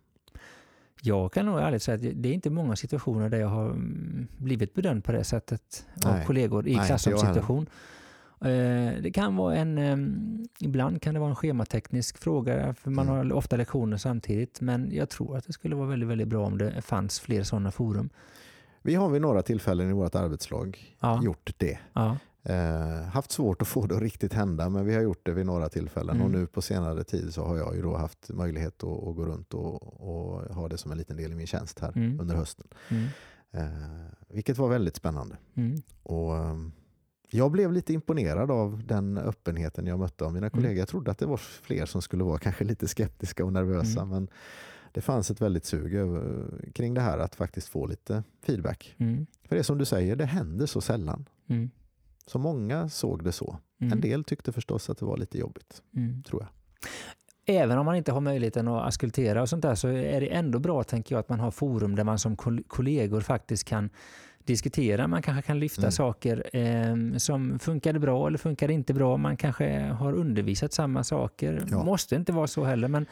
Jag 1.07 1.33
kan 1.33 1.47
nog 1.47 1.59
ärligt 1.59 1.83
säga 1.83 1.95
att 1.95 2.23
det 2.23 2.29
är 2.29 2.33
inte 2.33 2.51
många 2.51 2.77
situationer 2.77 3.29
där 3.29 3.39
jag 3.39 3.49
har 3.49 3.65
mm, 3.71 4.29
blivit 4.39 4.75
bedömd 4.75 5.05
på 5.05 5.13
det 5.13 5.25
sättet 5.25 5.87
av 6.07 6.13
Nej. 6.13 6.27
kollegor 6.27 6.69
i 6.69 6.75
klassrumssituation. 6.75 7.67
Eh, 8.41 9.03
Det 9.03 9.11
kan 9.15 9.37
vara 9.37 9.57
en, 9.57 10.49
ibland 10.61 11.03
kan 11.03 11.15
det 11.15 11.21
vara 11.21 11.31
en 11.31 11.37
schemateknisk 11.37 12.19
fråga, 12.19 12.75
för 12.75 12.91
man 12.91 13.09
Mm. 13.09 13.17
har 13.31 13.33
ofta 13.37 13.57
lektioner 13.57 13.97
samtidigt, 13.97 14.61
men 14.61 14.91
jag 14.93 15.09
tror 15.09 15.37
att 15.37 15.47
det 15.47 15.53
skulle 15.53 15.77
vara 15.77 15.89
väldigt, 15.89 16.09
väldigt 16.09 16.29
bra 16.29 16.47
om 16.47 16.59
det 16.59 16.83
fanns 16.83 17.21
fler 17.21 17.43
sådana 17.43 17.71
forum. 17.71 18.11
Vi 18.83 18.95
har 18.95 19.09
vid 19.09 19.23
några 19.23 19.43
tillfällen 19.43 19.91
i 19.91 19.93
vårt 19.93 20.15
arbetslag 20.15 20.97
Ja. 21.01 21.21
gjort 21.25 21.51
det. 21.57 21.79
Ja, 21.93 22.17
Eh, 22.49 23.03
haft 23.09 23.31
svårt 23.33 23.63
att 23.63 23.69
få 23.69 23.87
det 23.87 23.97
att 23.97 24.03
riktigt 24.03 24.33
hända 24.33 24.69
men 24.71 24.87
vi 24.87 24.95
har 24.95 25.03
gjort 25.03 25.21
det 25.27 25.33
vid 25.33 25.47
några 25.47 25.69
tillfällen 25.69 26.15
Mm. 26.17 26.25
och 26.27 26.31
nu 26.31 26.47
på 26.47 26.63
senare 26.63 27.05
tid 27.05 27.35
så 27.35 27.45
har 27.45 27.57
jag 27.57 27.77
ju 27.77 27.83
då 27.83 27.97
haft 27.97 28.31
möjlighet 28.31 28.83
att, 28.85 28.89
att 29.09 29.17
gå 29.17 29.25
runt 29.27 29.55
och, 29.55 29.83
och 29.83 30.55
ha 30.55 30.69
det 30.69 30.79
som 30.79 30.93
en 30.93 30.99
liten 30.99 31.17
del 31.17 31.33
i 31.33 31.35
min 31.35 31.47
tjänst 31.47 31.79
här 31.79 31.93
Mm. 31.97 32.21
under 32.21 32.35
hösten. 32.35 32.67
Mm. 32.89 33.05
Eh, 33.51 34.07
vilket 34.29 34.59
var 34.59 34.69
väldigt 34.69 34.97
spännande. 34.97 35.37
Mm. 35.55 35.83
Och, 36.03 36.37
ehm, 36.37 36.73
jag 37.31 37.51
blev 37.53 37.73
lite 37.73 37.93
imponerad 37.93 38.51
av 38.51 38.83
den 38.87 39.19
öppenheten 39.19 39.87
jag 39.87 39.99
mötte 39.99 40.25
av 40.25 40.33
mina 40.33 40.51
kollegor. 40.51 40.77
Jag 40.79 40.89
trodde 40.89 41.11
att 41.11 41.19
det 41.19 41.27
var 41.27 41.37
fler 41.37 41.87
som 41.87 42.03
skulle 42.03 42.25
vara 42.25 42.39
kanske 42.39 42.65
lite 42.65 42.89
skeptiska 42.89 43.45
och 43.45 43.53
nervösa 43.53 44.01
Mm. 44.01 44.09
men 44.09 44.29
det 44.93 45.01
fanns 45.01 45.31
ett 45.31 45.41
väldigt 45.41 45.65
sug 45.65 45.95
över, 45.95 46.51
kring 46.75 46.95
det 46.95 47.01
här 47.01 47.19
att 47.19 47.35
faktiskt 47.35 47.69
få 47.69 47.87
lite 47.87 48.23
feedback. 48.43 48.95
Mm. 48.99 49.27
För 49.49 49.57
det 49.57 49.61
är 49.61 49.63
som 49.63 49.79
du 49.79 49.85
säger, 49.85 50.17
det 50.17 50.25
händer 50.25 50.67
så 50.67 50.81
sällan. 50.81 51.29
Så 52.27 52.39
många 52.39 52.89
såg 52.89 53.25
det 53.25 53.33
så. 53.33 53.59
Mm. 53.81 53.93
En 53.93 54.01
del 54.01 54.25
tyckte 54.25 54.53
förstås 54.53 54.91
att 54.91 54.99
det 54.99 55.05
var 55.05 55.17
lite 55.17 55.39
jobbigt, 55.39 55.83
Mm. 55.97 56.23
tror 56.23 56.43
jag. 56.43 56.49
Även 57.49 57.79
om 57.79 57.87
man 57.87 57.97
inte 57.97 58.13
har 58.13 58.21
möjligheten 58.21 58.69
att 58.69 58.87
askultera 58.89 59.43
och 59.43 59.49
sånt 59.49 59.63
där 59.63 59.75
så 59.75 59.89
är 59.89 60.21
det 60.21 60.27
ändå 60.27 60.59
bra 60.59 60.83
tänker 60.83 61.15
jag 61.15 61.21
att 61.21 61.29
man 61.29 61.41
har 61.41 61.51
forum 61.51 61.95
där 61.97 62.05
man 62.05 62.19
som 62.19 62.37
kol- 62.37 62.63
kollegor 62.69 63.21
faktiskt 63.21 63.65
kan 63.65 63.91
diskutera. 64.45 65.07
Man 65.07 65.23
kanske 65.23 65.43
kan 65.43 65.59
lyfta 65.61 65.83
Mm. 65.83 65.93
saker 65.93 66.57
eh, 66.57 67.17
som 67.17 67.59
funkade 67.59 67.99
bra 67.99 68.27
eller 68.27 68.39
funkade 68.39 68.73
inte 68.73 68.95
bra. 68.95 69.17
Man 69.17 69.37
kanske 69.37 69.79
har 69.81 70.13
undervisat 70.13 70.73
samma 70.73 71.05
saker. 71.05 71.65
Ja. 71.71 71.85
Måste 71.85 72.15
inte 72.17 72.33
vara 72.33 72.47
så 72.47 72.65
heller. 72.65 72.89
Men 72.89 73.07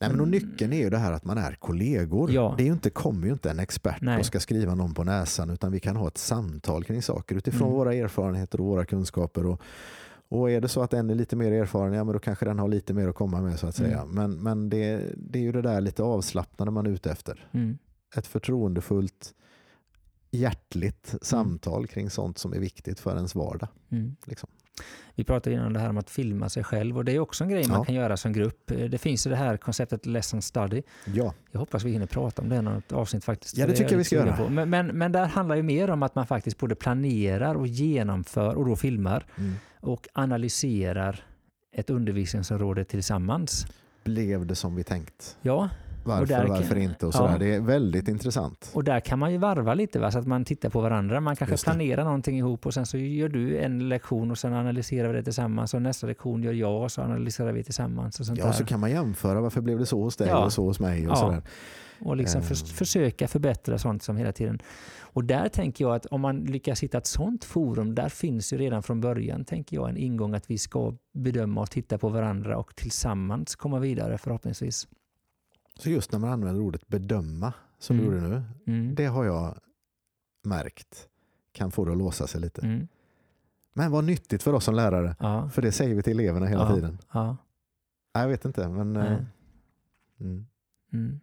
Nej, 0.00 0.10
men 0.10 0.20
och 0.20 0.28
nyckeln 0.28 0.72
är 0.72 0.78
ju 0.78 0.90
det 0.90 0.98
här 0.98 1.12
att 1.12 1.24
man 1.24 1.38
är 1.38 1.52
kollegor. 1.52 2.30
Ja. 2.32 2.54
Det 2.56 2.62
är 2.62 2.66
ju 2.66 2.72
inte, 2.72 2.90
kommer 2.90 3.26
ju 3.26 3.32
inte 3.32 3.50
en 3.50 3.58
expert 3.58 3.98
Nej. 4.02 4.18
och 4.18 4.26
ska 4.26 4.40
skriva 4.40 4.74
någon 4.74 4.94
på 4.94 5.04
näsan 5.04 5.50
utan 5.50 5.72
vi 5.72 5.80
kan 5.80 5.96
ha 5.96 6.08
ett 6.08 6.18
samtal 6.18 6.84
kring 6.84 7.02
saker 7.02 7.36
utifrån 7.36 7.68
Mm. 7.68 7.78
våra 7.78 7.94
erfarenheter 7.94 8.60
och 8.60 8.66
våra 8.66 8.84
kunskaper. 8.84 9.46
Och, 9.46 9.60
och 10.28 10.50
är 10.50 10.60
det 10.60 10.68
så 10.68 10.82
att 10.82 10.92
en 10.94 11.10
är 11.10 11.14
lite 11.14 11.36
mer 11.36 11.52
erfaren, 11.52 11.92
ja 11.92 12.04
men 12.04 12.12
då 12.12 12.18
kanske 12.18 12.44
den 12.44 12.58
har 12.58 12.68
lite 12.68 12.94
mer 12.94 13.08
att 13.08 13.14
komma 13.14 13.40
med 13.40 13.58
så 13.58 13.66
att 13.66 13.74
säga. 13.76 14.00
Mm. 14.02 14.14
Men, 14.14 14.32
men 14.42 14.68
det, 14.68 15.02
det 15.16 15.38
är 15.38 15.42
ju 15.42 15.52
det 15.52 15.62
där 15.62 15.80
lite 15.80 16.02
avslappnade 16.02 16.70
man 16.70 16.86
är 16.86 16.90
ute 16.90 17.10
efter. 17.10 17.48
mm, 17.52 17.78
Ett 18.16 18.26
förtroendefullt, 18.26 19.34
hjärtligt 20.30 21.14
samtal 21.22 21.86
kring 21.86 22.10
sånt 22.10 22.38
som 22.38 22.52
är 22.52 22.58
viktigt 22.58 23.00
för 23.00 23.16
ens 23.16 23.34
vardag. 23.34 23.68
mm. 23.90 24.16
Liksom. 24.26 24.48
Vi 25.14 25.24
pratade 25.24 25.54
innan 25.54 25.66
om 25.66 25.72
det 25.72 25.80
här 25.80 25.88
om 25.88 25.98
att 25.98 26.10
filma 26.10 26.48
sig 26.48 26.64
själv 26.64 26.96
och 26.96 27.04
det 27.04 27.12
är 27.12 27.18
också 27.18 27.44
en 27.44 27.50
grej 27.50 27.68
man 27.68 27.78
Ja. 27.78 27.84
kan 27.84 27.94
göra 27.94 28.16
som 28.16 28.32
grupp. 28.32 28.66
Det 28.66 28.98
finns 28.98 29.26
ju 29.26 29.30
det 29.30 29.36
här 29.36 29.56
konceptet 29.56 30.06
lesson 30.06 30.42
study. 30.42 30.82
Ja, 31.04 31.34
Jag 31.52 31.60
hoppas 31.60 31.84
vi 31.84 31.90
hinner 31.90 32.06
prata 32.06 32.42
om 32.42 32.48
det 32.48 32.56
i 32.56 32.62
något 32.62 32.92
avsnitt 32.92 33.24
faktiskt. 33.24 33.56
Ja, 33.56 33.66
det 33.66 33.72
för 33.72 33.76
tycker 33.78 33.92
jag 33.92 33.98
vi 33.98 34.04
ska 34.04 34.16
göra. 34.16 34.36
På. 34.36 34.48
Men, 34.48 34.70
men, 34.70 34.86
men 34.86 35.12
där 35.12 35.26
handlar 35.26 35.56
ju 35.56 35.62
mer 35.62 35.90
om 35.90 36.02
att 36.02 36.14
man 36.14 36.26
faktiskt 36.26 36.58
både 36.58 36.74
planerar 36.74 37.54
och 37.54 37.66
genomför 37.66 38.54
och 38.54 38.66
då 38.66 38.76
filmar 38.76 39.26
mm. 39.36 39.54
och 39.80 40.08
analyserar 40.12 41.24
ett 41.72 41.90
undervisningsområde 41.90 42.84
tillsammans. 42.84 43.66
blev 44.04 44.46
det 44.46 44.54
som 44.54 44.74
vi 44.76 44.84
tänkt? 44.84 45.36
Ja, 45.42 45.68
Varför, 46.04 46.26
där 46.26 46.40
kan- 46.46 46.48
varför 46.48 46.76
inte 46.78 47.06
och 47.06 47.14
ja. 47.14 47.18
sådär. 47.18 47.38
Det 47.38 47.54
är 47.54 47.60
väldigt 47.60 48.08
intressant. 48.08 48.70
och 48.74 48.84
där 48.84 49.00
kan 49.00 49.18
man 49.18 49.32
ju 49.32 49.38
varva 49.38 49.74
lite 49.74 49.98
va? 49.98 50.10
så 50.10 50.18
att 50.18 50.26
man 50.26 50.44
tittar 50.44 50.70
på 50.70 50.80
varandra. 50.80 51.20
Man 51.20 51.36
kanske 51.36 51.56
planerar 51.64 52.04
någonting 52.04 52.38
ihop 52.38 52.66
och 52.66 52.74
sen 52.74 52.86
så 52.86 52.98
gör 52.98 53.28
du 53.28 53.58
en 53.58 53.88
lektion 53.88 54.30
och 54.30 54.38
sen 54.38 54.52
analyserar 54.54 55.08
vi 55.08 55.14
det 55.16 55.22
tillsammans 55.22 55.74
och 55.74 55.82
nästa 55.82 56.06
lektion 56.06 56.42
gör 56.42 56.52
jag 56.52 56.82
och 56.82 56.92
så 56.92 57.02
analyserar 57.02 57.52
vi 57.52 57.64
tillsammans. 57.64 58.20
Och 58.20 58.26
sånt 58.26 58.38
Ja, 58.38 58.44
där. 58.44 58.52
så 58.52 58.64
kan 58.64 58.80
man 58.80 58.90
jämföra 58.90 59.40
varför 59.40 59.60
blev 59.60 59.78
det 59.78 59.86
så 59.86 60.02
hos 60.02 60.16
dig 60.16 60.28
Ja. 60.28 60.44
och 60.44 60.52
så 60.52 60.64
hos 60.64 60.80
mig 60.80 61.06
och 61.06 61.12
Ja. 61.12 61.16
sådär. 61.16 61.42
Och 62.00 62.16
liksom 62.16 62.42
för, 62.42 62.54
Eh. 62.54 62.58
försöka 62.74 63.28
förbättra 63.28 63.78
sånt 63.78 64.02
som 64.02 64.16
hela 64.16 64.32
tiden. 64.32 64.58
Och 65.00 65.24
där 65.24 65.48
tänker 65.48 65.84
jag 65.84 65.94
att 65.94 66.06
om 66.06 66.20
man 66.20 66.38
lyckas 66.44 66.82
hitta 66.82 66.98
ett 66.98 67.06
sånt 67.06 67.44
forum, 67.44 67.94
där 67.94 68.08
finns 68.08 68.52
ju 68.52 68.56
redan 68.58 68.82
från 68.82 69.00
början, 69.00 69.44
tänker 69.44 69.76
jag, 69.76 69.88
en 69.90 69.96
ingång 69.96 70.34
att 70.34 70.50
vi 70.50 70.58
ska 70.58 70.94
bedöma 71.14 71.60
och 71.60 71.70
titta 71.70 71.98
på 71.98 72.08
varandra 72.08 72.56
och 72.58 72.76
tillsammans 72.76 73.56
komma 73.56 73.78
vidare 73.78 74.18
förhoppningsvis. 74.18 74.88
Så 75.78 75.90
just 75.90 76.12
när 76.12 76.18
man 76.18 76.30
använder 76.30 76.60
ordet 76.62 76.88
bedöma, 76.88 77.52
som 77.78 77.96
du 77.96 78.02
Mm. 78.06 78.14
gjorde 78.14 78.28
nu, 78.28 78.42
Mm. 78.66 78.94
det 78.94 79.04
har 79.06 79.24
jag 79.24 79.58
märkt 80.44 81.08
kan 81.52 81.70
få 81.70 81.84
det 81.84 81.92
att 81.92 81.98
låsa 81.98 82.26
sig 82.26 82.40
lite. 82.40 82.62
Mm. 82.66 82.88
Men 83.72 83.90
vad 83.92 84.04
nyttigt 84.04 84.42
för 84.42 84.52
oss 84.52 84.64
som 84.64 84.74
lärare, 84.74 85.16
Ja. 85.20 85.48
för 85.50 85.62
det 85.62 85.72
säger 85.72 85.94
vi 85.94 86.02
till 86.02 86.20
eleverna 86.20 86.46
hela 86.46 86.68
Ja. 86.68 86.74
tiden. 86.74 86.98
ja. 87.12 87.36
Nej, 88.14 88.22
jag 88.24 88.28
vet 88.28 88.44
inte, 88.44 88.68
men, 88.68 88.96
eh, 88.96 89.18
mm. 90.20 90.46
Mm. 90.92 91.20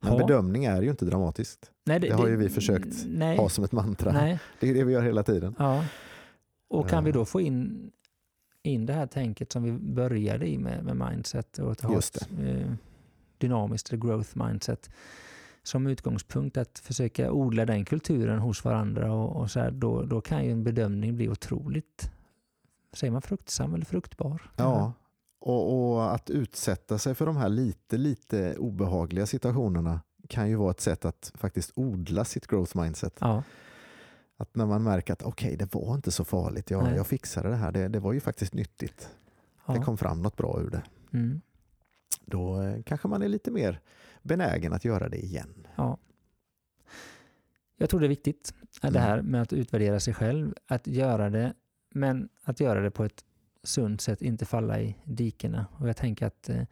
men 0.00 0.18
bedömning 0.18 0.64
är 0.64 0.82
ju 0.82 0.90
inte 0.90 1.04
dramatiskt. 1.04 1.70
Nej, 1.84 2.00
det 2.00 2.10
har 2.10 2.28
ju 2.28 2.36
vi 2.36 2.48
försökt 2.48 3.04
nej, 3.06 3.36
Ha 3.36 3.48
som 3.48 3.64
ett 3.64 3.72
mantra. 3.72 4.12
Nej. 4.12 4.40
Det 4.60 4.70
är 4.70 4.74
det 4.74 4.84
vi 4.84 4.92
gör 4.92 5.02
hela 5.02 5.22
tiden. 5.22 5.54
Och 6.68 6.88
kan 6.88 7.04
vi 7.04 7.10
Eh. 7.10 7.14
då 7.14 7.24
få 7.24 7.40
in, 7.40 7.90
in 8.62 8.86
det 8.86 8.92
här 8.92 9.06
tänket 9.06 9.52
som 9.52 9.62
vi 9.62 9.72
började 9.72 10.46
i 10.48 10.58
med, 10.58 10.84
med 10.84 11.10
mindset 11.10 11.58
och 11.58 11.82
ha 11.82 11.94
Just 11.94 12.16
ett 12.16 12.28
eh, 12.40 12.72
dynamiskt 13.40 13.88
eller 13.88 14.00
growth 14.02 14.38
mindset 14.38 14.90
som 15.62 15.86
utgångspunkt 15.86 16.56
att 16.56 16.78
försöka 16.78 17.32
odla 17.32 17.66
den 17.66 17.84
kulturen 17.84 18.38
hos 18.38 18.64
varandra 18.64 19.12
och, 19.12 19.36
och 19.36 19.50
så 19.50 19.60
här, 19.60 19.70
då, 19.70 20.02
då 20.02 20.20
kan 20.20 20.44
ju 20.44 20.52
en 20.52 20.64
bedömning 20.64 21.16
bli 21.16 21.28
otroligt, 21.28 22.10
säger 22.92 23.10
man 23.10 23.22
fruktsam 23.22 23.74
eller 23.74 23.84
fruktbar? 23.84 24.50
Ja, 24.56 24.92
och, 25.40 25.92
och 25.92 26.14
att 26.14 26.30
utsätta 26.30 26.98
sig 26.98 27.14
för 27.14 27.26
de 27.26 27.36
här 27.36 27.48
lite, 27.48 27.96
lite 27.96 28.56
obehagliga 28.56 29.26
situationerna 29.26 30.00
kan 30.28 30.48
ju 30.48 30.56
vara 30.56 30.70
ett 30.70 30.80
sätt 30.80 31.04
att 31.04 31.32
faktiskt 31.34 31.72
odla 31.74 32.24
sitt 32.24 32.46
growth 32.46 32.76
mindset. 32.76 33.16
Ja, 33.20 33.42
Att 34.36 34.54
när 34.56 34.66
man 34.66 34.82
märker 34.82 35.12
att 35.12 35.22
okej, 35.22 35.56
det 35.56 35.74
var 35.74 35.94
inte 35.94 36.10
så 36.10 36.24
farligt, 36.24 36.70
jag, 36.70 36.84
Nej. 36.84 36.96
jag 36.96 37.06
fixade 37.06 37.48
det 37.48 37.56
här, 37.56 37.72
det, 37.72 37.88
det 37.88 38.00
var 38.00 38.12
ju 38.12 38.20
faktiskt 38.20 38.54
nyttigt. 38.54 39.08
ja. 39.66 39.72
Det 39.74 39.80
kom 39.80 39.98
fram 39.98 40.22
något 40.22 40.36
bra 40.36 40.60
ur 40.60 40.70
det. 40.70 40.82
Mm, 41.12 41.40
Då 42.30 42.62
eh, 42.62 42.82
kanske 42.82 43.08
man 43.08 43.22
är 43.22 43.28
lite 43.28 43.50
mer 43.50 43.80
benägen 44.22 44.72
att 44.72 44.84
göra 44.84 45.08
det 45.08 45.18
igen. 45.24 45.66
ja. 45.76 45.98
Jag 47.76 47.90
tror 47.90 48.00
det 48.00 48.06
är 48.06 48.08
viktigt, 48.08 48.54
att 48.80 48.92
det 48.92 48.98
Mm. 48.98 49.02
här 49.02 49.22
med 49.22 49.42
att 49.42 49.52
utvärdera 49.52 50.00
sig 50.00 50.14
själv, 50.14 50.54
att 50.66 50.86
göra 50.86 51.30
det, 51.30 51.54
men 51.90 52.28
att 52.44 52.60
göra 52.60 52.80
det 52.80 52.90
på 52.90 53.04
ett 53.04 53.24
sunt 53.62 54.00
sätt, 54.00 54.22
inte 54.22 54.44
falla 54.44 54.80
i 54.80 54.96
dikena. 55.04 55.66
Och 55.78 55.88
jag 55.88 55.96
tänker 55.96 56.26
att 56.26 56.48
eh, 56.48 56.62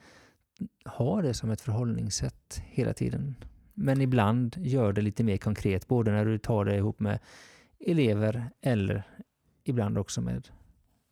ha 0.85 1.23
det 1.23 1.35
som 1.35 1.51
ett 1.51 1.61
förhållningssätt 1.61 2.63
hela 2.65 2.93
tiden. 2.95 3.35
Men 3.75 4.01
ibland 4.01 4.57
gör 4.59 4.93
det 4.93 5.01
lite 5.01 5.25
mer 5.25 5.37
konkret, 5.37 5.89
både 5.89 6.11
när 6.11 6.25
du 6.25 6.39
tar 6.39 6.65
det 6.65 6.77
ihop 6.77 7.01
med 7.01 7.19
elever 7.81 8.51
eller 8.61 9.03
ibland 9.65 9.99
också 9.99 10.21
med 10.21 10.49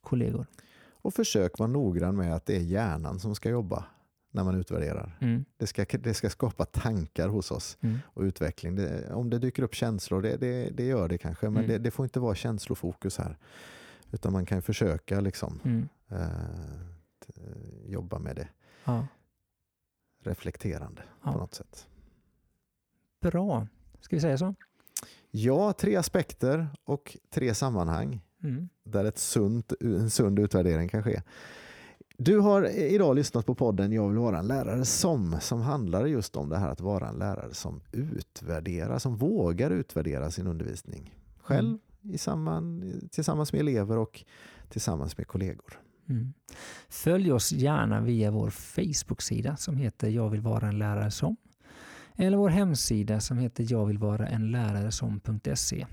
kollegor. 0.01 0.47
Och 0.89 1.15
försök 1.15 1.59
vara 1.59 1.71
noggrann 1.71 2.17
med 2.17 2.35
att 2.35 2.47
det 2.47 2.57
är 2.57 2.61
hjärnan 2.61 3.21
som 3.21 3.35
ska 3.35 3.49
jobba 3.49 3.85
när 4.37 4.45
man 4.45 4.55
utvärderar. 4.55 5.19
Mm, 5.21 5.45
Det 5.57 5.67
ska, 5.67 5.85
det 5.85 6.15
ska 6.15 6.31
skapa 6.31 6.65
tankar 6.65 7.29
hos 7.29 7.51
oss 7.51 7.79
mm, 7.81 7.99
och 8.07 8.23
utveckling. 8.23 8.77
Det, 8.77 9.13
om 9.15 9.31
det 9.31 9.39
dyker 9.39 9.63
upp 9.63 9.75
känslor, 9.75 10.23
det, 10.23 10.37
det, 10.37 10.71
det 10.71 10.85
gör 10.87 11.09
det 11.09 11.19
kanske, 11.19 11.47
men 11.51 11.57
Mm. 11.65 11.69
det, 11.69 11.79
det 11.79 11.91
får 11.91 12.05
inte 12.07 12.21
vara 12.21 12.35
känslofokus 12.35 13.19
här. 13.19 13.39
Utan 14.13 14.33
man 14.33 14.47
kan 14.47 14.63
försöka 14.63 15.21
liksom, 15.21 15.61
mm. 15.65 15.89
eh, 16.09 16.29
t- 17.27 17.33
jobba 17.87 18.19
med 18.19 18.37
det 18.37 18.49
Ja, 18.85 19.07
reflekterande 20.25 21.03
Ja. 21.25 21.33
på 21.33 21.39
något 21.39 21.55
sätt. 21.55 21.87
bra. 23.21 23.67
Ska 24.01 24.17
vi 24.17 24.21
säga 24.21 24.39
så? 24.39 24.55
Ja, 25.31 25.73
tre 25.73 25.97
aspekter 25.97 26.69
och 26.85 27.17
tre 27.31 27.55
sammanhang 27.55 28.21
Mm. 28.43 28.69
där 28.85 29.05
ett 29.05 29.19
sunt, 29.19 29.73
en 29.81 30.11
sund 30.11 30.39
utvärdering 30.39 30.89
kan 30.89 31.03
ske. 31.03 31.23
Du 32.19 32.39
har 32.39 32.69
idag 32.69 33.17
lyssnat 33.17 33.47
på 33.47 33.55
podden 33.55 33.93
Jag 33.93 34.09
vill 34.09 34.19
vara 34.19 34.39
en 34.39 34.47
lärare 34.47 34.85
som, 34.85 35.37
som 35.41 35.61
handlar 35.61 36.07
just 36.07 36.37
om 36.37 36.49
det 36.49 36.59
här 36.59 36.69
att 36.69 36.81
vara 36.81 37.09
en 37.09 37.19
lärare 37.19 37.55
som 37.55 37.81
utvärderar, 37.93 38.99
som 38.99 39.17
vågar 39.17 39.71
utvärdera 39.71 40.31
sin 40.31 40.47
undervisning. 40.47 41.15
Själv, 41.39 41.69
Mm. 41.69 42.15
i 42.15 42.19
samman, 42.19 42.93
tillsammans 43.11 43.53
med 43.53 43.61
elever 43.61 43.99
och 43.99 44.25
tillsammans 44.69 45.19
med 45.19 45.27
kollegor. 45.27 45.81
Mm. 46.09 46.33
Följ 46.89 47.33
oss 47.33 47.53
gärna 47.53 48.01
via 48.01 48.31
vår 48.31 48.51
Facebook-sida 48.51 49.57
som 49.57 49.77
heter 49.77 50.09
Jag 50.09 50.31
vill 50.31 50.41
vara 50.41 50.69
en 50.69 50.79
lärare 50.79 51.11
som. 51.11 51.37
Eller 52.17 52.37
vår 52.37 52.49
hemsida 52.49 53.21
som 53.21 53.39
heter 53.39 53.67
jag 53.69 53.87
vill 53.87 53.99
vara 53.99 54.27
en 54.29 54.51
lärare 54.51 54.93
som.se. 54.93 55.87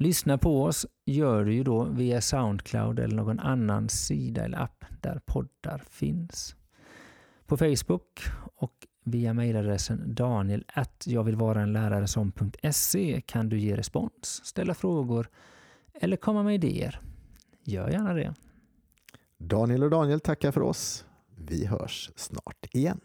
Lyssna 0.00 0.38
på 0.38 0.62
oss 0.62 0.86
gör 1.06 1.44
du 1.44 1.54
ju 1.54 1.64
då 1.64 1.84
via 1.84 2.20
Soundcloud 2.20 2.98
eller 2.98 3.16
någon 3.16 3.40
annan 3.40 3.88
sida 3.88 4.44
eller 4.44 4.58
app 4.58 4.84
där 5.00 5.20
poddar 5.26 5.82
finns. 5.90 6.56
På 7.46 7.56
Facebook 7.56 8.20
och 8.54 8.86
via 9.04 9.34
mejladressen 9.34 10.14
daniel 10.14 10.64
jag 11.04 11.24
vill 11.24 11.36
vara 11.36 11.62
en 11.62 11.72
lärare 11.72 12.06
som.se 12.06 13.20
kan 13.26 13.48
du 13.48 13.58
ge 13.58 13.76
respons, 13.76 14.40
ställa 14.44 14.74
frågor 14.74 15.28
eller 15.94 16.16
komma 16.16 16.42
med 16.42 16.54
idéer. 16.54 17.00
Gör 17.62 17.90
gärna 17.90 18.14
det. 18.14 18.34
Daniel 19.38 19.82
och 19.82 19.90
Daniel 19.90 20.20
tackar 20.20 20.52
för 20.52 20.60
oss. 20.60 21.04
Vi 21.36 21.66
hörs 21.66 22.10
snart 22.16 22.66
igen. 22.72 23.00